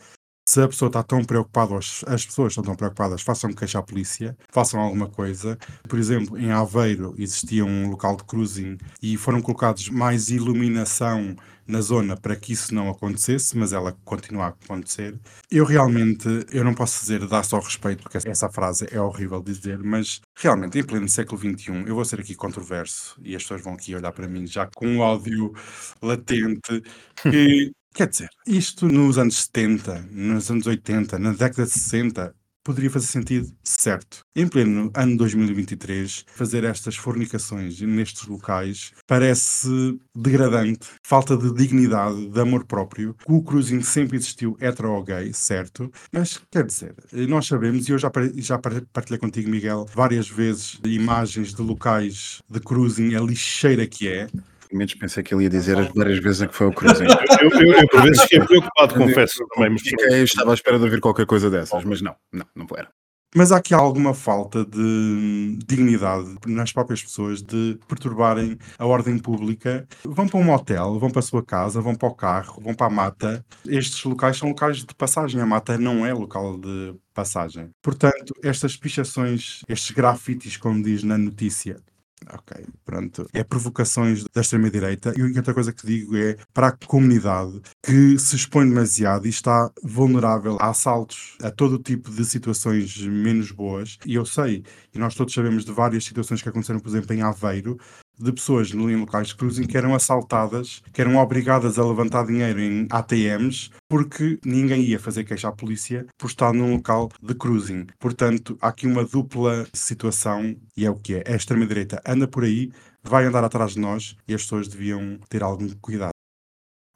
Se 0.51 0.59
a 0.63 0.67
pessoa 0.67 0.89
está 0.89 1.03
tão 1.03 1.23
preocupada, 1.23 1.77
as 1.77 2.03
as 2.07 2.25
pessoas 2.25 2.53
estão 2.53 2.63
tão 2.63 2.75
preocupadas, 2.75 3.21
façam 3.21 3.53
queixa 3.53 3.77
à 3.77 3.83
polícia, 3.83 4.35
façam 4.51 4.79
alguma 4.79 5.07
coisa. 5.07 5.59
Por 5.87 5.99
exemplo, 5.99 6.39
em 6.39 6.49
Aveiro 6.51 7.13
existia 7.19 7.63
um 7.63 7.87
local 7.87 8.17
de 8.17 8.23
cruising 8.23 8.75
e 8.99 9.15
foram 9.15 9.43
colocados 9.43 9.89
mais 9.89 10.29
iluminação 10.31 11.35
na 11.67 11.81
zona 11.81 12.17
para 12.17 12.35
que 12.35 12.51
isso 12.51 12.73
não 12.73 12.89
acontecesse, 12.89 13.55
mas 13.55 13.73
ela 13.73 13.95
continua 14.03 14.45
a 14.45 14.47
acontecer. 14.47 15.19
Eu 15.51 15.65
realmente, 15.65 16.27
eu 16.51 16.63
não 16.63 16.73
posso 16.73 16.99
dizer 16.99 17.27
dá 17.27 17.43
só 17.43 17.59
respeito, 17.59 18.01
porque 18.01 18.17
essa 18.17 18.49
frase 18.49 18.87
é 18.91 18.99
horrível 18.99 19.43
de 19.43 19.53
dizer, 19.53 19.77
mas 19.83 20.19
realmente, 20.35 20.79
em 20.79 20.83
pleno 20.83 21.07
século 21.07 21.39
XXI, 21.39 21.83
eu 21.85 21.93
vou 21.93 22.03
ser 22.03 22.21
aqui 22.21 22.33
controverso 22.33 23.15
e 23.23 23.35
as 23.35 23.43
pessoas 23.43 23.61
vão 23.61 23.73
aqui 23.73 23.93
olhar 23.93 24.11
para 24.11 24.27
mim 24.27 24.47
já 24.47 24.65
com 24.65 24.87
um 24.87 24.99
ódio 24.99 25.53
latente, 26.01 26.81
que, 27.21 27.71
quer 27.93 28.07
dizer, 28.07 28.29
isto 28.47 28.87
nos 28.87 29.17
anos 29.17 29.43
70, 29.43 30.07
nos 30.11 30.49
anos 30.49 30.65
80, 30.67 31.19
na 31.19 31.31
década 31.31 31.65
de 31.65 31.71
60, 31.71 32.33
poderia 32.63 32.89
fazer 32.91 33.07
sentido, 33.07 33.51
certo. 33.63 34.19
Em 34.35 34.47
pleno 34.47 34.91
ano 34.93 35.17
2023, 35.17 36.25
fazer 36.35 36.63
estas 36.63 36.95
fornicações 36.95 37.81
nestes 37.81 38.27
locais 38.27 38.91
parece 39.07 39.67
degradante, 40.15 40.87
falta 41.03 41.35
de 41.35 41.51
dignidade, 41.53 42.27
de 42.29 42.39
amor 42.39 42.65
próprio. 42.65 43.15
O 43.25 43.41
cruising 43.41 43.81
sempre 43.81 44.17
existiu 44.17 44.55
hetero 44.61 44.91
ou 44.91 45.03
gay, 45.03 45.33
certo? 45.33 45.91
Mas, 46.11 46.39
quer 46.51 46.65
dizer, 46.65 46.93
nós 47.27 47.47
sabemos, 47.47 47.87
e 47.87 47.91
eu 47.91 47.97
já, 47.97 48.11
já 48.35 48.57
par- 48.59 48.81
partilhei 48.93 49.17
contigo, 49.19 49.49
Miguel, 49.49 49.87
várias 49.95 50.29
vezes 50.29 50.79
imagens 50.85 51.53
de 51.53 51.61
locais 51.61 52.39
de 52.49 52.59
cruising, 52.59 53.15
a 53.15 53.21
lixeira 53.21 53.87
que 53.87 54.07
é. 54.07 54.27
Menos 54.71 54.93
pensei 54.93 55.23
que 55.23 55.33
ele 55.33 55.43
ia 55.43 55.49
dizer 55.49 55.77
as 55.77 55.87
várias 55.93 56.19
vezes 56.19 56.41
em 56.41 56.47
que 56.47 56.55
foi 56.55 56.67
ao 56.67 56.73
cruising. 56.73 57.05
Eu, 57.41 57.49
eu, 57.49 57.73
eu 57.73 57.87
por 57.87 58.01
vezes 58.03 58.21
fiquei 58.23 58.39
preocupado, 58.41 58.95
confesso 58.95 59.45
também, 59.55 59.69
mas 59.71 59.81
Fiquei, 59.81 60.23
estava 60.23 60.51
à 60.51 60.53
espera 60.53 60.77
de 60.77 60.83
ouvir 60.83 60.99
qualquer 60.99 61.25
coisa 61.25 61.49
dessas, 61.49 61.83
mas 61.83 62.01
não, 62.01 62.15
não, 62.33 62.45
não 62.55 62.67
era. 62.77 62.89
Mas 63.35 63.51
há 63.51 63.57
aqui 63.57 63.75
alguma 63.75 64.15
falta 64.15 64.65
de 64.65 65.59
dignidade 65.67 66.35
nas 66.47 66.73
próprias 66.73 67.03
pessoas 67.03 67.43
de 67.43 67.79
perturbarem 67.87 68.57
a 68.77 68.87
ordem 68.87 69.19
pública. 69.19 69.87
Vão 70.03 70.27
para 70.27 70.39
um 70.39 70.43
motel, 70.43 70.99
vão 70.99 71.11
para 71.11 71.19
a 71.19 71.23
sua 71.23 71.45
casa, 71.45 71.79
vão 71.79 71.93
para 71.93 72.09
o 72.09 72.15
carro, 72.15 72.59
vão 72.59 72.73
para 72.73 72.87
a 72.87 72.89
mata. 72.89 73.45
Estes 73.67 74.03
locais 74.03 74.37
são 74.37 74.49
locais 74.49 74.77
de 74.77 74.95
passagem. 74.95 75.39
A 75.39 75.45
mata 75.45 75.77
não 75.77 76.03
é 76.03 76.11
local 76.11 76.57
de 76.57 76.95
passagem. 77.13 77.69
Portanto, 77.83 78.33
estas 78.43 78.75
pichações, 78.75 79.61
estes 79.69 79.91
grafites, 79.91 80.57
como 80.57 80.81
diz 80.81 81.03
na 81.03 81.17
notícia, 81.17 81.79
Ok, 82.27 82.65
pronto. 82.85 83.27
É 83.33 83.43
provocações 83.43 84.23
da 84.33 84.41
extrema-direita. 84.41 85.13
E 85.17 85.37
outra 85.37 85.53
coisa 85.53 85.73
que 85.73 85.85
digo 85.85 86.15
é 86.17 86.35
para 86.53 86.67
a 86.67 86.77
comunidade 86.85 87.61
que 87.83 88.19
se 88.19 88.35
expõe 88.35 88.67
demasiado 88.67 89.25
e 89.25 89.29
está 89.29 89.71
vulnerável 89.83 90.57
a 90.59 90.69
assaltos, 90.69 91.37
a 91.41 91.49
todo 91.49 91.79
tipo 91.79 92.11
de 92.11 92.25
situações 92.25 92.97
menos 92.97 93.51
boas. 93.51 93.97
E 94.05 94.15
eu 94.15 94.25
sei, 94.25 94.63
e 94.93 94.99
nós 94.99 95.15
todos 95.15 95.33
sabemos 95.33 95.65
de 95.65 95.71
várias 95.71 96.03
situações 96.03 96.41
que 96.41 96.49
aconteceram, 96.49 96.79
por 96.79 96.89
exemplo, 96.89 97.13
em 97.13 97.21
Aveiro, 97.21 97.77
de 98.19 98.33
pessoas 98.33 98.71
em 98.71 98.95
locais 98.95 99.29
de 99.29 99.35
cruising 99.35 99.65
que 99.65 99.77
eram 99.77 99.95
assaltadas, 99.95 100.81
que 100.91 101.01
eram 101.01 101.15
obrigadas 101.15 101.79
a 101.79 101.85
levantar 101.85 102.25
dinheiro 102.25 102.59
em 102.59 102.87
ATMs, 102.89 103.69
porque 103.87 104.39
ninguém 104.43 104.81
ia 104.81 104.99
fazer 104.99 105.23
queixa 105.23 105.47
à 105.47 105.51
polícia 105.51 106.05
por 106.17 106.27
estar 106.27 106.53
num 106.53 106.73
local 106.73 107.09
de 107.21 107.33
cruising. 107.33 107.87
Portanto, 107.97 108.57
há 108.61 108.67
aqui 108.67 108.85
uma 108.85 109.05
dupla 109.05 109.67
situação, 109.73 110.55
e 110.75 110.85
é 110.85 110.91
o 110.91 110.95
que 110.95 111.15
é. 111.15 111.23
A 111.25 111.35
extrema-direita 111.35 112.01
anda 112.05 112.27
por 112.27 112.43
aí, 112.43 112.71
vai 113.01 113.25
andar 113.25 113.43
atrás 113.43 113.73
de 113.73 113.79
nós, 113.79 114.17
e 114.27 114.33
as 114.33 114.41
pessoas 114.41 114.67
deviam 114.67 115.17
ter 115.29 115.41
algum 115.41 115.69
cuidado. 115.81 116.11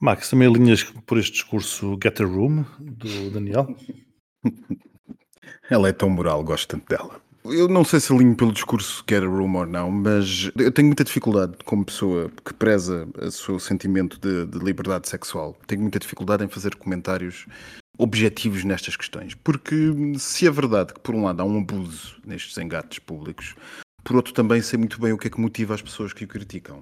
Max, 0.01 0.29
também 0.29 0.49
alinhas 0.49 0.83
por 0.83 1.17
este 1.17 1.31
discurso 1.31 1.97
Get 2.03 2.19
a 2.19 2.25
Room 2.25 2.65
do 2.77 3.31
Daniel? 3.31 3.73
Ela 5.69 5.87
é 5.87 5.93
tão 5.93 6.09
moral, 6.09 6.43
gosto 6.43 6.67
tanto 6.67 6.89
dela. 6.89 7.22
Eu 7.45 7.67
não 7.67 7.83
sei 7.83 7.99
se 7.99 8.13
alinho 8.13 8.35
pelo 8.35 8.53
discurso 8.53 9.03
que 9.03 9.13
era 9.13 9.27
room 9.27 9.57
ou 9.57 9.65
não, 9.65 9.91
mas 9.91 10.49
eu 10.57 10.71
tenho 10.71 10.87
muita 10.87 11.03
dificuldade 11.03 11.57
como 11.65 11.83
pessoa 11.83 12.31
que 12.43 12.53
preza 12.53 13.05
o 13.21 13.31
seu 13.31 13.59
sentimento 13.59 14.17
de, 14.17 14.45
de 14.45 14.63
liberdade 14.63 15.09
sexual. 15.09 15.57
Tenho 15.67 15.81
muita 15.81 15.99
dificuldade 15.99 16.45
em 16.45 16.47
fazer 16.47 16.75
comentários 16.75 17.45
objetivos 17.97 18.63
nestas 18.63 18.95
questões. 18.95 19.35
Porque 19.35 19.75
se 20.17 20.47
é 20.47 20.51
verdade 20.51 20.93
que, 20.93 21.01
por 21.01 21.13
um 21.13 21.25
lado, 21.25 21.41
há 21.41 21.45
um 21.45 21.59
abuso 21.59 22.15
nestes 22.25 22.57
engates 22.57 22.99
públicos, 22.99 23.55
por 24.05 24.15
outro, 24.15 24.33
também 24.33 24.61
sei 24.61 24.79
muito 24.79 24.99
bem 24.99 25.11
o 25.11 25.17
que 25.17 25.27
é 25.27 25.29
que 25.29 25.39
motiva 25.39 25.73
as 25.73 25.81
pessoas 25.81 26.13
que 26.13 26.23
o 26.23 26.27
criticam. 26.27 26.81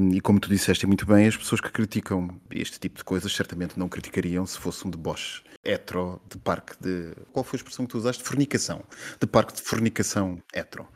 E 0.00 0.20
como 0.20 0.38
tu 0.38 0.48
disseste 0.48 0.86
muito 0.86 1.06
bem, 1.06 1.26
as 1.26 1.36
pessoas 1.36 1.60
que 1.60 1.70
criticam 1.70 2.28
este 2.50 2.78
tipo 2.78 2.98
de 2.98 3.04
coisas 3.04 3.32
certamente 3.32 3.78
não 3.78 3.88
criticariam 3.88 4.46
se 4.46 4.58
fosse 4.58 4.86
um 4.86 4.90
deboche 4.90 5.42
hetero 5.64 6.20
de 6.30 6.38
parque 6.38 6.74
de. 6.80 7.12
Qual 7.32 7.44
foi 7.44 7.56
a 7.56 7.58
expressão 7.58 7.86
que 7.86 7.92
tu 7.92 7.98
usaste? 7.98 8.22
Fornicação. 8.22 8.82
De 9.20 9.26
parque 9.26 9.54
de 9.54 9.62
fornicação 9.62 10.42
hetero. 10.54 10.86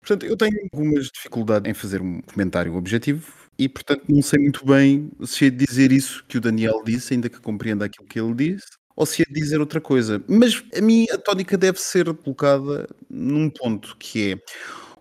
Portanto, 0.00 0.26
eu 0.26 0.36
tenho 0.36 0.56
algumas 0.72 1.06
dificuldades 1.06 1.70
em 1.70 1.74
fazer 1.74 2.00
um 2.02 2.20
comentário 2.22 2.74
objetivo 2.74 3.32
e, 3.58 3.68
portanto, 3.68 4.04
não 4.08 4.22
sei 4.22 4.40
muito 4.40 4.64
bem 4.64 5.10
se 5.24 5.46
é 5.46 5.50
dizer 5.50 5.92
isso 5.92 6.24
que 6.26 6.38
o 6.38 6.40
Daniel 6.40 6.82
disse, 6.84 7.14
ainda 7.14 7.28
que 7.28 7.40
compreenda 7.40 7.84
aquilo 7.84 8.06
que 8.06 8.18
ele 8.18 8.34
disse, 8.34 8.66
ou 8.96 9.06
se 9.06 9.22
é 9.22 9.24
dizer 9.30 9.60
outra 9.60 9.80
coisa. 9.80 10.22
Mas 10.28 10.62
a 10.76 10.80
mim 10.80 11.06
a 11.12 11.18
tónica 11.18 11.56
deve 11.56 11.80
ser 11.80 12.12
colocada 12.14 12.88
num 13.08 13.48
ponto 13.50 13.96
que 13.98 14.32
é 14.32 14.36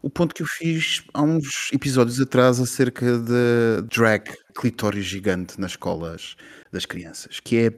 o 0.01 0.09
ponto 0.09 0.33
que 0.33 0.41
eu 0.41 0.47
fiz 0.47 1.03
há 1.13 1.21
uns 1.21 1.69
episódios 1.71 2.19
atrás 2.19 2.59
acerca 2.59 3.19
da 3.19 3.81
drag 3.89 4.31
clitóris 4.55 5.05
gigante 5.05 5.59
nas 5.59 5.71
escolas 5.71 6.35
das 6.71 6.85
crianças, 6.85 7.39
que 7.39 7.57
é 7.57 7.71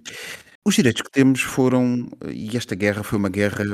os 0.65 0.75
direitos 0.75 1.01
que 1.01 1.11
temos 1.11 1.41
foram, 1.41 2.07
e 2.31 2.55
esta 2.55 2.73
guerra 2.73 3.03
foi 3.03 3.19
uma 3.19 3.27
guerra 3.27 3.65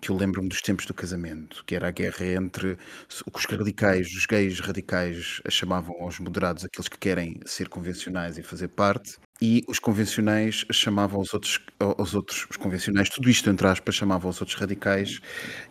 que 0.00 0.10
eu 0.10 0.16
lembro-me 0.16 0.48
dos 0.48 0.62
tempos 0.62 0.86
do 0.86 0.94
casamento, 0.94 1.64
que 1.66 1.74
era 1.74 1.88
a 1.88 1.90
guerra 1.90 2.24
entre 2.24 2.78
o 3.26 3.30
que 3.32 3.38
os 3.38 3.44
radicais, 3.44 4.06
os 4.14 4.26
gays 4.26 4.60
radicais 4.60 5.40
chamavam 5.48 5.96
aos 6.00 6.20
moderados, 6.20 6.64
aqueles 6.64 6.88
que 6.88 6.98
querem 6.98 7.40
ser 7.44 7.68
convencionais 7.68 8.38
e 8.38 8.44
fazer 8.44 8.68
parte, 8.68 9.16
e 9.42 9.64
os 9.66 9.80
convencionais 9.80 10.64
chamavam 10.70 11.18
aos 11.18 11.34
outros, 11.34 11.60
aos 11.80 12.14
outros, 12.14 12.46
os 12.48 12.56
convencionais, 12.56 13.10
tudo 13.10 13.28
isto 13.28 13.50
entre 13.50 13.66
aspas, 13.66 13.96
chamavam 13.96 14.28
aos 14.28 14.40
outros 14.40 14.58
radicais 14.58 15.20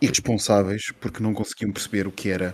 irresponsáveis 0.01 0.91
porque 0.99 1.23
não 1.23 1.33
conseguiam 1.33 1.71
perceber 1.71 2.05
o 2.05 2.11
que 2.11 2.29
era 2.29 2.53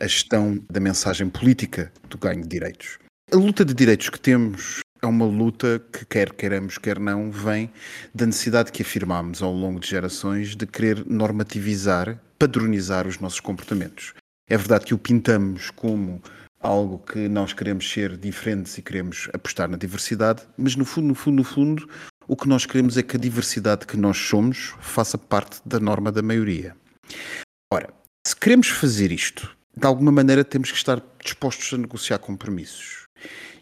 a 0.00 0.06
gestão 0.06 0.58
da 0.70 0.80
mensagem 0.80 1.28
política 1.28 1.92
do 2.08 2.16
ganho 2.16 2.40
de 2.40 2.48
direitos. 2.48 2.98
A 3.30 3.36
luta 3.36 3.62
de 3.62 3.74
direitos 3.74 4.08
que 4.08 4.18
temos 4.18 4.80
é 5.00 5.06
uma 5.06 5.24
luta 5.24 5.80
que, 5.92 6.04
quer 6.04 6.32
queiramos, 6.32 6.78
quer 6.78 6.98
não, 6.98 7.30
vem 7.30 7.70
da 8.14 8.26
necessidade 8.26 8.72
que 8.72 8.82
afirmámos 8.82 9.42
ao 9.42 9.52
longo 9.52 9.78
de 9.80 9.88
gerações 9.88 10.56
de 10.56 10.66
querer 10.66 11.04
normativizar, 11.06 12.20
padronizar 12.38 13.06
os 13.06 13.18
nossos 13.18 13.40
comportamentos. 13.40 14.14
É 14.48 14.56
verdade 14.56 14.86
que 14.86 14.94
o 14.94 14.98
pintamos 14.98 15.70
como 15.70 16.22
algo 16.60 16.98
que 16.98 17.28
nós 17.28 17.52
queremos 17.52 17.88
ser 17.88 18.16
diferentes 18.16 18.76
e 18.78 18.82
queremos 18.82 19.28
apostar 19.32 19.68
na 19.68 19.76
diversidade, 19.76 20.42
mas 20.56 20.74
no 20.74 20.84
fundo, 20.84 21.08
no 21.08 21.14
fundo, 21.14 21.36
no 21.36 21.44
fundo, 21.44 21.88
o 22.26 22.36
que 22.36 22.48
nós 22.48 22.66
queremos 22.66 22.96
é 22.96 23.02
que 23.02 23.16
a 23.16 23.20
diversidade 23.20 23.86
que 23.86 23.96
nós 23.96 24.18
somos 24.18 24.74
faça 24.80 25.16
parte 25.16 25.60
da 25.64 25.78
norma 25.78 26.10
da 26.10 26.22
maioria. 26.22 26.76
Ora, 27.72 27.92
se 28.26 28.34
queremos 28.34 28.68
fazer 28.68 29.12
isto, 29.12 29.56
de 29.76 29.86
alguma 29.86 30.10
maneira 30.10 30.44
temos 30.44 30.70
que 30.70 30.76
estar 30.76 31.00
dispostos 31.22 31.72
a 31.72 31.78
negociar 31.78 32.18
compromissos. 32.18 33.04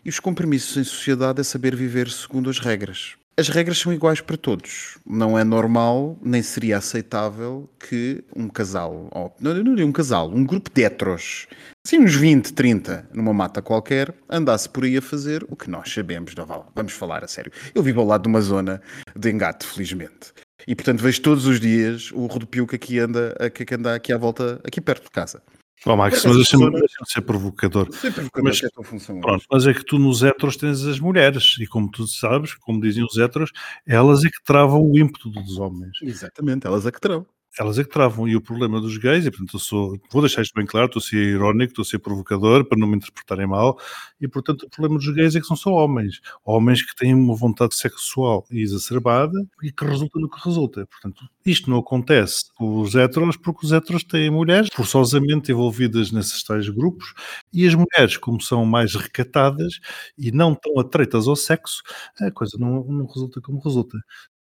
E 0.07 0.09
os 0.09 0.21
compromissos 0.21 0.77
em 0.77 0.85
sociedade 0.85 1.41
é 1.41 1.43
saber 1.43 1.75
viver 1.75 2.09
segundo 2.09 2.49
as 2.49 2.61
regras. 2.61 3.17
As 3.37 3.49
regras 3.49 3.79
são 3.79 3.93
iguais 3.93 4.21
para 4.21 4.37
todos. 4.37 4.99
Não 5.05 5.37
é 5.37 5.43
normal, 5.43 6.17
nem 6.23 6.41
seria 6.43 6.79
aceitável 6.79 7.69
que 7.77 8.23
um 8.37 8.49
casal, 8.49 9.09
ou, 9.11 9.35
não, 9.41 9.53
não 9.53 9.85
um 9.85 9.91
casal, 9.91 10.31
um 10.33 10.45
grupo 10.45 10.71
de 10.73 10.85
heteros, 10.85 11.49
assim 11.85 11.99
uns 11.99 12.15
20, 12.15 12.53
30, 12.53 13.11
numa 13.13 13.35
mata 13.35 13.61
qualquer, 13.61 14.15
andasse 14.31 14.69
por 14.69 14.85
aí 14.85 14.97
a 14.97 15.03
fazer 15.03 15.45
o 15.49 15.57
que 15.57 15.69
nós 15.69 15.93
sabemos. 15.93 16.37
Não, 16.37 16.47
vá 16.47 16.59
lá, 16.59 16.69
vamos 16.73 16.93
falar 16.93 17.25
a 17.25 17.27
sério. 17.27 17.51
Eu 17.75 17.83
vivo 17.83 18.01
ao 18.01 18.07
lado 18.07 18.23
de 18.23 18.29
uma 18.29 18.41
zona 18.41 18.81
de 19.17 19.29
engate, 19.29 19.67
felizmente. 19.67 20.33
E 20.69 20.77
portanto 20.77 21.03
vejo 21.03 21.21
todos 21.21 21.47
os 21.47 21.59
dias 21.59 22.13
o 22.13 22.27
rodopio 22.27 22.65
que 22.65 22.77
aqui 22.77 23.01
anda, 23.01 23.35
que 23.53 23.75
anda 23.75 23.97
aqui 23.97 24.13
à 24.13 24.17
volta, 24.17 24.61
aqui 24.63 24.81
perto 24.81 25.03
de 25.03 25.11
casa. 25.11 25.43
Oh, 25.85 25.95
Max, 25.97 26.25
mas 26.25 26.37
deixa-me 26.37 26.71
deixa 26.71 27.05
ser 27.07 27.21
provocador. 27.21 27.89
Mas- 27.91 28.31
mas, 28.43 28.63
é 28.63 28.67
a 28.67 28.71
tua 28.71 28.83
função. 28.85 29.21
Pronto, 29.21 29.45
mas 29.51 29.67
é 29.67 29.75
que 29.75 29.85
tu 29.85 29.99
nos 29.99 30.23
heteros 30.23 30.57
tens 30.57 30.83
as 30.85 30.99
mulheres, 30.99 31.57
e 31.61 31.67
como 31.67 31.91
tu 31.91 32.07
sabes, 32.07 32.55
como 32.55 32.81
dizem 32.81 33.05
os 33.05 33.17
heteros, 33.19 33.53
elas 33.87 34.25
é 34.25 34.29
que 34.31 34.43
travam 34.43 34.83
o 34.83 34.99
ímpeto 34.99 35.29
dos 35.31 35.59
homens. 35.59 35.97
Exatamente, 36.03 36.67
elas 36.67 36.87
é 36.87 36.91
que 36.91 37.01
terão. 37.01 37.27
Elas 37.59 37.79
é 37.79 37.85
que 37.85 37.91
travam. 37.91 38.29
E 38.29 38.37
o 38.37 38.41
problema 38.41 38.81
dos 38.81 38.97
gays, 38.99 39.27
e 39.27 39.31
portanto 39.31 39.59
sou, 39.59 39.99
vou 40.13 40.23
deixar 40.23 40.43
isto 40.43 40.55
bem 40.55 40.67
claro, 40.67 40.87
estou 40.87 41.01
a 41.01 41.03
ser 41.03 41.17
irónico, 41.17 41.73
estou 41.73 41.83
a 41.83 41.87
ser 41.87 41.99
provocador, 41.99 42.65
para 42.65 42.79
não 42.79 42.87
me 42.87 42.97
interpretarem 42.97 43.47
mal, 43.47 43.79
e 44.21 44.29
portanto 44.29 44.63
o 44.65 44.71
problema 44.71 44.99
dos 44.99 45.09
gays 45.09 45.35
é 45.37 45.41
que 45.41 45.47
são 45.47 45.57
só 45.57 45.71
homens. 45.71 46.21
Homens 46.45 46.83
que 46.83 46.95
têm 46.97 47.15
uma 47.15 47.35
vontade 47.35 47.75
sexual 47.75 48.45
exacerbada 48.51 49.39
e 49.63 49.73
que 49.73 49.85
resulta 49.85 50.19
no 50.19 50.29
que 50.31 50.39
resulta. 50.45 50.87
Portanto, 50.87 51.25
isto 51.45 51.71
não 51.71 51.79
acontece 51.79 52.45
com 52.57 52.81
os 52.81 52.95
heteros, 52.95 53.37
porque 53.37 53.67
os 53.67 53.73
heteros 53.73 54.05
têm 54.05 54.31
mulheres 54.31 54.69
forçosamente 54.75 55.53
envolvidas 55.53 56.11
nesses 56.13 56.43
tais 56.43 56.69
grupos, 56.69 57.15
e 57.53 57.67
as 57.67 57.75
mulheres, 57.75 58.17
como 58.17 58.41
são 58.41 58.65
mais 58.67 58.95
recatadas 58.95 59.79
e 60.19 60.31
não 60.33 60.55
tão 60.55 60.79
atreitas 60.79 61.27
ao 61.29 61.37
sexo, 61.37 61.83
a 62.21 62.31
coisa 62.31 62.57
não, 62.59 62.85
não 62.85 63.07
resulta 63.07 63.41
como 63.41 63.61
resulta. 63.61 63.99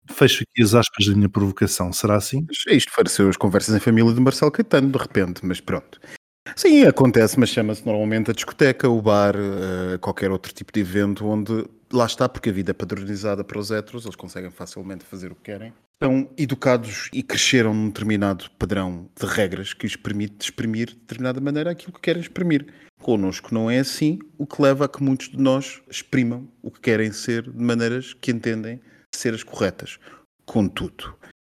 Fecho 0.10 0.44
aqui 0.44 0.64
as 0.64 0.74
aspas 0.74 1.08
da 1.08 1.16
minha 1.16 1.30
provocação. 1.30 1.92
Será 1.94 2.16
assim? 2.16 2.46
Isto 2.70 2.92
pareceu 2.96 3.30
as 3.30 3.38
conversas 3.38 3.76
em 3.76 3.80
família 3.80 4.14
de 4.14 4.20
Marcelo 4.20 4.52
Caetano, 4.52 4.90
de 4.90 4.98
repente, 4.98 5.46
mas 5.46 5.60
pronto. 5.60 6.00
Sim, 6.56 6.86
acontece, 6.86 7.40
mas 7.40 7.50
chama-se 7.50 7.86
normalmente 7.86 8.32
a 8.32 8.34
discoteca, 8.34 8.90
o 8.90 9.02
bar, 9.02 9.36
eh, 9.36 9.98
qualquer 10.00 10.32
outro 10.32 10.54
tipo 10.54 10.72
de 10.72 10.80
evento 10.80 11.26
onde 11.26 11.66
lá 11.92 12.06
está, 12.06 12.28
porque 12.28 12.50
a 12.50 12.54
vida 12.54 12.72
é 12.72 12.74
padronizada 12.74 13.44
para 13.44 13.60
os 13.60 13.72
heteros, 13.72 14.06
eles 14.06 14.16
conseguem 14.16 14.50
facilmente 14.50 15.04
fazer 15.04 15.32
o 15.32 15.36
que 15.36 15.44
querem. 15.44 15.74
Estão 16.02 16.30
educados 16.38 17.10
e 17.12 17.24
cresceram 17.24 17.74
num 17.74 17.88
determinado 17.88 18.46
padrão 18.60 19.10
de 19.20 19.26
regras 19.26 19.74
que 19.74 19.88
lhes 19.88 19.96
permite 19.96 20.46
exprimir 20.46 20.90
de 20.90 20.96
determinada 20.96 21.42
maneira 21.42 21.72
aquilo 21.72 21.94
que 21.94 22.02
querem 22.02 22.22
exprimir. 22.22 22.68
Connosco 23.02 23.54
não 23.54 23.70
é 23.70 23.80
assim, 23.80 24.20
o 24.38 24.46
que 24.46 24.62
leva 24.62 24.86
a 24.86 24.90
que 24.90 25.02
muitos 25.02 25.30
de 25.30 25.38
nós 25.38 25.82
exprimam 25.90 26.48
o 26.62 26.70
que 26.70 26.82
querem 26.82 27.12
ser 27.12 27.44
de 27.44 27.64
maneiras 27.64 28.14
que 28.14 28.32
entendem 28.32 28.80
ser 29.18 29.34
as 29.34 29.44
corretas. 29.44 30.00
Contudo, 30.46 31.16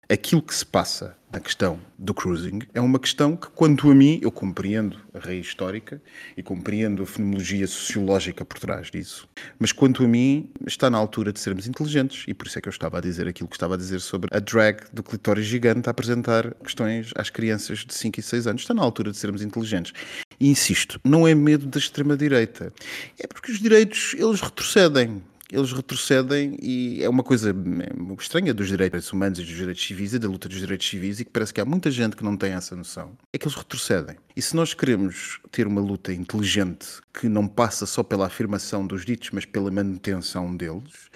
aquilo 0.09 0.41
que 0.41 0.55
se 0.55 0.65
passa 0.65 1.15
na 1.31 1.39
questão 1.39 1.79
do 1.97 2.13
cruising 2.13 2.61
é 2.73 2.81
uma 2.81 2.97
questão 2.97 3.35
que, 3.35 3.47
quanto 3.49 3.91
a 3.91 3.93
mim, 3.93 4.19
eu 4.23 4.31
compreendo 4.31 4.97
a 5.13 5.19
raiz 5.19 5.45
histórica 5.45 6.01
e 6.35 6.41
compreendo 6.41 7.03
a 7.03 7.05
fenomenologia 7.05 7.67
sociológica 7.67 8.43
por 8.43 8.57
trás 8.57 8.89
disso, 8.89 9.29
mas 9.59 9.71
quanto 9.71 10.03
a 10.03 10.07
mim, 10.07 10.49
está 10.65 10.89
na 10.89 10.97
altura 10.97 11.31
de 11.31 11.39
sermos 11.39 11.67
inteligentes 11.67 12.23
e 12.27 12.33
por 12.33 12.47
isso 12.47 12.57
é 12.57 12.61
que 12.61 12.67
eu 12.67 12.71
estava 12.71 12.97
a 12.97 13.01
dizer 13.01 13.27
aquilo 13.27 13.47
que 13.47 13.55
estava 13.55 13.75
a 13.75 13.77
dizer 13.77 13.99
sobre 13.99 14.35
a 14.35 14.39
drag 14.39 14.85
do 14.91 15.03
clitóris 15.03 15.45
gigante 15.45 15.87
a 15.87 15.91
apresentar 15.91 16.55
questões 16.55 17.11
às 17.15 17.29
crianças 17.29 17.79
de 17.79 17.93
5 17.93 18.19
e 18.19 18.23
6 18.23 18.47
anos. 18.47 18.61
Está 18.63 18.73
na 18.73 18.81
altura 18.81 19.11
de 19.11 19.17
sermos 19.17 19.43
inteligentes. 19.43 19.93
E 20.39 20.49
insisto, 20.49 20.99
não 21.03 21.27
é 21.27 21.35
medo 21.35 21.67
da 21.67 21.77
extrema-direita, 21.77 22.73
é 23.19 23.27
porque 23.27 23.51
os 23.51 23.59
direitos, 23.59 24.15
eles 24.17 24.41
retrocedem 24.41 25.21
eles 25.51 25.71
retrocedem 25.71 26.57
e 26.61 27.03
é 27.03 27.09
uma 27.09 27.23
coisa 27.23 27.49
é, 27.49 28.13
estranha 28.21 28.53
dos 28.53 28.67
direitos 28.67 29.11
humanos 29.11 29.39
e 29.39 29.43
dos 29.43 29.55
direitos 29.55 29.83
civis 29.83 30.13
e 30.13 30.19
da 30.19 30.27
luta 30.27 30.47
dos 30.47 30.59
direitos 30.59 30.87
civis 30.87 31.19
e 31.19 31.25
que 31.25 31.31
parece 31.31 31.53
que 31.53 31.59
há 31.59 31.65
muita 31.65 31.89
gente 31.89 32.15
que 32.15 32.23
não 32.23 32.37
tem 32.37 32.53
essa 32.53 32.75
noção, 32.75 33.17
é 33.33 33.37
que 33.37 33.47
eles 33.47 33.57
retrocedem. 33.57 34.15
E 34.35 34.41
se 34.41 34.55
nós 34.55 34.73
queremos 34.73 35.39
ter 35.51 35.65
uma 35.65 35.81
luta 35.81 36.13
inteligente 36.13 37.01
que 37.13 37.27
não 37.27 37.47
passa 37.47 37.85
só 37.85 38.03
pela 38.03 38.27
afirmação 38.27 38.85
dos 38.85 39.05
ditos, 39.05 39.31
mas 39.31 39.45
pela 39.45 39.71
manutenção 39.71 40.55
deles, 40.55 41.09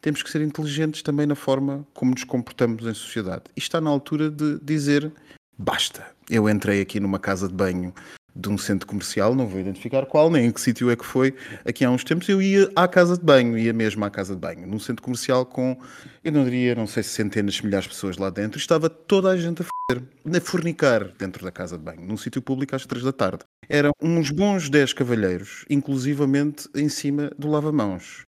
temos 0.00 0.22
que 0.22 0.30
ser 0.30 0.42
inteligentes 0.42 1.02
também 1.02 1.26
na 1.26 1.34
forma 1.34 1.86
como 1.94 2.10
nos 2.10 2.24
comportamos 2.24 2.84
em 2.84 2.94
sociedade. 2.94 3.44
E 3.56 3.60
está 3.60 3.80
na 3.80 3.90
altura 3.90 4.30
de 4.30 4.58
dizer 4.60 5.12
basta. 5.58 6.06
Eu 6.28 6.48
entrei 6.48 6.80
aqui 6.80 6.98
numa 7.00 7.18
casa 7.18 7.48
de 7.48 7.54
banho 7.54 7.94
de 8.36 8.48
um 8.48 8.58
centro 8.58 8.86
comercial, 8.86 9.34
não 9.34 9.46
vou 9.46 9.58
identificar 9.58 10.04
qual, 10.06 10.30
nem 10.30 10.46
em 10.46 10.52
que 10.52 10.60
sítio 10.60 10.90
é 10.90 10.96
que 10.96 11.06
foi, 11.06 11.34
aqui 11.64 11.84
há 11.84 11.90
uns 11.90 12.04
tempos, 12.04 12.28
eu 12.28 12.42
ia 12.42 12.70
à 12.76 12.86
casa 12.86 13.16
de 13.16 13.24
banho, 13.24 13.56
ia 13.56 13.72
mesmo 13.72 14.04
à 14.04 14.10
casa 14.10 14.34
de 14.34 14.40
banho, 14.40 14.66
num 14.66 14.78
centro 14.78 15.02
comercial 15.02 15.46
com, 15.46 15.76
eu 16.22 16.30
não 16.30 16.44
diria, 16.44 16.74
não 16.74 16.86
sei 16.86 17.02
se 17.02 17.10
centenas 17.10 17.60
milhares 17.60 17.84
de 17.84 17.94
pessoas 17.94 18.18
lá 18.18 18.28
dentro, 18.28 18.58
estava 18.58 18.90
toda 18.90 19.30
a 19.30 19.36
gente 19.36 19.62
a 19.62 19.66
a 19.88 20.40
fornicar 20.40 21.12
dentro 21.16 21.44
da 21.44 21.52
casa 21.52 21.78
de 21.78 21.84
banho, 21.84 22.00
num 22.00 22.16
sítio 22.16 22.42
público 22.42 22.74
às 22.74 22.84
três 22.84 23.04
da 23.04 23.12
tarde. 23.12 23.44
Eram 23.68 23.92
uns 24.02 24.30
bons 24.30 24.68
10 24.68 24.92
cavalheiros, 24.92 25.64
inclusivamente 25.70 26.68
em 26.74 26.88
cima 26.88 27.30
do 27.38 27.48
lava-mãos. 27.48 28.24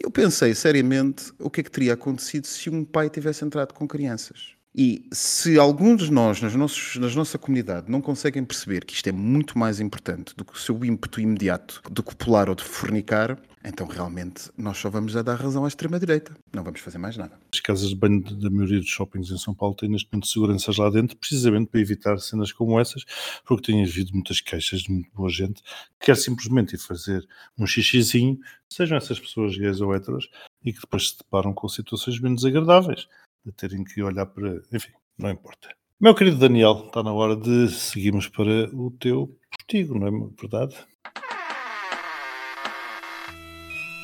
Eu 0.00 0.10
pensei 0.10 0.54
seriamente 0.54 1.30
o 1.38 1.50
que 1.50 1.60
é 1.60 1.62
que 1.62 1.70
teria 1.70 1.92
acontecido 1.92 2.46
se 2.46 2.70
um 2.70 2.82
pai 2.82 3.10
tivesse 3.10 3.44
entrado 3.44 3.74
com 3.74 3.86
crianças. 3.86 4.54
E 4.74 5.04
se 5.12 5.58
alguns 5.58 6.04
de 6.04 6.10
nós, 6.10 6.40
nas, 6.40 6.54
nossos, 6.54 6.96
nas 6.96 7.14
nossa 7.14 7.36
comunidade, 7.36 7.90
não 7.90 8.00
conseguem 8.00 8.42
perceber 8.42 8.86
que 8.86 8.94
isto 8.94 9.06
é 9.06 9.12
muito 9.12 9.58
mais 9.58 9.80
importante 9.80 10.34
do 10.34 10.46
que 10.46 10.54
o 10.54 10.58
seu 10.58 10.82
ímpeto 10.82 11.20
imediato 11.20 11.82
de 11.90 12.02
copular 12.02 12.48
ou 12.48 12.54
de 12.54 12.64
fornicar, 12.64 13.38
então 13.62 13.86
realmente 13.86 14.50
nós 14.56 14.78
só 14.78 14.88
vamos 14.88 15.14
a 15.14 15.20
dar 15.20 15.34
razão 15.34 15.66
à 15.66 15.68
extrema-direita. 15.68 16.34
Não 16.54 16.64
vamos 16.64 16.80
fazer 16.80 16.96
mais 16.96 17.18
nada. 17.18 17.38
As 17.52 17.60
casas 17.60 17.90
de 17.90 17.96
banho 17.96 18.22
da 18.22 18.48
maioria 18.48 18.80
dos 18.80 18.88
shoppings 18.88 19.30
em 19.30 19.36
São 19.36 19.54
Paulo 19.54 19.74
têm 19.74 19.90
neste 19.90 20.08
momento 20.10 20.26
seguranças 20.26 20.78
lá 20.78 20.88
dentro, 20.88 21.18
precisamente 21.18 21.68
para 21.68 21.80
evitar 21.80 22.18
cenas 22.18 22.50
como 22.50 22.80
essas, 22.80 23.04
porque 23.44 23.70
tem 23.72 23.84
havido 23.84 24.14
muitas 24.14 24.40
queixas 24.40 24.80
de 24.80 24.90
muito 24.90 25.10
boa 25.12 25.28
gente 25.28 25.62
que 26.00 26.06
quer 26.06 26.16
simplesmente 26.16 26.76
ir 26.76 26.78
fazer 26.78 27.28
um 27.58 27.66
xixizinho, 27.66 28.38
sejam 28.70 28.96
essas 28.96 29.20
pessoas 29.20 29.54
gays 29.54 29.82
ou 29.82 29.94
héteras, 29.94 30.24
e 30.64 30.72
que 30.72 30.80
depois 30.80 31.10
se 31.10 31.18
deparam 31.18 31.52
com 31.52 31.68
situações 31.68 32.18
menos 32.18 32.42
agradáveis 32.44 33.06
de 33.44 33.52
terem 33.52 33.84
que 33.84 34.02
olhar 34.02 34.26
para. 34.26 34.60
Enfim, 34.72 34.92
não 35.18 35.30
importa. 35.30 35.68
Meu 36.00 36.14
querido 36.14 36.36
Daniel, 36.36 36.84
está 36.86 37.02
na 37.02 37.12
hora 37.12 37.36
de 37.36 37.68
seguirmos 37.68 38.28
para 38.28 38.68
o 38.74 38.90
teu 38.98 39.30
postigo, 39.50 39.98
não 39.98 40.06
é 40.08 40.10
verdade? 40.40 40.76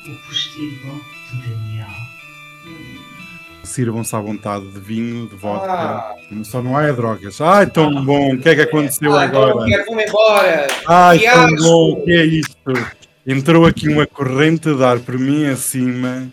O 0.07 0.27
postigo 0.27 1.01
de 1.31 1.49
Daniel. 1.49 1.87
Sirvam-se 3.63 4.15
à 4.15 4.19
vontade 4.19 4.71
de 4.71 4.79
vinho, 4.79 5.27
de 5.27 5.35
vodka. 5.35 5.71
Ah. 5.71 6.15
Só 6.43 6.61
não 6.61 6.75
há 6.75 6.83
é 6.83 6.93
drogas. 6.93 7.39
Ai, 7.41 7.69
tão 7.69 8.03
bom! 8.03 8.33
O 8.33 8.39
que 8.39 8.49
é 8.49 8.55
que 8.55 8.61
aconteceu 8.61 9.13
ah, 9.15 9.23
agora? 9.23 9.53
Vamos 9.85 10.03
embora! 10.03 10.67
Ai, 10.87 11.19
tão 11.19 11.55
bom! 11.57 11.91
O 11.91 12.03
que 12.03 12.11
é 12.11 12.25
isto? 12.25 12.73
Entrou 13.27 13.65
aqui 13.65 13.89
uma 13.89 14.07
corrente 14.07 14.73
de 14.73 14.83
ar 14.83 14.99
por 14.99 15.19
mim 15.19 15.45
acima 15.45 16.31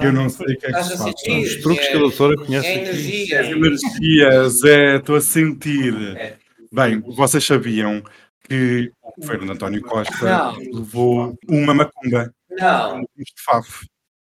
eu 0.00 0.12
não 0.12 0.28
sei 0.28 0.54
o 0.54 0.58
que 0.58 0.66
é 0.66 0.72
que 0.72 0.82
se 0.82 0.90
passa. 0.90 1.12
São 1.16 1.40
os 1.40 1.56
truques 1.56 1.88
que 1.88 1.96
a 1.96 1.98
doutora 1.98 2.36
conhece 2.36 2.66
é 2.66 2.82
energia. 2.82 3.40
As 3.40 3.46
energias, 3.48 4.64
é, 4.64 4.96
estou 4.96 5.16
a 5.16 5.20
sentir. 5.20 6.38
Bem, 6.72 7.00
vocês 7.00 7.44
sabiam 7.44 8.02
que 8.48 8.92
o 9.02 9.20
governo 9.20 9.46
de 9.46 9.52
António 9.52 9.82
Costa 9.82 10.24
Não. 10.24 10.58
levou 10.58 11.38
uma 11.48 11.74
macumba. 11.74 12.32
Não. 12.50 13.00
Um. 13.00 13.04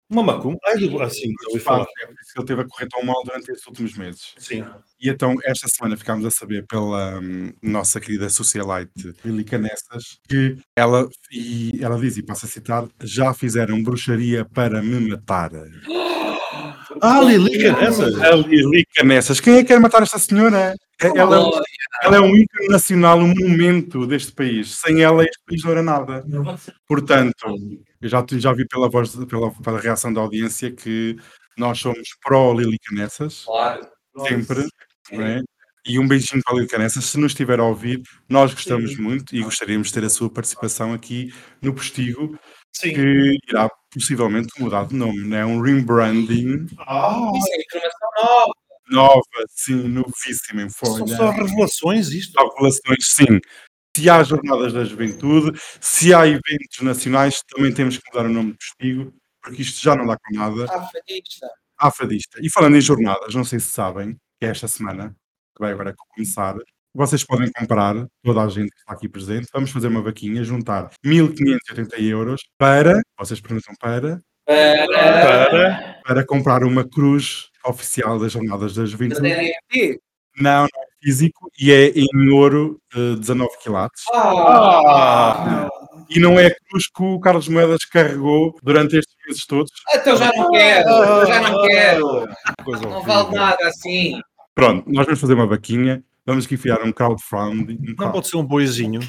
Uma 0.10 0.24
macumba? 0.24 0.60
Ai, 0.66 0.76
assim, 1.02 1.28
não 1.28 1.50
ouvi 1.50 1.60
falar. 1.60 1.86
É 2.36 2.40
ele 2.40 2.48
teve 2.48 2.62
a 2.62 2.68
correr 2.68 2.88
tão 2.88 3.04
mal 3.04 3.24
durante 3.24 3.50
estes 3.52 3.66
últimos 3.66 3.98
meses. 3.98 4.34
Sim. 4.38 4.66
E 5.00 5.10
então, 5.10 5.36
esta 5.44 5.68
semana 5.68 5.96
ficámos 5.96 6.26
a 6.26 6.32
saber 6.32 6.66
pela 6.68 7.20
hum, 7.20 7.54
nossa 7.62 8.00
querida 8.00 8.30
socialite 8.30 9.14
Lili 9.24 9.44
Canessas 9.44 10.20
que 10.28 10.58
ela, 10.76 11.08
e 11.32 11.80
ela 11.82 11.98
diz, 11.98 12.18
e 12.18 12.24
passo 12.24 12.46
a 12.46 12.50
citar, 12.50 12.88
já 13.02 13.34
fizeram 13.34 13.82
bruxaria 13.82 14.44
para 14.46 14.82
me 14.82 15.00
matar. 15.10 15.52
Ah, 17.02 17.20
Lili 17.20 17.62
Canessas. 17.62 18.16
A 18.22 18.32
Lili 18.36 18.86
Canessas. 18.96 19.42
Quem 19.42 19.56
é 19.56 19.58
que 19.58 19.66
quer 19.66 19.80
matar 19.82 20.02
esta 20.02 20.18
senhora? 20.18 20.74
É- 21.02 21.08
Ela, 21.08 21.52
ela 22.04 22.16
é 22.16 22.20
um 22.22 22.34
ícone 22.34 22.70
nacional, 22.70 23.20
um 23.20 23.28
monumento 23.28 24.08
deste 24.08 24.32
país. 24.32 24.76
Sem 24.76 25.02
ela, 25.04 25.24
este 25.24 25.40
país 25.46 25.62
não 25.64 25.72
era 25.72 25.84
nada. 25.84 26.26
Portanto, 26.88 27.36
eu 28.02 28.10
já, 28.10 28.26
já 28.38 28.54
vi 28.54 28.66
pela 28.66 28.90
voz, 28.90 29.14
pela, 29.28 29.52
pela 29.52 29.80
reação 29.80 30.14
da 30.14 30.22
audiência 30.22 30.72
que 30.72 31.18
nós 31.58 31.80
somos 31.80 32.10
pró-Lili 32.24 32.78
Canessas. 32.80 33.44
Claro. 33.46 33.88
Sempre. 34.28 34.68
é? 35.12 35.42
E 35.88 36.00
um 36.00 36.08
beijinho 36.08 36.42
para 36.44 36.54
a 36.54 36.58
Lili 36.58 36.68
Canessas. 36.68 37.06
Se 37.06 37.18
nos 37.20 37.32
estiver 37.34 37.60
a 37.60 37.64
ouvir, 37.64 38.02
nós 38.28 38.54
gostamos 38.54 38.98
muito 38.98 39.36
e 39.36 39.44
gostaríamos 39.44 39.88
de 39.90 39.94
ter 39.94 40.04
a 40.04 40.10
sua 40.10 40.30
participação 40.30 40.94
aqui 40.94 41.32
no 41.62 41.74
Postigo, 41.74 42.38
Sim. 42.74 42.94
que 42.94 43.38
irá 43.50 43.70
possivelmente 43.94 44.50
mudar 44.60 44.88
de 44.88 44.96
nome. 44.96 45.20
Não 45.28 45.38
é 45.38 45.46
um 45.46 45.62
rebranding 45.62 46.66
Ah, 46.80 47.32
Isso 47.36 47.48
é 47.52 47.62
informação 47.62 48.10
nova. 48.24 48.54
nova, 48.90 49.46
sim, 49.50 49.88
novíssima 49.88 50.64
em 50.64 50.70
são 50.70 50.98
folha. 50.98 51.16
só 51.18 51.30
revelações 51.32 52.10
isto. 52.10 52.38
Há 52.40 52.44
relações, 52.58 53.06
sim. 53.16 53.40
Se 53.96 54.10
há 54.10 54.24
jornadas 54.24 54.74
da 54.74 54.84
juventude, 54.84 55.58
se 55.80 56.14
há 56.14 56.28
eventos 56.28 56.82
nacionais, 56.82 57.42
também 57.48 57.72
temos 57.74 57.98
que 57.98 58.04
mudar 58.12 58.26
o 58.28 58.34
nome 58.34 58.52
do 58.52 58.58
Postigo, 58.58 59.14
porque 59.46 59.62
isto 59.62 59.82
já 59.82 59.96
não 59.96 60.08
dá 60.08 60.18
com 60.18 60.36
nada. 60.36 60.66
Ah, 60.70 60.88
fadista. 60.88 61.48
à 61.78 61.92
fadista. 61.92 62.40
E 62.42 62.50
falando 62.50 62.76
em 62.78 62.82
jornadas, 62.82 63.36
não 63.36 63.44
sei 63.44 63.60
se 63.60 63.68
sabem, 63.68 64.18
que 64.40 64.46
é 64.46 64.50
esta 64.50 64.68
semana, 64.68 65.16
que 65.56 65.62
vai 65.62 65.72
agora 65.72 65.94
começar, 66.16 66.56
vocês 66.94 67.24
podem 67.24 67.52
comprar, 67.52 68.08
toda 68.24 68.42
a 68.42 68.48
gente 68.50 68.72
que 68.72 68.80
está 68.80 68.94
aqui 68.94 69.08
presente, 69.08 69.48
vamos 69.54 69.70
fazer 69.70 69.88
uma 69.88 70.02
vaquinha, 70.02 70.44
juntar 70.44 70.90
1580 71.04 72.02
euros 72.02 72.42
para, 72.58 73.00
vocês 73.20 73.40
perguntam 73.40 73.76
para, 73.80 74.22
Para. 74.46 74.88
Para. 74.88 76.02
para 76.06 76.26
comprar 76.26 76.64
uma 76.64 76.88
cruz 76.88 77.50
oficial 77.66 78.18
das 78.18 78.32
jornadas 78.32 78.74
da 78.74 78.82
Mas 78.82 78.92
juventude. 78.92 79.22
Não, 80.38 80.62
não 80.62 80.66
é 80.66 80.70
físico 81.04 81.52
e 81.60 81.72
é 81.72 81.90
em 81.90 82.30
ouro 82.32 82.80
eh, 82.96 83.16
19 83.18 83.58
quilates. 83.62 84.04
Ah. 84.14 85.68
E 86.10 86.20
não 86.20 86.40
é 86.40 86.48
a 86.48 86.56
cruz 86.70 86.88
que 86.88 87.04
o 87.04 87.20
Carlos 87.20 87.48
Moedas 87.48 87.86
carregou 87.86 88.56
durante 88.64 88.98
estes 88.98 89.15
meses 89.28 89.46
todos. 89.46 89.72
Então 89.94 90.16
já 90.18 90.32
não 90.36 90.50
quero. 90.52 90.90
Eu 90.90 91.26
já 91.28 91.42
não 91.42 91.62
quero. 91.68 92.28
Coisa 92.64 92.82
Não 92.88 93.02
vale 93.04 93.36
nada 93.36 93.68
assim. 93.68 94.20
Pronto, 94.54 94.90
nós 94.92 95.06
vamos 95.06 95.20
fazer 95.22 95.34
uma 95.34 95.48
vaquinha. 95.48 96.04
Vamos 96.26 96.46
aqui 96.46 96.56
enfiar 96.56 96.82
um 96.84 96.92
crowdfunding. 96.92 97.78
Um, 97.82 97.86
Não 97.90 97.96
crowd- 97.96 98.14
pode 98.14 98.28
ser 98.28 98.38
um 98.38 98.44
boizinho. 98.46 99.00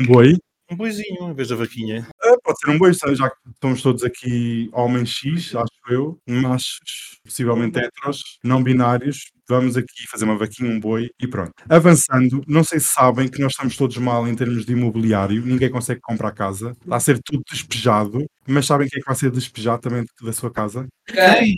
um 0.00 0.06
boi. 0.06 0.34
Um 0.70 0.76
boizinho 0.76 1.30
em 1.30 1.34
vez 1.34 1.48
da 1.48 1.56
vaquinha. 1.56 2.06
Ah, 2.22 2.34
Pode 2.42 2.58
ser 2.58 2.70
um 2.70 2.78
boi, 2.78 2.92
já 2.92 3.30
que 3.30 3.36
estamos 3.54 3.80
todos 3.82 4.02
aqui 4.02 4.68
homens 4.72 5.10
X, 5.10 5.54
acho 5.54 5.68
eu, 5.88 6.18
machos, 6.26 7.20
possivelmente 7.24 7.78
heteros, 7.78 8.22
não 8.42 8.60
binários. 8.62 9.30
Vamos 9.48 9.76
aqui 9.76 10.08
fazer 10.10 10.24
uma 10.24 10.36
vaquinha, 10.36 10.70
um 10.70 10.80
boi 10.80 11.10
e 11.20 11.26
pronto. 11.28 11.52
Avançando, 11.68 12.42
não 12.46 12.64
sei 12.64 12.80
se 12.80 12.88
sabem 12.92 13.28
que 13.28 13.40
nós 13.40 13.52
estamos 13.52 13.76
todos 13.76 13.96
mal 13.96 14.26
em 14.26 14.34
termos 14.34 14.66
de 14.66 14.72
imobiliário, 14.72 15.44
ninguém 15.44 15.70
consegue 15.70 16.00
comprar 16.00 16.32
casa, 16.32 16.72
está 16.80 16.96
a 16.96 17.00
ser 17.00 17.20
tudo 17.22 17.42
despejado, 17.50 18.24
mas 18.46 18.66
sabem 18.66 18.88
quem 18.88 18.98
é 18.98 19.00
que 19.00 19.06
vai 19.06 19.16
ser 19.16 19.30
despejado 19.30 19.82
também 19.82 20.04
da 20.22 20.32
sua 20.32 20.50
casa? 20.50 20.86
Quem? 21.06 21.56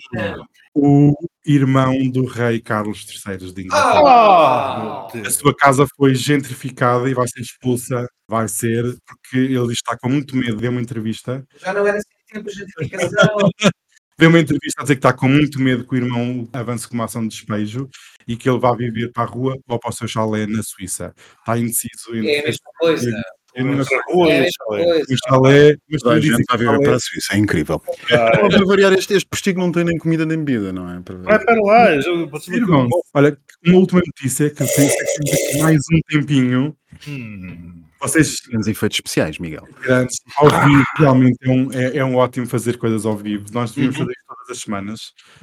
O 0.74 1.14
irmão 1.46 2.10
do 2.10 2.26
rei 2.26 2.60
Carlos 2.60 3.06
III 3.26 3.52
de 3.52 3.62
Inglaterra. 3.62 4.02
Ah! 4.06 5.08
A 5.26 5.30
sua 5.30 5.54
casa 5.56 5.86
foi 5.96 6.14
gentrificada 6.14 7.08
e 7.08 7.14
vai 7.14 7.26
ser 7.26 7.40
expulsa. 7.40 8.06
Vai 8.28 8.46
ser, 8.46 8.84
porque 9.06 9.38
ele 9.38 9.72
está 9.72 9.96
com 9.96 10.10
muito 10.10 10.36
medo. 10.36 10.56
Deu 10.56 10.70
uma 10.70 10.82
entrevista. 10.82 11.42
Já 11.56 11.72
não 11.72 11.86
era 11.86 11.96
assim 11.96 12.18
tempo 12.32 12.48
de 12.48 12.54
gentrificação. 12.54 13.50
Deu 14.18 14.28
uma 14.30 14.40
entrevista 14.40 14.80
a 14.80 14.82
dizer 14.82 14.94
que 14.96 14.98
está 14.98 15.12
com 15.12 15.28
muito 15.28 15.60
medo 15.60 15.84
que 15.86 15.94
o 15.94 15.96
irmão 15.96 16.48
avance 16.52 16.88
com 16.88 16.94
uma 16.94 17.04
ação 17.04 17.22
de 17.22 17.28
despejo 17.28 17.88
e 18.26 18.36
que 18.36 18.48
ele 18.50 18.58
vá 18.58 18.74
viver 18.74 19.12
para 19.12 19.22
a 19.22 19.26
rua 19.26 19.56
ou 19.68 19.78
para 19.78 19.90
o 19.90 19.92
seu 19.92 20.08
chalé 20.08 20.44
na 20.46 20.62
Suíça. 20.62 21.14
Está 21.38 21.56
indeciso 21.56 22.12
É 22.14 22.40
a 22.40 22.44
mesma 22.44 22.70
coisa. 22.80 23.10
não 23.56 23.84
sei 23.84 23.98
Rua, 24.10 24.28
É 24.28 24.32
a 24.32 24.36
e 24.36 24.40
mesma 24.40 24.50
chalé. 24.58 24.84
coisa. 24.84 25.14
o 25.14 25.16
chalé, 25.28 25.76
mas 25.90 26.04
a 26.04 26.20
gente 26.20 26.40
está 26.40 26.54
a 26.54 26.56
o 26.56 26.58
viver 26.58 26.80
para 26.82 26.96
a 26.96 27.00
Suíça, 27.00 27.34
é 27.34 27.38
incrível. 27.38 27.82
Ah, 28.10 28.48
Para 28.48 28.64
variar, 28.66 28.92
este, 28.92 29.14
este 29.14 29.28
postigo 29.28 29.60
não 29.60 29.70
tem 29.70 29.84
nem 29.84 29.96
comida 29.98 30.26
nem 30.26 30.38
bebida, 30.42 30.72
não 30.72 30.90
é? 30.92 31.00
Para- 31.00 31.16
Vai 31.18 31.44
para 31.44 31.62
lá. 31.62 31.94
eu- 31.94 32.28
bom. 32.66 32.88
olha, 33.14 33.38
uma 33.66 33.78
última 33.78 34.00
notícia 34.04 34.50
que 34.50 34.62
aqui 34.64 35.58
mais 35.62 35.80
um 35.92 36.00
tempinho. 36.08 36.76
Hum. 37.06 37.84
Vocês 38.00 38.36
Temos 38.48 38.66
efeitos 38.68 38.96
especiais, 38.98 39.38
Miguel. 39.38 39.66
grandes, 39.82 40.16
ao 40.36 40.48
vivo, 40.48 40.84
realmente 40.96 41.36
é 41.42 41.50
um, 41.50 41.72
é, 41.72 41.96
é 41.98 42.04
um 42.04 42.14
ótimo 42.16 42.46
fazer 42.46 42.76
coisas 42.78 43.04
ao 43.04 43.16
vivo. 43.16 43.46
Nós 43.52 43.72
devíamos 43.72 43.96
Uhum. 43.98 44.04
fazer 44.04 44.12
isto 44.12 44.26
todas 44.28 44.50
as 44.50 44.58
semanas. 44.62 45.00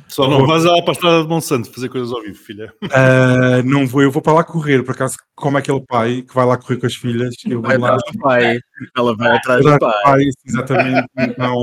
Só 0.07 0.29
não 0.29 0.47
vais 0.47 0.63
lá 0.63 0.81
para 0.81 0.91
a 0.91 0.93
estrada 0.93 1.21
de 1.23 1.27
Monsanto 1.27 1.71
fazer 1.73 1.89
coisas 1.89 2.11
ao 2.13 2.21
vivo, 2.21 2.35
filha. 2.37 2.73
Ah, 2.91 3.61
não 3.63 3.85
vou, 3.85 4.01
eu 4.01 4.11
vou 4.11 4.21
para 4.21 4.33
lá 4.33 4.43
correr, 4.43 4.83
por 4.83 4.91
acaso, 4.93 5.15
como 5.35 5.57
aquele 5.57 5.81
pai 5.85 6.21
que 6.21 6.33
vai 6.33 6.45
lá 6.45 6.57
correr 6.57 6.77
com 6.77 6.85
as 6.85 6.95
filhas, 6.95 7.35
eu 7.45 7.61
vou 7.61 7.77
lá. 7.77 7.97
pai. 8.21 8.57
Ela 8.95 9.15
vai 9.15 9.35
atrás 9.37 9.63
do 9.63 9.77
pai, 9.79 10.21
exatamente. 10.45 11.07
Então, 11.17 11.55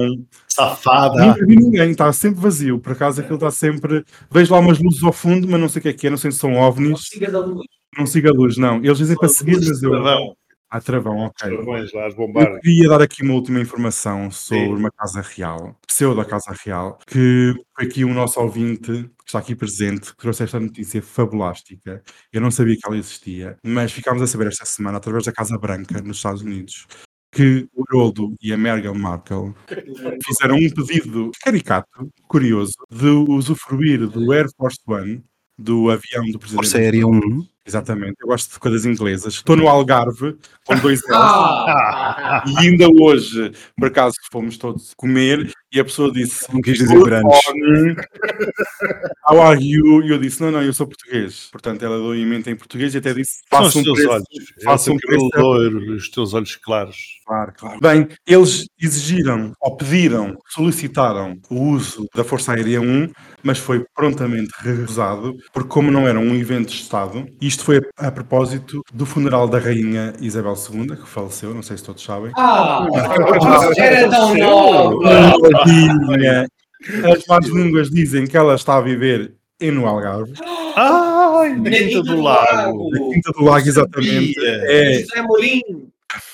Safada. 0.49 1.25
nunca 1.27 1.47
vi 1.47 1.57
ninguém, 1.57 1.91
está 1.91 2.13
sempre 2.13 2.41
vazio. 2.41 2.79
Por 2.79 2.93
acaso 2.93 3.21
aquilo 3.21 3.37
está 3.37 3.51
sempre. 3.51 4.05
Vejo 4.31 4.53
lá 4.53 4.61
umas 4.61 4.79
luzes 4.79 5.03
ao 5.03 5.13
fundo, 5.13 5.49
mas 5.49 5.61
não 5.61 5.69
sei 5.69 5.81
o 5.81 5.83
que 5.83 5.89
é 5.89 5.93
que 5.93 6.07
é, 6.07 6.11
não 6.11 6.17
sei 6.19 6.31
se 6.31 6.39
são 6.39 6.55
ovnis. 6.55 7.07
Siga 7.09 7.31
da 7.31 7.39
luz. 7.41 7.67
Não 7.97 8.07
siga 8.07 8.31
a 8.31 8.33
luz, 8.33 8.57
não. 8.57 8.77
Eles 8.83 8.97
dizem 8.99 9.17
para 9.17 9.29
seguir, 9.29 9.57
mas 9.57 9.83
eu. 9.83 9.91
Travão. 9.91 10.35
Ah, 10.75 10.81
travão, 10.81 11.19
ok. 11.19 11.51
Travões 11.55 11.93
lá, 11.93 12.07
as 12.07 12.15
Eu 12.15 12.17
bombar. 12.17 12.59
queria 12.61 12.89
dar 12.89 13.03
aqui 13.03 13.23
uma 13.23 13.35
última 13.35 13.61
informação 13.61 14.31
sobre 14.31 14.65
Sim. 14.65 14.75
uma 14.75 14.91
casa 14.91 15.21
real, 15.21 15.79
pseudo 15.87 16.25
casa 16.25 16.57
real, 16.65 16.99
que 17.07 17.55
foi 17.77 17.85
aqui 17.85 18.07
um 18.07 18.15
nosso 18.15 18.41
ouvinte 18.41 18.91
que 18.91 19.11
está 19.27 19.39
aqui 19.39 19.55
presente, 19.55 20.13
que 20.13 20.17
trouxe 20.17 20.45
esta 20.45 20.59
notícia 20.59 21.03
fabulástica. 21.03 22.03
Eu 22.33 22.41
não 22.41 22.51
sabia 22.51 22.75
que 22.75 22.87
ela 22.87 22.97
existia, 22.97 23.59
mas 23.63 23.93
ficámos 23.93 24.23
a 24.23 24.27
saber 24.27 24.47
esta 24.47 24.65
semana, 24.65 24.97
através 24.97 25.27
da 25.27 25.33
Casa 25.33 25.59
Branca, 25.59 26.01
nos 26.01 26.17
Estados 26.17 26.41
Unidos, 26.41 26.87
que 27.31 27.69
o 27.75 27.85
Haroldo 27.87 28.35
e 28.41 28.51
a 28.51 28.57
Meghan 28.57 28.95
Markle 28.95 29.53
fizeram 30.25 30.57
um 30.57 30.71
pedido 30.71 31.31
caricato, 31.45 32.09
curioso, 32.27 32.73
de 32.91 33.09
usufruir 33.09 34.09
do 34.09 34.33
Air 34.33 34.47
Force 34.57 34.79
One, 34.87 35.23
do 35.59 35.91
avião 35.91 36.25
do 36.31 36.39
presidente. 36.39 36.55
Força 36.65 36.79
Aérea 36.79 37.07
1. 37.07 37.47
Exatamente, 37.65 38.17
eu 38.21 38.27
gosto 38.27 38.53
de 38.53 38.59
coisas 38.59 38.85
inglesas. 38.85 39.35
Estou 39.35 39.57
no 39.57 39.69
Algarve, 39.69 40.37
com 40.67 40.77
dois 40.79 41.01
L's. 41.03 41.13
Ah! 41.15 42.43
E 42.47 42.59
ainda 42.59 42.89
hoje, 42.89 43.53
por 43.77 43.87
acaso, 43.87 44.17
fomos 44.33 44.57
todos 44.57 44.93
comer 44.97 45.53
e 45.73 45.81
a 45.81 45.85
pessoa 45.85 46.13
disse: 46.13 46.53
Não 46.53 46.61
quis 46.61 46.79
dizer 46.79 46.95
"Good 46.95 47.11
brunch. 47.11 47.25
morning. 47.25 47.97
How 49.29 49.41
are 49.41 49.61
you? 49.63 50.03
E 50.03 50.11
eu 50.11 50.19
disse: 50.19 50.41
Não, 50.43 50.51
não, 50.51 50.63
eu 50.63 50.73
sou 50.73 50.87
português. 50.87 51.49
Portanto, 51.51 51.85
ela 51.85 51.97
deu 51.99 52.15
em 52.15 52.27
mente 52.27 52.51
em 52.51 52.57
português 52.57 52.95
e 52.95 52.99
até 52.99 53.15
disse: 53.15 53.41
Faça 53.51 53.79
um 53.79 53.83
teus 53.83 53.97
preço. 53.99 54.13
olhos. 54.13 54.27
faça 54.65 54.93
um 54.93 54.97
cabelo 54.99 55.31
preço- 55.31 55.47
loiro, 55.47 55.95
os 55.97 56.09
teus 56.11 56.35
olhos 56.35 56.57
claros. 56.57 56.97
Claro, 57.27 57.53
claro. 57.57 57.79
Bem, 57.81 58.09
eles 58.27 58.67
exigiram, 58.81 59.53
ou 59.61 59.77
pediram, 59.77 60.37
solicitaram 60.49 61.37
o 61.51 61.61
uso 61.71 62.07
da 62.15 62.25
Força 62.25 62.53
Aérea 62.53 62.81
1, 62.81 63.11
mas 63.43 63.59
foi 63.59 63.85
prontamente 63.95 64.51
recusado, 64.61 65.35
porque 65.53 65.69
como 65.69 65.91
não 65.91 66.07
era 66.07 66.19
um 66.19 66.35
evento 66.35 66.69
de 66.69 66.75
Estado, 66.83 67.25
isto 67.41 67.65
foi 67.65 67.81
a, 67.99 68.09
a 68.09 68.13
propósito 68.13 68.83
do 68.93 69.07
funeral 69.07 69.49
da 69.49 69.59
Rainha 69.59 70.13
Isabel 70.21 70.55
II, 70.71 70.89
que 70.97 71.09
faleceu, 71.09 71.55
não 71.55 71.63
sei 71.63 71.77
se 71.79 71.85
todos 71.85 72.03
sabem. 72.03 72.33
Ah! 72.37 72.87
Era 73.79 74.09
tão 74.11 74.35
nova! 74.37 75.62
Tadinha. 75.65 76.49
As 77.15 77.25
más 77.27 77.47
línguas 77.47 77.91
dizem 77.91 78.27
que 78.27 78.37
ela 78.37 78.55
está 78.55 78.77
a 78.77 78.81
viver 78.81 79.35
em 79.61 79.71
no 79.71 79.87
Algarve. 79.87 80.33
Ai, 80.77 81.55
na 81.55 81.71
Na 81.71 81.71
Quinta 81.71 82.03
do 82.03 82.21
Lago. 82.21 82.91
Na 82.91 82.99
Quinta 83.15 83.33
do 83.33 83.45
Lago, 83.45 83.69
exatamente. 83.69 84.35
É, 84.45 85.01
José 85.01 85.23
Mourinho! 85.23 85.89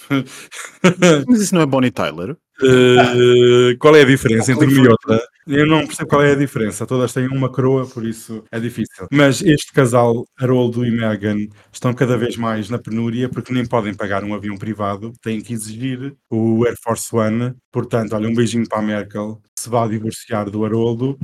Mas 1.28 1.40
isso 1.40 1.54
não 1.54 1.62
é 1.62 1.66
Bonnie 1.66 1.90
Tyler? 1.90 2.36
Eh, 2.62 3.76
qual 3.78 3.94
é 3.96 4.02
a 4.02 4.04
diferença 4.04 4.52
entre 4.52 4.66
uma 4.66 4.86
e 4.86 4.88
outra? 4.88 5.20
Eu 5.46 5.66
não 5.66 5.86
percebo 5.86 6.10
qual 6.10 6.22
é 6.22 6.32
a 6.32 6.36
diferença. 6.36 6.86
Todas 6.86 7.12
têm 7.12 7.26
uma 7.26 7.48
coroa, 7.50 7.86
por 7.86 8.04
isso 8.04 8.44
é 8.50 8.60
difícil. 8.60 9.06
Mas 9.10 9.40
este 9.40 9.72
casal, 9.72 10.26
Haroldo 10.38 10.84
e 10.84 10.90
Meghan, 10.90 11.46
estão 11.72 11.94
cada 11.94 12.18
vez 12.18 12.36
mais 12.36 12.68
na 12.68 12.78
penúria 12.78 13.28
porque 13.28 13.52
nem 13.52 13.64
podem 13.64 13.94
pagar 13.94 14.24
um 14.24 14.34
avião 14.34 14.56
privado, 14.58 15.12
têm 15.22 15.40
que 15.40 15.54
exigir 15.54 16.14
o 16.30 16.66
Air 16.66 16.76
Force 16.82 17.14
One. 17.14 17.54
Portanto, 17.72 18.14
olha, 18.14 18.28
um 18.28 18.34
beijinho 18.34 18.68
para 18.68 18.78
a 18.78 18.82
Merkel, 18.82 19.40
se 19.58 19.70
vai 19.70 19.88
divorciar 19.88 20.50
do 20.50 20.64
Haroldo. 20.64 21.18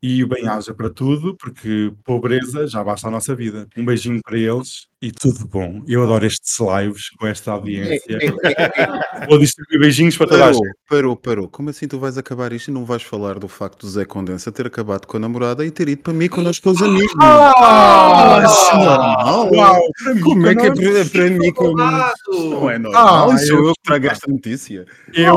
E 0.00 0.22
o 0.22 0.28
bem-aja 0.28 0.72
para 0.72 0.88
tudo, 0.88 1.34
porque 1.36 1.92
pobreza 2.04 2.68
já 2.68 2.84
basta 2.84 3.08
a 3.08 3.10
nossa 3.10 3.34
vida. 3.34 3.66
Um 3.76 3.84
beijinho 3.84 4.20
para 4.24 4.38
eles 4.38 4.86
e 5.02 5.10
tudo 5.10 5.44
bom. 5.48 5.82
Eu 5.88 6.04
adoro 6.04 6.24
estes 6.24 6.56
lives 6.60 7.10
com 7.18 7.26
esta 7.26 7.50
audiência. 7.50 8.16
Vou 9.28 9.38
distribuir 9.40 9.80
beijinhos 9.80 10.16
para 10.16 10.28
toda 10.28 10.44
a 10.44 10.46
Parou, 10.46 10.64
gente. 10.64 10.74
parou, 10.88 11.16
parou. 11.16 11.48
Como 11.48 11.70
assim 11.70 11.88
tu 11.88 11.98
vais 11.98 12.16
acabar 12.16 12.52
isto 12.52 12.68
e 12.68 12.70
não 12.72 12.84
vais 12.84 13.02
falar 13.02 13.40
do 13.40 13.48
facto 13.48 13.80
do 13.80 13.90
Zé 13.90 14.04
Condensa 14.04 14.52
ter 14.52 14.68
acabado 14.68 15.04
com 15.06 15.16
a 15.16 15.20
namorada 15.20 15.66
e 15.66 15.70
ter 15.72 15.88
ido 15.88 16.02
para 16.02 16.12
mim 16.12 16.28
connosco 16.28 16.62
com 16.62 16.70
os 16.70 16.80
amigos? 16.82 17.12
Ah, 17.20 18.42
isso 18.46 18.70
é 18.70 18.76
normal. 18.84 19.50
Uau, 19.52 19.82
para 20.04 20.14
mim, 20.14 20.20
Como 20.20 20.46
é 20.46 20.54
que 20.54 20.60
é 20.66 20.74
para 20.74 20.92
para, 20.92 21.04
para 21.10 21.30
mim? 21.30 21.52
Como... 21.52 21.72
Colado! 21.72 22.14
Não 22.50 22.70
é 22.70 22.78
normal. 22.78 23.30
Ah, 23.30 23.34
Isso 23.34 23.46
sou 23.48 23.56
eu- 23.58 23.66
eu 23.66 23.72
que 23.74 23.82
trago 23.84 24.06
esta 24.06 24.30
notícia. 24.30 24.86
Eu 25.12 25.36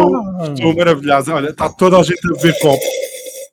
estou 0.53 0.75
maravilhosa. 0.75 1.33
Olha, 1.33 1.49
está 1.49 1.67
toda 1.69 1.97
a 1.97 2.03
gente 2.03 2.19
a 2.27 2.33
beber 2.35 2.59
copo. 2.59 2.83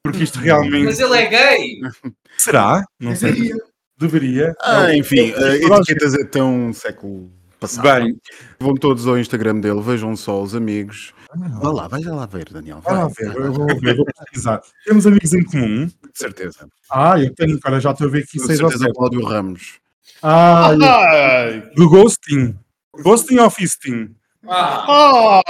Porque 0.03 0.23
isto 0.25 0.39
realmente. 0.39 0.85
Mas 0.85 1.01
ele 1.01 1.17
é 1.17 1.27
gay! 1.27 1.81
Será? 2.39 2.85
Não 3.01 3.15
sei. 3.17 3.53
Deveria. 3.99 4.55
Ah, 4.63 4.95
enfim, 4.95 5.33
uh, 5.33 5.51
gente- 5.53 5.73
etiquetas 5.73 6.15
é 6.15 6.25
tão 6.25 6.73
século 6.73 7.31
passado. 7.59 7.83
Bem, 7.83 8.17
Vão 8.61 8.75
todos 8.75 9.07
ao 9.09 9.19
Instagram 9.19 9.59
dele, 9.61 9.81
vejam 9.83 10.15
só 10.17 10.41
os 10.41 10.55
amigos. 10.55 11.13
Vá 11.61 11.71
lá, 11.73 11.89
vai 11.89 12.01
lá 12.03 12.25
ver, 12.27 12.49
Daniel. 12.49 12.81
vai 12.81 12.95
Vai, 12.95 13.03
lá 13.03 13.09
ver, 13.09 13.37
eu 13.37 13.53
vou 13.53 13.67
ver, 13.81 13.97
vou 13.97 14.07
pesquisar. 14.07 14.63
Temos 14.87 15.07
amigos 15.07 15.35
em 15.35 15.43
comum. 15.45 15.87
de 15.87 15.93
certeza. 16.15 16.69
Ah, 16.91 17.21
eu 17.21 17.35
tenho, 17.35 17.59
cara, 17.61 17.81
já 17.81 17.91
estou 17.91 18.07
a 18.07 18.11
ver 18.11 18.23
aqui 18.23 18.39
Com 18.39 18.47
6 18.47 18.61
ou 18.61 18.69
certeza 18.71 18.85
7. 18.87 18.97
Cláudio 18.97 19.25
Ramos. 19.25 19.75
Ah, 20.23 20.71
eu- 21.53 21.75
do 21.75 21.89
Ghosting. 21.91 22.57
Ghosting 23.03 23.39
ou 23.39 23.51
Fisting? 23.51 24.15
Ah! 24.49 25.43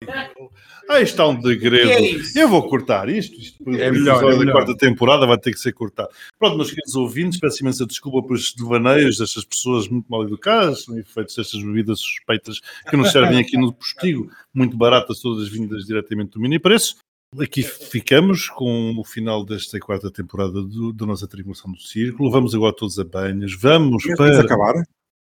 Aí 0.88 1.04
está 1.04 1.26
um 1.26 1.38
é 1.38 1.40
degredo. 1.42 1.90
isso? 2.04 2.38
Eu 2.38 2.48
vou 2.48 2.68
cortar 2.68 3.08
isto. 3.08 3.38
Isto 3.40 3.62
É 3.70 3.86
é 3.86 3.90
melhor, 3.90 4.22
é 4.32 4.44
da 4.44 4.52
quarta 4.52 4.76
temporada 4.76 5.26
vai 5.26 5.38
ter 5.38 5.52
que 5.52 5.58
ser 5.60 5.72
cortado. 5.72 6.10
Pronto, 6.38 6.56
meus 6.56 6.70
queridos 6.70 6.94
ouvintes, 6.96 7.38
peço 7.40 7.62
imensa 7.62 7.86
desculpa 7.86 8.26
por 8.26 8.36
estes 8.36 8.54
devaneios 8.54 9.18
destas 9.18 9.44
pessoas 9.44 9.88
muito 9.88 10.06
mal 10.08 10.22
educadas, 10.24 10.82
são 10.84 10.98
efeitos 10.98 11.34
destas 11.36 11.62
bebidas 11.62 12.00
suspeitas 12.00 12.60
que 12.90 12.96
nos 12.96 13.10
servem 13.12 13.38
aqui 13.38 13.56
no 13.56 13.72
postigo, 13.72 14.30
muito 14.52 14.76
baratas, 14.76 15.20
todas 15.20 15.48
vindas 15.48 15.84
diretamente 15.86 16.32
do 16.32 16.40
mini 16.40 16.58
preço. 16.58 16.96
Aqui 17.38 17.62
ficamos 17.62 18.48
com 18.50 18.94
o 18.98 19.04
final 19.04 19.42
desta 19.42 19.78
quarta 19.80 20.10
temporada 20.10 20.62
do- 20.62 20.92
da 20.92 21.06
nossa 21.06 21.26
tribulação 21.26 21.72
do 21.72 21.80
círculo. 21.80 22.30
Vamos 22.30 22.54
agora 22.54 22.74
todos 22.76 22.98
a 22.98 23.04
banhos. 23.04 23.54
Vamos 23.58 24.04
Vamos 24.04 24.16
para. 24.18 24.40
acabar? 24.40 24.74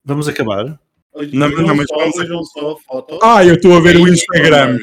Vamos 0.04 0.28
acabar. 0.28 0.78
Não, 1.32 1.48
não, 1.48 1.74
mas 1.76 1.86
só, 1.88 1.96
vamos- 1.96 2.16
vejam 2.16 2.44
só 2.44 2.72
a 2.72 2.76
foto. 2.80 3.18
Ah, 3.22 3.44
eu 3.44 3.54
estou 3.54 3.76
a 3.76 3.80
ver 3.80 3.96
o 3.96 4.08
Instagram. 4.08 4.78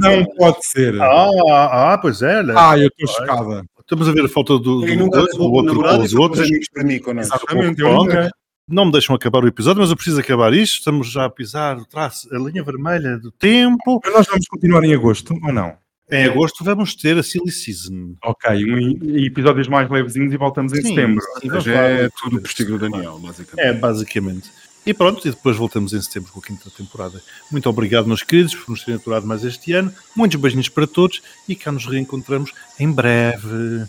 Não 0.00 0.24
pode 0.36 0.64
ser. 0.66 1.00
Ah, 1.00 1.92
ah, 1.92 1.98
pois 2.00 2.22
é. 2.22 2.38
olha. 2.38 2.54
Ah, 2.56 2.78
eu 2.78 2.88
estou 2.88 3.06
chocada. 3.06 3.64
Estamos 3.80 4.08
a 4.08 4.12
ver 4.12 4.24
a 4.24 4.28
foto 4.28 4.58
do, 4.58 4.80
do, 4.80 4.86
do 4.86 5.52
outro 5.52 5.82
com 5.82 5.98
os 6.02 6.14
outros. 6.14 6.46
amigos 6.46 6.66
para 6.72 6.84
mim 6.84 6.98
connosco. 6.98 7.36
Exatamente, 7.36 7.80
eu. 7.80 8.30
Não 8.70 8.84
me 8.84 8.92
deixam 8.92 9.16
acabar 9.16 9.42
o 9.42 9.48
episódio, 9.48 9.80
mas 9.80 9.88
eu 9.88 9.96
preciso 9.96 10.20
acabar 10.20 10.52
isto. 10.52 10.74
Estamos 10.74 11.10
já 11.10 11.24
a 11.24 11.30
pisar 11.30 11.78
o 11.78 11.86
traço, 11.86 12.28
a 12.34 12.38
linha 12.38 12.62
vermelha 12.62 13.16
do 13.18 13.32
tempo. 13.32 13.98
Mas 14.04 14.12
nós 14.12 14.26
vamos 14.26 14.46
continuar 14.46 14.84
em 14.84 14.92
agosto 14.92 15.32
ou 15.42 15.52
não? 15.52 15.74
Em 16.10 16.24
agosto 16.24 16.64
vamos 16.64 16.94
ter 16.94 17.16
a 17.18 17.22
Silly 17.22 17.50
Season. 17.50 18.14
Ok, 18.24 18.50
um, 18.64 18.98
e 19.16 19.26
episódios 19.26 19.68
mais 19.68 19.88
levezinhos 19.90 20.32
e 20.32 20.36
voltamos 20.36 20.72
em 20.72 20.82
Sim, 20.82 20.88
setembro. 20.88 21.22
sim, 21.40 21.70
é 21.70 22.08
tudo 22.18 22.40
por 22.40 22.64
do 22.64 22.78
Daniel, 22.78 23.18
basicamente. 23.18 23.66
É, 23.66 23.72
basicamente. 23.74 24.50
E 24.88 24.94
pronto, 24.94 25.28
e 25.28 25.30
depois 25.30 25.54
voltamos 25.54 25.92
em 25.92 26.00
setembro 26.00 26.32
com 26.32 26.40
a 26.40 26.42
quinta 26.42 26.70
temporada. 26.70 27.20
Muito 27.52 27.68
obrigado, 27.68 28.06
meus 28.06 28.22
queridos, 28.22 28.54
por 28.54 28.70
nos 28.70 28.82
terem 28.82 28.98
aturado 28.98 29.26
mais 29.26 29.44
este 29.44 29.74
ano. 29.74 29.92
Muitos 30.16 30.40
beijinhos 30.40 30.70
para 30.70 30.86
todos 30.86 31.20
e 31.46 31.54
cá 31.54 31.70
nos 31.70 31.84
reencontramos 31.84 32.54
em 32.80 32.90
breve. 32.90 33.84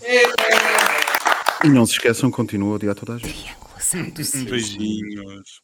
E 1.63 1.69
não 1.69 1.85
se 1.85 1.93
esqueçam, 1.93 2.29
continua 2.29 2.73
a 2.73 2.75
odiar 2.75 2.95
toda 2.95 3.13
a 3.13 3.17
gente. 3.17 3.55
Beijinhos. 4.49 5.61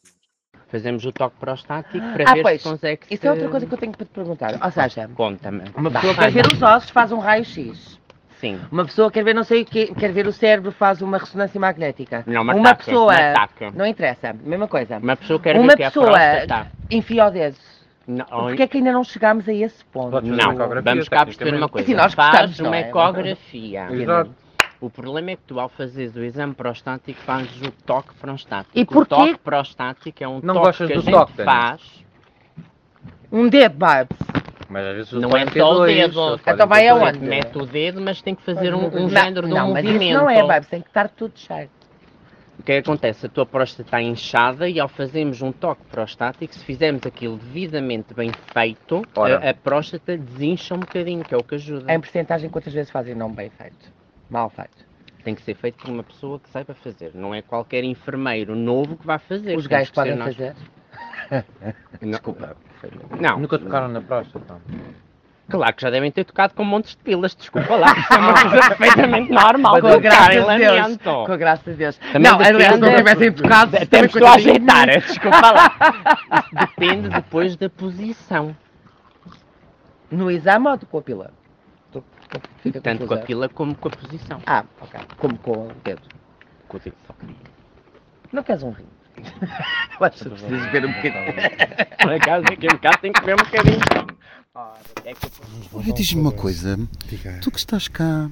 Fazemos 0.71 1.03
o 1.05 1.11
toque 1.11 1.35
prostático 1.37 1.99
para 2.13 2.31
Ah, 2.31 2.33
ver 2.33 2.41
pois. 2.41 2.61
se 2.61 2.69
consegue. 2.69 3.01
Isso 3.11 3.27
é 3.27 3.31
outra 3.31 3.49
coisa 3.49 3.65
que 3.65 3.73
eu 3.73 3.77
tenho 3.77 3.91
para 3.91 4.05
te 4.05 4.11
perguntar. 4.13 4.59
Ou 4.63 4.71
seja, 4.71 5.09
Conta-me. 5.15 5.63
uma 5.75 5.91
pessoa 5.91 6.15
quer 6.15 6.31
ver 6.31 6.47
os 6.47 6.61
ossos, 6.61 6.89
faz 6.91 7.11
um 7.11 7.19
raio-x. 7.19 7.99
Sim. 8.39 8.59
Uma 8.71 8.85
pessoa 8.85 9.09
quer 9.09 9.23
ver 9.23 9.33
não 9.33 9.43
sei 9.43 9.61
o 9.61 9.65
quê, 9.65 9.91
quer 9.97 10.11
ver 10.11 10.27
o 10.27 10.31
cérebro, 10.31 10.71
faz 10.71 11.01
uma 11.01 11.17
ressonância 11.17 11.59
magnética. 11.59 12.23
Não, 12.27 12.41
uma 12.41 12.53
uma 12.53 12.69
taca, 12.69 12.83
pessoa. 12.85 13.13
uma 13.13 13.33
taca. 13.33 13.71
Não 13.71 13.85
interessa, 13.85 14.33
mesma 14.43 14.67
coisa. 14.67 14.97
Uma 14.97 15.15
pessoa 15.15 15.39
quer 15.39 15.55
Uma 15.57 15.67
ver 15.69 15.75
que 15.77 15.83
é 15.83 15.85
a 15.85 15.91
pessoa 15.91 16.11
próstata. 16.11 16.71
enfia 16.91 17.25
o 17.25 17.31
dedo. 17.31 17.55
Não, 18.07 18.25
Porquê 18.25 18.63
é 18.63 18.67
que 18.67 18.77
ainda 18.77 18.91
não 18.91 19.03
chegámos 19.03 19.47
a 19.49 19.53
esse 19.53 19.83
ponto? 19.85 20.21
não, 20.21 20.55
vamos 20.83 21.09
cá 21.09 21.25
perceber 21.25 21.55
uma 21.55 21.67
coisa. 21.67 21.85
Assim, 21.87 21.95
nós 21.95 22.13
Faz 22.13 22.59
uma 22.59 22.75
é? 22.75 22.81
ecografia. 22.81 23.87
Exato. 23.91 24.31
O 24.81 24.89
problema 24.89 25.31
é 25.31 25.35
que 25.37 25.41
tu, 25.47 25.59
ao 25.59 25.69
fazeres 25.69 26.15
o 26.15 26.23
exame 26.23 26.53
prostático, 26.53 27.19
fazes 27.21 27.59
o 27.61 27.71
toque 27.71 28.13
prostático. 28.15 28.77
E 28.77 28.83
O 28.83 28.85
porquê- 28.85 29.15
toque 29.15 29.37
prostático 29.39 30.23
é 30.23 30.27
um 30.27 30.39
Não 30.43 30.53
toque 30.55 30.65
gostas 30.67 30.87
que 30.87 30.93
a 30.93 30.95
do 30.97 31.01
gente 31.01 31.13
toque, 31.13 31.43
faz. 31.43 31.81
Um 33.31 33.47
dedo, 33.47 33.75
Babs. 33.77 34.17
Mas 34.69 34.85
às 34.85 34.95
vezes 34.95 35.11
Não 35.13 35.35
é 35.37 35.45
só 35.45 35.73
o 35.73 35.85
dedo. 35.85 36.39
Então 36.47 36.67
vai 36.67 36.87
aonde? 36.87 37.19
Mete 37.19 37.57
o 37.57 37.65
dedo, 37.65 38.01
mas 38.01 38.21
tem 38.21 38.33
que 38.33 38.41
fazer 38.43 38.73
um, 38.73 38.89
Não, 38.89 39.05
um 39.05 39.09
género 39.09 39.47
de 39.47 39.53
um 39.53 39.55
não, 39.55 39.71
mas 39.71 39.83
movimento. 39.83 40.03
isso 40.11 40.19
não 40.19 40.29
é, 40.29 40.43
Babs, 40.43 40.67
tem 40.67 40.81
que 40.81 40.87
estar 40.87 41.09
tudo 41.09 41.33
cheio. 41.35 41.69
O 42.57 42.63
que 42.63 42.71
é 42.71 42.81
que 42.81 42.89
acontece? 42.89 43.25
A 43.25 43.29
tua 43.29 43.45
próstata 43.45 43.83
está 43.83 44.01
inchada 44.01 44.67
e 44.67 44.79
ao 44.79 44.87
fazermos 44.87 45.41
um 45.41 45.51
toque 45.51 45.83
prostático, 45.85 46.53
se 46.53 46.63
fizermos 46.63 47.05
aquilo 47.05 47.37
devidamente 47.37 48.13
bem 48.13 48.31
feito, 48.53 49.03
a, 49.15 49.49
a 49.49 49.53
próstata 49.53 50.17
desincha 50.17 50.73
um 50.73 50.79
bocadinho, 50.79 51.23
que 51.23 51.33
é 51.33 51.37
o 51.37 51.43
que 51.43 51.55
ajuda. 51.55 51.93
Em 51.93 51.99
porcentagem, 51.99 52.49
quantas 52.49 52.73
vezes 52.73 52.89
fazem 52.89 53.13
não 53.13 53.31
bem 53.31 53.49
feito? 53.49 53.91
Mal 54.29 54.49
feito. 54.49 54.85
Tem 55.23 55.35
que 55.35 55.41
ser 55.41 55.55
feito 55.55 55.77
por 55.79 55.89
uma 55.89 56.03
pessoa 56.03 56.39
que 56.39 56.49
saiba 56.49 56.73
fazer. 56.75 57.11
Não 57.13 57.35
é 57.35 57.41
qualquer 57.41 57.83
enfermeiro 57.83 58.55
novo 58.55 58.95
que 58.95 59.05
vai 59.05 59.19
fazer. 59.19 59.57
Os 59.57 59.67
gajos 59.67 59.91
podem 59.91 60.15
nós. 60.15 60.35
fazer? 60.35 60.55
Desculpa. 62.01 62.55
Não. 63.19 63.39
Nunca 63.39 63.59
tocaram 63.59 63.87
na 63.87 64.01
próstata. 64.01 64.61
Claro 65.47 65.75
que 65.75 65.81
já 65.83 65.91
devem 65.91 66.11
ter 66.11 66.23
tocado 66.23 66.55
com 66.55 66.63
montes 66.63 66.91
de 66.91 66.97
pilas, 66.97 67.35
desculpa 67.35 67.75
lá. 67.75 67.91
Isso 67.95 68.13
é 68.13 68.17
uma 68.17 68.33
coisa 68.33 68.69
perfeitamente 68.75 69.31
normal. 69.31 69.79
Com 69.79 69.87
a 69.87 69.99
graça 69.99 70.31
de 70.31 70.57
Deus. 70.57 70.97
Com 71.03 71.31
a 71.31 71.37
graça 71.37 71.71
de 71.71 71.77
Deus. 71.77 71.97
Também 71.97 72.31
não, 72.31 72.39
aliás, 72.39 72.73
se 72.73 72.79
não 72.79 72.95
tivessem 72.95 73.31
tocado, 73.31 73.71
Temos 73.87 74.11
que 74.11 74.17
a 74.17 74.21
de 74.21 74.27
ajeitar, 74.27 74.87
mim. 74.87 74.99
desculpa 74.99 75.51
lá. 75.51 75.75
Isso 76.41 76.55
depende 76.67 77.09
depois 77.09 77.55
da 77.55 77.69
posição. 77.69 78.57
No 80.09 80.31
exame 80.31 80.67
ou 80.67 80.79
com 80.79 80.97
a 80.97 81.01
pila? 81.01 81.31
Fica 82.57 82.81
Tanto 82.81 83.05
com 83.05 83.13
a 83.13 83.17
pila 83.17 83.47
como 83.47 83.75
com 83.75 83.87
a 83.87 83.91
posição. 83.91 84.41
Ah, 84.47 84.63
ok. 84.81 84.99
Como 85.17 85.37
com 85.37 85.67
o 85.67 85.71
dedo. 85.83 86.01
Com 86.67 86.77
o 86.77 86.79
dedo. 86.79 86.95
Não 88.31 88.41
queres 88.41 88.63
um 88.63 88.73
vinho? 89.99 89.99
Eu 89.99 90.09
precisas 90.09 90.71
ver 90.71 90.85
um 90.85 90.93
bocadinho. 90.93 91.33
Por 92.01 92.13
acaso, 92.13 92.45
aqui 92.45 92.65
em 92.67 92.77
casa 92.77 92.97
tem 92.97 93.13
que 93.13 93.25
ver 93.25 93.33
um 93.33 93.37
bocadinho. 93.37 94.15
É 95.03 95.13
Olha, 95.73 95.93
diz-me 95.93 96.21
uma 96.21 96.31
coisa. 96.31 96.79
Tu 97.41 97.51
que 97.51 97.59
estás 97.59 97.89
cá 97.89 98.29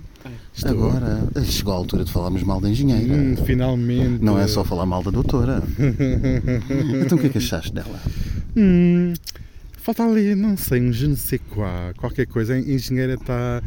agora, 0.66 1.28
chegou 1.44 1.74
a 1.74 1.78
altura 1.78 2.06
de 2.06 2.12
falarmos 2.12 2.44
mal 2.44 2.62
da 2.62 2.70
engenheira. 2.70 3.14
Hum, 3.14 3.36
finalmente. 3.46 4.24
Não 4.24 4.40
é 4.40 4.48
só 4.48 4.64
falar 4.64 4.86
mal 4.86 5.04
da 5.04 5.12
doutora. 5.12 5.62
então 7.06 7.18
o 7.18 7.22
que 7.22 7.28
é 7.28 7.30
que 7.30 7.40
achaste 7.40 7.74
dela? 7.74 8.00
Hum, 8.56 9.14
falta 9.74 10.04
ali, 10.04 10.34
não 10.34 10.56
sei, 10.56 10.82
um 10.82 10.94
je 10.94 11.08
ne 11.08 11.18
sais 11.18 11.42
quoi, 11.50 11.94
qualquer 11.98 12.26
coisa. 12.26 12.54
A 12.54 12.60
engenheira 12.60 13.16
está 13.16 13.62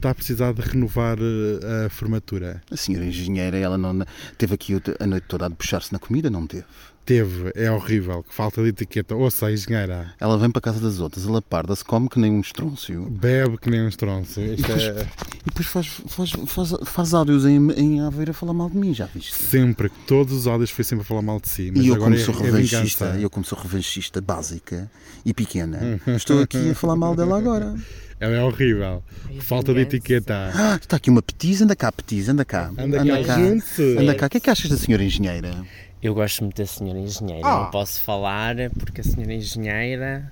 tá 0.00 0.10
a 0.10 0.14
precisar 0.14 0.52
de 0.52 0.62
renovar 0.62 1.18
eh, 1.18 1.86
a 1.86 1.90
formatura. 1.90 2.62
A 2.70 2.76
senhora 2.76 3.04
engenheira, 3.04 3.56
ela 3.56 3.76
não 3.76 4.04
teve 4.36 4.54
aqui 4.54 4.80
a 4.98 5.06
noite 5.06 5.24
toda 5.28 5.46
a 5.46 5.48
debochar-se 5.48 5.92
na 5.92 5.98
comida, 5.98 6.30
não 6.30 6.46
teve? 6.46 6.64
Teve, 7.04 7.50
é 7.54 7.70
horrível, 7.70 8.22
que 8.22 8.34
falta 8.34 8.62
de 8.62 8.68
etiqueta. 8.68 9.14
Ouça, 9.14 9.46
a 9.46 9.52
engenheira, 9.52 10.14
Ela 10.20 10.36
vem 10.36 10.50
para 10.50 10.58
a 10.58 10.62
casa 10.62 10.78
das 10.78 11.00
outras, 11.00 11.26
ela 11.26 11.40
parda-se, 11.40 11.82
come 11.82 12.06
que 12.06 12.18
nem 12.18 12.30
um 12.30 12.40
estrôncio. 12.40 13.08
bebe 13.08 13.56
que 13.56 13.70
nem 13.70 13.80
um 13.80 13.88
estronço. 13.88 14.38
E 14.42 14.56
depois, 14.56 14.82
é 14.82 15.08
e 15.40 15.44
depois 15.46 15.66
faz, 15.68 15.86
faz, 16.06 16.30
faz, 16.46 16.74
faz 16.84 17.14
áudios 17.14 17.46
em, 17.46 17.70
em 17.72 18.00
Aveiro 18.02 18.32
a 18.32 18.34
falar 18.34 18.52
mal 18.52 18.68
de 18.68 18.76
mim, 18.76 18.92
já 18.92 19.06
viste? 19.06 19.34
sempre, 19.34 19.90
todos 20.06 20.34
os 20.34 20.46
áudios 20.46 20.68
foi 20.68 20.84
sempre 20.84 21.02
a 21.02 21.06
falar 21.06 21.22
mal 21.22 21.40
de 21.40 21.48
si. 21.48 21.72
E 21.74 21.88
eu, 21.88 21.94
agora 21.94 22.10
como 22.10 22.16
é, 22.16 22.24
sou 22.24 22.34
é 22.34 22.42
revanchista, 22.42 23.04
vingança. 23.06 23.22
eu 23.22 23.30
como 23.30 23.44
sou 23.46 23.58
revanchista 23.58 24.20
básica 24.20 24.90
e 25.24 25.32
pequena, 25.32 25.98
estou 26.08 26.42
aqui 26.42 26.72
a 26.72 26.74
falar 26.74 26.96
mal 26.96 27.16
dela 27.16 27.38
agora. 27.38 27.74
Ela 28.20 28.36
é 28.36 28.42
horrível. 28.42 29.02
Falta 29.40 29.72
de 29.72 29.80
etiqueta. 29.80 30.50
Ah, 30.54 30.76
está 30.80 30.96
aqui 30.96 31.08
uma 31.10 31.22
petiz, 31.22 31.62
anda 31.62 31.76
cá, 31.76 31.92
petiz, 31.92 32.28
anda 32.28 32.44
cá. 32.44 32.70
Anda 32.76 32.98
cá, 33.24 33.38
junte-se. 33.38 33.96
Anda 33.98 34.14
cá. 34.14 34.26
O 34.26 34.30
que 34.30 34.36
é 34.38 34.40
que 34.40 34.50
achas 34.50 34.70
da 34.70 34.76
senhora 34.76 35.04
engenheira? 35.04 35.64
Eu 36.02 36.14
gosto 36.14 36.42
muito 36.44 36.56
da 36.56 36.66
senhora 36.66 36.98
engenheira. 36.98 37.46
Ah. 37.46 37.62
Não 37.64 37.70
posso 37.70 38.00
falar 38.02 38.56
porque 38.78 39.00
a 39.00 39.04
senhora 39.04 39.34
engenheira. 39.34 40.30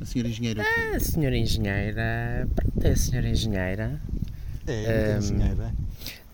A 0.00 0.04
senhora 0.04 0.28
engenheira 0.28 0.62
o 0.62 0.64
É, 0.64 0.96
a 0.96 1.00
senhora 1.00 1.36
engenheira. 1.36 2.48
Pronto, 2.54 2.86
é 2.86 2.90
a 2.90 2.96
senhora 2.96 3.28
engenheira. 3.28 4.00
É, 4.66 5.12
Ahm, 5.14 5.18
engenheira. 5.18 5.72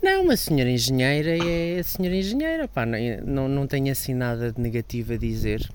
Não, 0.02 0.30
a 0.30 0.36
senhora 0.36 0.70
engenheira 0.70 1.36
é 1.44 1.78
a 1.80 1.84
senhora 1.84 2.16
engenheira. 2.16 2.66
Pá, 2.68 2.86
não, 2.86 2.98
não, 3.26 3.48
não 3.48 3.66
tenho 3.66 3.92
assim 3.92 4.14
nada 4.14 4.50
de 4.52 4.60
negativo 4.60 5.12
a 5.12 5.16
dizer. 5.16 5.68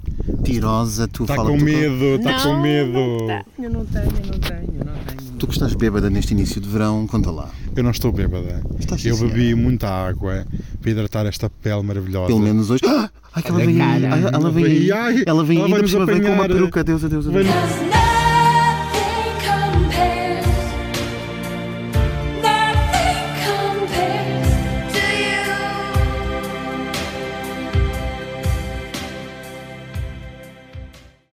Tirosa, 0.44 1.08
tu 1.08 1.24
Está 1.24 1.36
fala 1.36 1.50
com 1.52 1.58
medo, 1.58 2.04
está 2.16 2.42
com 2.42 2.50
Não, 2.54 2.62
medo. 2.62 2.98
Eu 2.98 3.70
não 3.70 3.86
tenho, 3.86 4.06
não 4.06 4.40
tenho, 4.40 4.86
não 4.86 4.94
tenho. 4.96 5.32
tu 5.38 5.48
que 5.48 5.54
estás 5.54 5.74
bêbada 5.76 6.10
neste 6.10 6.34
início 6.34 6.60
de 6.60 6.68
verão, 6.68 7.06
conta 7.08 7.30
lá. 7.30 7.50
Eu 7.76 7.84
não 7.84 7.92
estou 7.92 8.12
bêbada. 8.12 8.62
Estás 8.80 9.06
Eu 9.06 9.18
bebi 9.18 9.46
senhora. 9.50 9.62
muita 9.62 9.90
água 9.90 10.46
para 10.82 10.92
hidratar 10.92 11.26
esta 11.28 11.50
pele 11.50 11.84
maravilhosa. 11.84 12.28
Pelo 12.28 12.40
menos 12.40 12.70
hoje. 12.70 12.82
Ah, 12.86 13.10
ai, 13.34 13.44
que 13.44 13.50
ela 13.50 13.60
vem 13.60 13.82
aí, 13.82 14.04
ela 14.34 14.52
vem 14.52 14.66
aí, 14.66 14.90
ela 15.26 15.44
vem 15.44 15.60
ela 15.60 15.78
aí, 15.78 15.88
cima 15.88 16.06
vem 16.06 16.22
com 16.22 16.48
peruca, 16.48 16.84
Deus, 16.84 17.04
adeus, 17.04 17.28
adeus. 17.28 17.46
Vai- 17.46 18.15